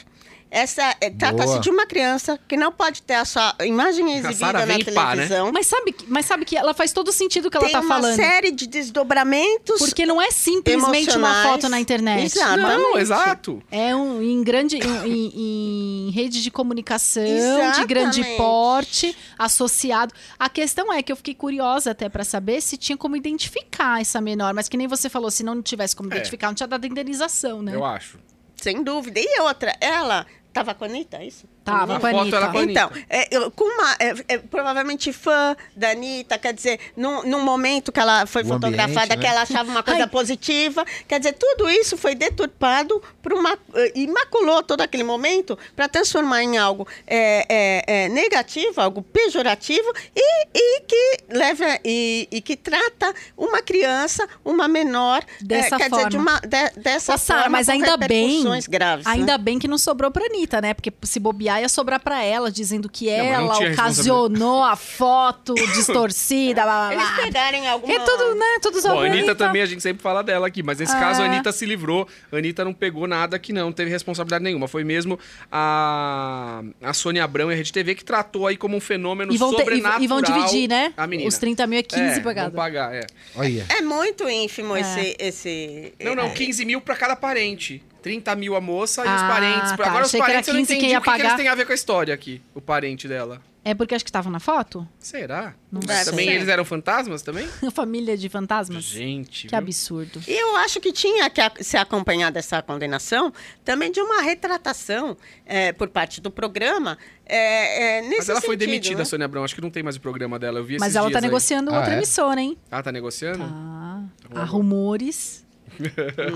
[0.57, 4.59] Essa eh, trata-se de uma criança que não pode ter a sua imagem exibida na
[4.93, 5.23] pá, né?
[5.27, 5.51] televisão.
[5.51, 7.81] Mas sabe, que- mas sabe que ela faz todo sentido o que ela Tem tá
[7.81, 8.15] uma falando.
[8.15, 12.23] série de desdobramentos Porque não é simplesmente uma foto na internet.
[12.25, 12.57] Exato.
[12.61, 12.97] Não, Exatamente.
[13.01, 13.63] exato.
[13.69, 18.37] É um em grande em, em- em rede de comunicação de grande Exatamente.
[18.37, 20.13] porte associado.
[20.39, 24.21] A questão é que eu fiquei curiosa até pra saber se tinha como identificar essa
[24.21, 26.15] menor, mas que nem você falou, se não tivesse como É.
[26.15, 27.75] identificar, não tinha dado indenização, né?
[27.75, 28.17] Eu acho.
[28.55, 29.19] Sem dúvida.
[29.19, 30.25] E outra, ela
[30.55, 31.49] estava com a Anitta, é isso?
[31.65, 32.37] Tava A com a Anitta.
[32.37, 32.81] era com a Anitta.
[32.85, 37.41] Então, é, eu- com uma, é, é, provavelmente fã da Anitta, quer dizer, num, num
[37.43, 39.17] momento que ela foi O fotografada, ambiente, né?
[39.17, 40.07] que ela achava uma coisa Ai.
[40.09, 45.57] positiva, quer dizer, tudo isso foi deturpado por uma, eh, e maculou todo aquele momento
[45.75, 52.27] para transformar em algo é, é, é, negativo, algo pejorativo e, e que leva e,
[52.31, 56.09] e que trata uma criança, uma menor, Dessa é, quer dizer, forma.
[56.09, 59.05] de uma, de- dessa Ô, forma, mas com ainda bem, graves.
[59.05, 59.11] né?
[59.11, 60.73] ainda bem que não sobrou pra Anitta, né?
[60.75, 66.63] Porque se bobear ia sobrar pra ela, dizendo que não ela ocasionou a foto distorcida,
[66.63, 67.23] blá, blá, Eles blá.
[67.23, 67.93] pegarem alguma...
[67.93, 68.45] É tudo, né?
[68.61, 69.35] Tudo Bom, sobre a Anitta Anitta.
[69.35, 70.99] também, a gente sempre fala dela aqui, mas nesse Ah.
[70.99, 72.07] caso a Anitta se livrou.
[72.31, 74.67] A Anitta não pegou nada que não, não teve responsabilidade nenhuma.
[74.67, 75.19] Foi mesmo
[75.51, 79.37] a, a Sônia Abrão e a Rede TV que tratou aí como um fenômeno E
[79.37, 80.01] vão, ter- e- sobrenatural.
[80.01, 80.93] e vão dividir, né?
[80.95, 81.27] A menina.
[81.29, 82.19] Os 30 mil é 15 é.
[82.21, 83.05] Vão pagar, é.
[83.35, 83.65] Olha.
[83.69, 84.81] É muito ínfimo É.
[84.81, 85.93] esse, esse.
[86.03, 87.81] Não, não, é, 15 mil pra cada parente.
[88.05, 89.71] 30 mil a moça e os Ah, parentes.
[89.75, 89.83] tá.
[89.87, 91.37] Agora os Achei era parentes eu não 15 quem entendi o que, que eles pagar.
[91.37, 93.41] têm a ver com a história aqui, o parente dela.
[93.67, 94.87] É porque acho que estavam na foto?
[94.99, 95.55] Será?
[95.71, 96.11] Não Mas sei.
[96.11, 97.47] também eles eram fantasmas também?
[97.73, 98.83] Família de fantasmas?
[98.83, 99.57] Gente, Que viu?
[99.57, 100.21] absurdo.
[100.27, 103.33] E eu acho que tinha que a- se acompanhar dessa condenação
[103.63, 105.17] também de uma retratação
[105.47, 106.95] é, por parte do programa.
[107.25, 109.01] É, é, nesse Mas ela foi sentido, demitida, né?
[109.01, 109.43] a Sônia Abrão.
[109.43, 110.59] Acho que não tem mais o programa dela.
[110.59, 111.23] Eu vi Mas esses ela tá aí.
[111.23, 111.97] negociando Ah, outra é?
[111.97, 112.55] emissora, hein?
[112.69, 113.39] Ah, tá negociando?
[113.39, 114.41] Tá.
[114.41, 115.43] Há rumores.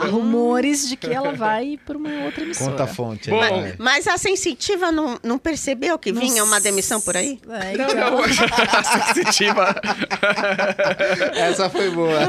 [0.01, 2.71] Há rumores de que ela vai pra uma outra emissora.
[2.71, 3.29] Conta a fonte.
[3.29, 3.39] Bom.
[3.39, 3.75] vai.
[3.77, 7.39] Mas a sensitiva não, não percebeu que vinha uma demissão por aí?
[7.49, 8.11] É, Não, então.
[8.11, 8.83] não, a
[9.13, 9.75] sensitiva.
[11.35, 12.19] Essa foi boa.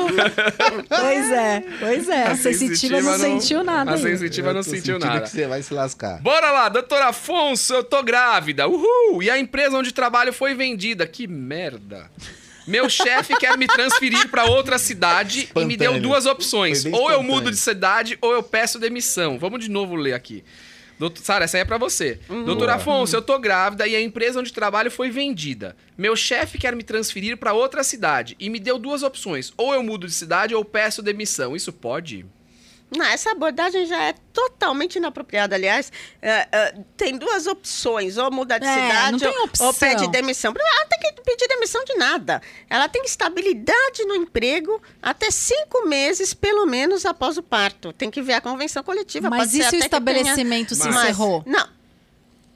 [0.89, 2.23] Pois é, pois é.
[2.29, 3.91] A, sensitiva, não, sentiu nada.
[3.91, 4.09] A ainda.
[4.09, 5.21] sensitiva Eu não sentiu nada.
[5.21, 6.21] que você vai se lascar.
[6.21, 8.69] Bora lá, doutor Afonso, eu tô grávida.
[8.69, 9.23] Uhul!
[9.23, 11.07] E a empresa onde trabalho foi vendida.
[11.07, 12.11] Que merda.
[12.71, 16.85] Meu chefe quer me transferir pra outra cidade e me deu duas opções.
[16.87, 19.39] Ou eu mudo de cidade ou eu peço demissão.
[19.39, 20.45] Vamos de novo ler aqui.
[20.97, 22.21] Doutor, Sara, essa aí é pra você.
[22.29, 22.75] Doutor Boa.
[22.75, 25.75] Afonso, eu tô grávida e a empresa onde trabalho foi vendida.
[25.99, 29.53] Meu chefe quer me transferir pra outra cidade e me deu duas opções.
[29.57, 31.57] Ou eu mudo de cidade ou eu peço demissão.
[31.57, 32.25] Isso pode?
[32.97, 35.55] Não, essa abordagem já é totalmente inapropriada.
[35.55, 40.53] Aliás, é, é, tem duas opções: ou muda de É, cidade ou- ou pede demissão.
[40.59, 42.43] Ela não tem que pedir demissão de nada.
[42.69, 47.93] Ela tem estabilidade no emprego até cinco meses, pelo menos, após o parto.
[47.93, 49.31] Tem que ver a convenção coletiva.
[49.31, 51.43] Mas e se o que tenha- estabelecimento se encerrou?
[51.47, 51.80] Não.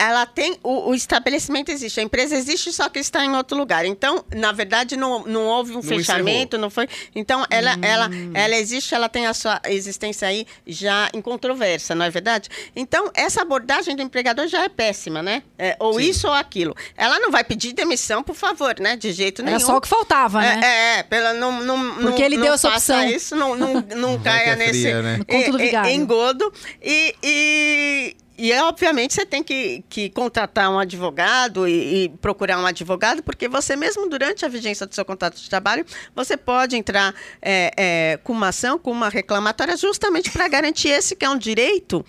[0.09, 0.59] Ela tem.
[0.63, 3.85] O, o estabelecimento existe, a empresa existe, só que está em outro lugar.
[3.85, 6.89] Então, na verdade, não, não houve um Não fechamento, não foi.
[7.15, 8.33] Então, ela, ela, Hum.
[8.35, 12.49] ela existe, ela tem a sua existência aí já em controvérsia, não é verdade?
[12.77, 15.43] Então, essa abordagem do empregador já é péssima, né?
[15.59, 16.09] É, ou Sim.
[16.09, 16.75] isso ou aquilo.
[16.97, 18.97] Ela não vai pedir demissão, por favor, né?
[18.97, 19.57] De jeito nenhum.
[19.57, 20.61] Era só o que faltava, né?
[20.63, 23.05] É, é, é, pela, não, não, Porque não, ele não deu essa opção.
[23.09, 25.21] isso, não, não, não caia é nesse fria, né?
[25.29, 26.53] E- e- engodo.
[26.83, 32.67] E, e, e, obviamente, você tem que, que contratar um advogado e, e procurar um
[32.67, 35.85] advogado, porque você mesmo durante a vigência do seu contrato de trabalho,
[36.15, 41.15] você pode entrar é, é, com uma ação, com uma reclamatória, justamente para garantir esse
[41.15, 42.05] que é um direito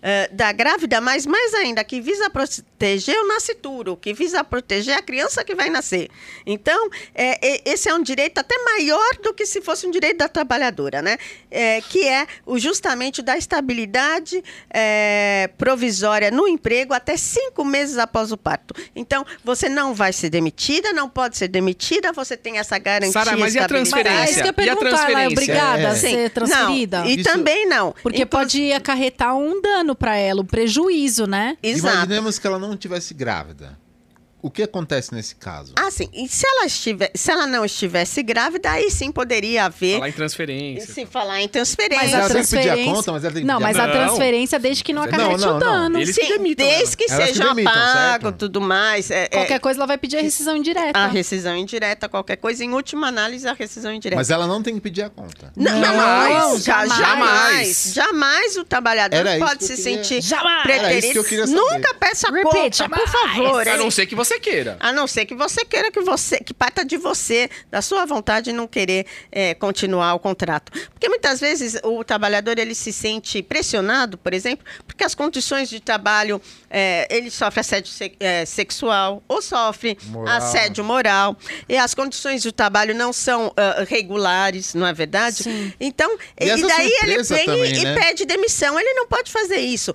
[0.00, 2.30] é, da grávida, mas mais ainda, que visa
[2.76, 6.08] proteger o nascituro, que visa proteger a criança que vai nascer.
[6.44, 10.18] Então, é, é, esse é um direito até maior do que se fosse um direito
[10.18, 11.16] da trabalhadora, né?
[11.50, 17.96] É, que é o, justamente o da estabilidade é, provisória no emprego até cinco meses
[17.98, 18.74] após o parto.
[18.94, 23.12] Então, você não vai ser demitida, não pode ser demitida, você tem essa garantia.
[23.12, 24.18] Sara, mas e a transferência?
[24.20, 25.32] É isso que eu ia E a perguntar, ela é transferência?
[25.32, 25.86] obrigada É.
[25.86, 26.98] a ser transferida?
[27.00, 27.94] Não, e Isso- também não.
[28.02, 31.56] Porque Inclu- pode acarretar um dano pra ela, um prejuízo, né?
[31.62, 31.94] Exato.
[31.96, 33.78] Imaginemos que ela não tivesse grávida.
[34.42, 35.72] O que acontece nesse caso?
[35.76, 36.08] Ah, sim.
[36.12, 39.94] E se ela, estiver, se ela não estivesse grávida, aí sim poderia haver.
[39.94, 40.94] Falar em transferência.
[40.94, 41.96] Se falar em Mas transferência.
[42.16, 42.94] a ela tem que pedir a transferência.
[42.94, 43.86] conta, mas ela tem que Não, pedir a mas a.
[43.86, 43.92] Não.
[44.06, 45.58] transferência desde que não Não, acarrete não, o não.
[45.58, 45.98] dano.
[45.98, 47.92] Eles que Sim, demitam desde que Elas que seja demitam, pago,
[48.22, 48.32] certo?
[48.38, 49.10] tudo mais.
[49.10, 50.96] É, é, Qualquer coisa ela vai pedir a rescisão indireta.
[50.98, 52.62] a rescisão indireta, qualquer coisa.
[52.64, 54.16] Em última análise, a rescisão indireta.
[54.20, 55.50] Mas ela não tem que pedir a conta.
[55.56, 56.98] Não, Não, jamais, jamais.
[56.98, 60.68] jamais, jamais o trabalhador Era pode que se queria- sentir Jamais.
[60.70, 61.24] Era isso que eu preterido.
[61.24, 61.74] queria saber.
[61.74, 63.66] Nunca peça Repeat, conta, por favor.
[63.66, 63.78] A hein?
[63.78, 64.76] não ser que você você queira.
[64.80, 68.52] A não ser que você queira que você que parta de você, da sua vontade,
[68.52, 70.70] não querer é, continuar o contrato.
[70.92, 75.80] Porque muitas vezes o trabalhador ele se sente pressionado, por exemplo, porque as condições de
[75.80, 76.40] trabalho
[76.70, 80.36] é, ele sofre assédio se- é, sexual ou sofre Moral.
[80.36, 81.36] assédio moral
[81.68, 85.42] e as condições de trabalho não são ah, regulares, não é verdade?
[85.44, 85.72] Sim.
[85.80, 87.94] Então E e, daí ele vem também, e né?
[87.98, 88.78] pede demissão.
[88.78, 89.94] Ele não pode fazer isso.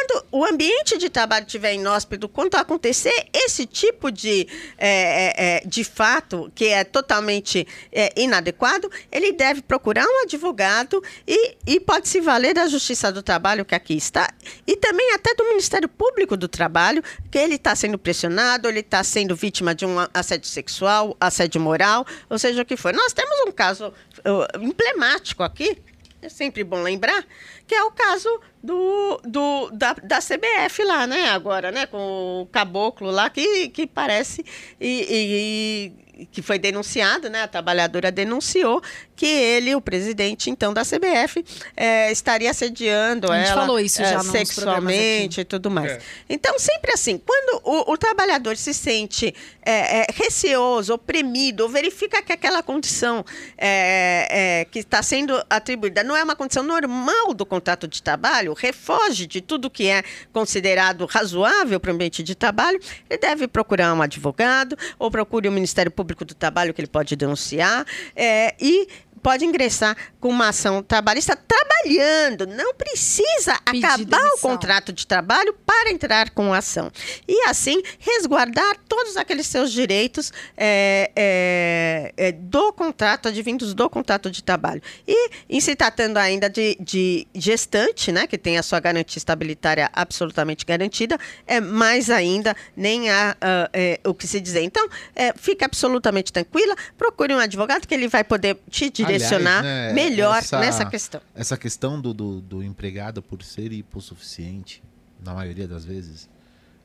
[0.00, 4.48] Quando o ambiente de trabalho estiver inóspito, quando acontecer esse tipo de,
[4.78, 11.02] é, é, é, de fato que é totalmente é, inadequado, ele deve procurar um advogado
[11.28, 14.32] e, e pode se valer da Justiça do Trabalho, que aqui está,
[14.66, 19.04] e também até do Ministério Público do Trabalho, que ele está sendo pressionado, ele está
[19.04, 22.94] sendo vítima de um assédio sexual, assédio moral, ou seja, o que for.
[22.94, 25.76] Nós temos um caso uh, emblemático aqui,
[26.22, 27.24] é sempre bom lembrar,
[27.70, 28.28] que é o caso
[28.60, 31.30] do, do, da, da CBF lá, né?
[31.30, 31.86] Agora, né?
[31.86, 34.44] Com o caboclo lá, que, que parece.
[34.80, 37.42] E, e- que foi denunciado, né?
[37.42, 38.82] A trabalhadora denunciou
[39.16, 41.44] que ele, o presidente, então, da CBF,
[41.76, 45.70] eh, estaria assediando A gente ela falou isso eh, já nos programas sexualmente e tudo
[45.70, 45.92] mais.
[45.92, 45.98] É.
[46.28, 52.22] Então, sempre assim, quando o, o trabalhador se sente é, é, receoso, oprimido, ou verifica
[52.22, 53.24] que aquela condição
[53.58, 58.54] é, é, que está sendo atribuída não é uma condição normal do contrato de trabalho,
[58.54, 63.92] refoge de tudo que é considerado razoável para o ambiente de trabalho, ele deve procurar
[63.94, 67.84] um advogado ou procure o Ministério Público do Trabalho que ele pode denunciar
[68.16, 68.88] é, e
[69.22, 72.46] pode ingressar com uma ação trabalhista trabalhando.
[72.46, 74.50] Não precisa Pedir acabar o demissão.
[74.50, 76.90] contrato de trabalho para entrar com a ação.
[77.26, 84.30] E assim resguardar todos aqueles seus direitos é, é, é, do contrato, advindos do contrato
[84.30, 84.82] de trabalho.
[85.06, 89.90] E em se tratando ainda de, de gestante, né, que tem a sua garantia estabilitária
[89.92, 93.36] absolutamente garantida, é mais ainda nem há
[93.72, 94.62] é, o que se dizer.
[94.62, 99.64] Então, é, fique absolutamente tranquila, procure um advogado que ele vai poder te direcionar Aliás,
[99.64, 101.20] né, melhor essa- nessa questão.
[101.34, 104.82] Essa questão do, do, do empregado por ser hipossuficiente,
[105.22, 106.28] na maioria das vezes,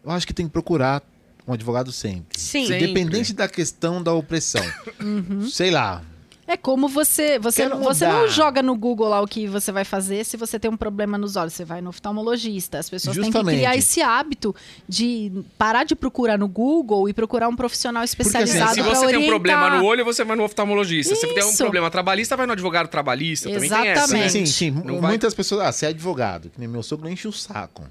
[0.03, 1.02] eu acho que tem que procurar
[1.47, 2.39] um advogado sempre.
[2.39, 2.68] Sim.
[2.68, 2.85] Sempre.
[2.85, 4.64] Independente da questão da opressão.
[4.99, 5.47] Uhum.
[5.49, 6.03] Sei lá.
[6.47, 7.39] É como você.
[7.39, 10.59] Você, não, você não joga no Google lá o que você vai fazer se você
[10.59, 11.53] tem um problema nos olhos.
[11.53, 12.77] Você vai no oftalmologista.
[12.77, 13.57] As pessoas têm que Justamente.
[13.57, 14.55] criar esse hábito
[14.88, 19.07] de parar de procurar no Google e procurar um profissional assim, especializado se pra você
[19.07, 19.30] tem um orientar.
[19.30, 21.15] problema no olho, você vai no oftalmologista.
[21.15, 21.57] Se você tem um Isso.
[21.57, 23.49] problema trabalhista, vai no advogado trabalhista.
[23.49, 24.26] Também tem essa, né?
[24.26, 24.31] Exatamente.
[24.31, 24.72] Sim, sim.
[24.72, 25.61] Não vai- Muitas pessoas.
[25.65, 26.51] Ah, você é advogado.
[26.51, 27.84] Que nem meu sogro enche o saco.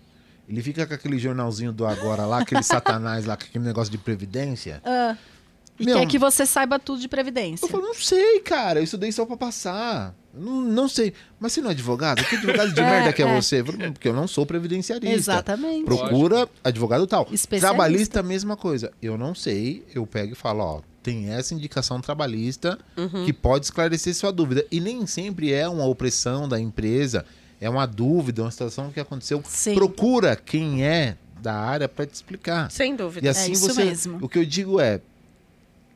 [0.48, 3.98] Ele fica com aquele jornalzinho do agora lá, aquele satanás lá, com aquele negócio de
[3.98, 4.80] previdência.
[4.84, 5.16] Ah,
[5.78, 7.64] e Meu, quer que você saiba tudo de previdência.
[7.66, 8.78] Eu falo, não sei, cara.
[8.80, 10.14] Eu estudei só pra passar.
[10.32, 11.12] Não, não sei.
[11.40, 12.24] Mas você não é advogado?
[12.24, 13.40] Que advogado de É, merda que é, é.
[13.40, 13.60] você?
[13.60, 15.14] Eu falo, Porque eu não sou previdenciarista.
[15.14, 15.84] Exatamente.
[15.84, 17.22] Procura advogado tal.
[17.32, 17.68] Especialista.
[17.68, 18.92] Trabalhista, mesma coisa.
[19.02, 23.24] Eu não sei, eu pego e falo, ó, tem essa indicação trabalhista Uhum.
[23.24, 24.64] que pode esclarecer sua dúvida.
[24.70, 27.24] E nem sempre é uma opressão da empresa,
[27.60, 29.42] é uma dúvida, uma situação que aconteceu.
[29.46, 29.74] Sim.
[29.74, 32.70] Procura quem é da área pra te explicar.
[32.70, 33.26] Sem dúvida.
[33.26, 33.84] E assim isso você.
[33.84, 34.18] mesmo.
[34.22, 35.00] O que eu digo é: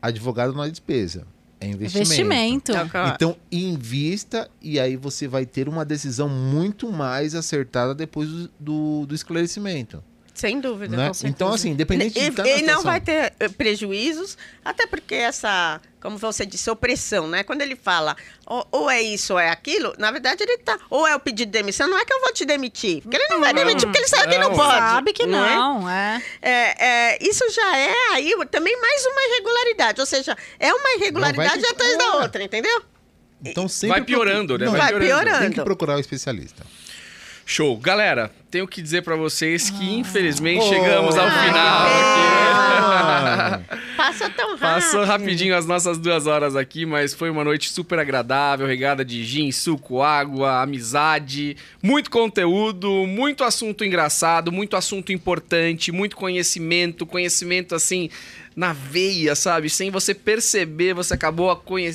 [0.00, 1.26] advogado não é despesa,
[1.60, 2.12] é investimento.
[2.12, 2.72] Investimento.
[2.72, 3.08] É.
[3.14, 9.06] Então, invista e aí você vai ter uma decisão muito mais acertada depois do, do,
[9.06, 10.02] do esclarecimento.
[10.38, 10.96] Sem dúvida.
[10.96, 11.08] né?
[11.08, 11.34] com certeza.
[11.34, 16.16] Então, assim, independente de E, e não vai ter eh, prejuízos, até porque essa, como
[16.16, 17.42] você disse, opressão, né?
[17.42, 18.16] Quando ele fala
[18.46, 20.78] ou, ou é isso ou é aquilo, na verdade ele tá.
[20.88, 23.02] Ou é o pedido de demissão, não é que eu vou te demitir.
[23.02, 23.64] Porque ele não vai Não.
[23.64, 24.50] demitir, porque ele sabe que Não.
[24.50, 24.78] não pode.
[24.78, 25.26] Sabe que é?
[25.26, 26.22] não, é.
[26.40, 30.00] É, é, isso já é aí também mais uma irregularidade.
[30.00, 31.96] Ou seja, é uma irregularidade atrás é.
[31.96, 32.80] da outra, entendeu?
[33.44, 34.66] Então, sempre Vai piorando, né?
[34.66, 35.40] Não, Vai piorando.
[35.40, 36.64] Tem que procurar o especialista.
[37.50, 37.78] Show.
[37.78, 39.98] Galera, tenho que dizer pra vocês que, Ah.
[39.98, 40.68] infelizmente, Oh.
[40.68, 41.86] chegamos ao Ai, final.
[41.86, 42.38] aqui.
[42.90, 43.60] Ah,
[43.96, 44.60] Passa tão rápido.
[44.60, 49.24] Passou rapidinho as nossas duas horas aqui, mas foi uma noite super agradável, regada de
[49.24, 57.74] gin, suco, água, amizade, muito conteúdo, muito assunto engraçado, muito assunto importante, muito conhecimento, conhecimento
[57.74, 58.10] assim
[58.54, 59.70] na veia, sabe?
[59.70, 61.50] Sem você perceber, você acabou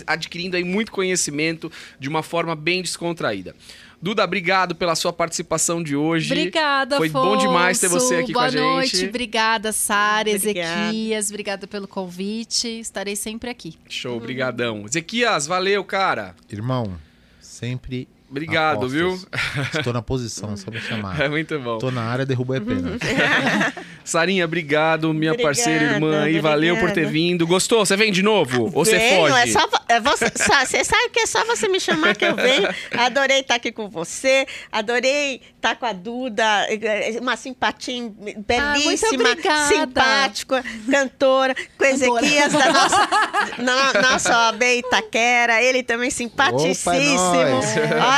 [0.07, 3.55] adquirindo aí muito conhecimento de uma forma bem descontraída.
[4.03, 6.33] Duda, obrigado pela sua participação de hoje.
[6.33, 8.05] Obrigada, Foi bom demais ter Afonso.
[8.05, 9.07] você aqui Boa com a noite, gente.
[9.07, 10.89] obrigada, Sara, Obrigada.
[10.89, 12.67] Ezequias, obrigada pelo convite.
[12.67, 13.77] Estarei sempre aqui.
[13.87, 14.83] Show, brigadão.
[14.85, 16.35] Ezequias, valeu, cara.
[16.51, 16.99] irmão,
[17.39, 19.13] sempre Obrigado, viu?
[19.75, 21.21] Estou na posição, é só me chamar.
[21.21, 21.77] É muito bom.
[21.77, 22.97] Tô na área, derruba é pena.
[24.03, 26.39] Sarinha, obrigado, minha Obrigada, parceira, irmã aí.
[26.39, 27.45] Valeu por ter vindo.
[27.45, 27.85] Gostou?
[27.85, 28.63] Você vem de novo?
[28.73, 29.49] Ou você Venho, foge?
[29.49, 32.35] É só, é você, sa- você sabe que é só você me chamar que eu
[32.35, 32.67] venho.
[32.97, 34.47] Adorei estar aqui com você.
[34.71, 36.43] Adorei estar com a Duda.
[37.21, 38.11] Uma simpatia
[38.45, 39.67] belíssima, obrigada.
[39.67, 41.55] simpática, cantora.
[41.77, 43.09] Com Ezequias da nossa,
[43.61, 45.61] na, nossa OAB Itaquera.
[45.61, 46.91] Ele também simpaticíssimo.
[46.93, 47.65] Opa, é nóis.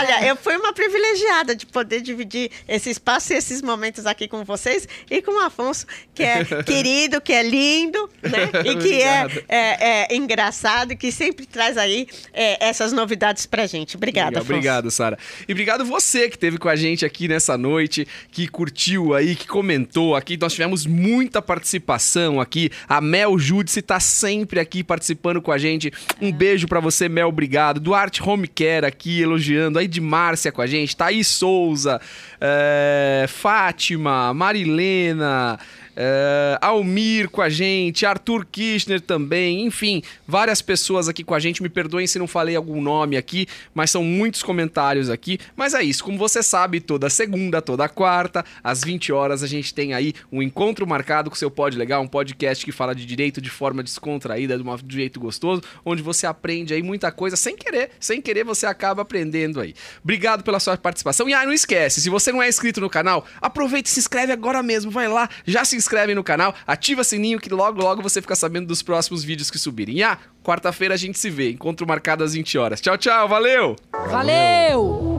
[0.06, 4.44] Olha, eu fui uma privilegiada de poder dividir esse espaço e esses momentos aqui com
[4.44, 8.49] vocês e com o Afonso, que é querido, que é lindo, né?
[8.65, 13.65] E que é, é, é engraçado e que sempre traz aí é, essas novidades pra
[13.65, 13.95] gente.
[13.95, 14.53] Obrigada, Legal, Afonso.
[14.53, 15.18] Obrigado, Sara.
[15.48, 19.48] E obrigado você que esteve com a gente aqui nessa noite, que curtiu aí, que
[19.48, 20.38] comentou aqui.
[20.38, 22.69] Nós tivemos muita participação aqui.
[22.88, 25.91] A Mel Judice tá sempre aqui participando com a gente.
[26.22, 27.80] Um beijo pra você, Mel, obrigado.
[27.80, 29.80] Duarte Home Care aqui elogiando.
[29.95, 30.95] De Márcia com a gente.
[30.95, 31.99] Thaís Souza,
[32.39, 35.59] é, Fátima, Marilena.
[35.95, 41.63] É, Almir com a gente, Arthur Kirchner também, enfim, várias pessoas aqui com a gente.
[41.63, 45.39] Me perdoem se não falei algum nome aqui, mas são muitos comentários aqui.
[45.55, 49.73] Mas é isso, como você sabe, toda segunda, toda quarta, às 20 horas, a gente
[49.73, 53.05] tem aí um encontro marcado com o seu Pod Legal, um podcast que fala de
[53.05, 57.55] direito de forma descontraída, de um jeito gostoso, onde você aprende aí muita coisa sem
[57.55, 59.73] querer, sem querer você acaba aprendendo aí.
[60.03, 61.30] Obrigado pela sua participação.
[61.30, 64.34] E ah, não esquece, se você não é inscrito no canal, aproveita e se inscreve
[64.34, 65.85] agora mesmo, vai lá, já se inscreve
[66.16, 69.98] no canal, ativa sininho que logo logo você fica sabendo dos próximos vídeos que subirem.
[69.98, 72.82] E ah, quarta-feira a gente se vê, encontro marcado às 20 horas.
[72.82, 73.76] Tchau, tchau, valeu!
[74.10, 75.18] Valeu!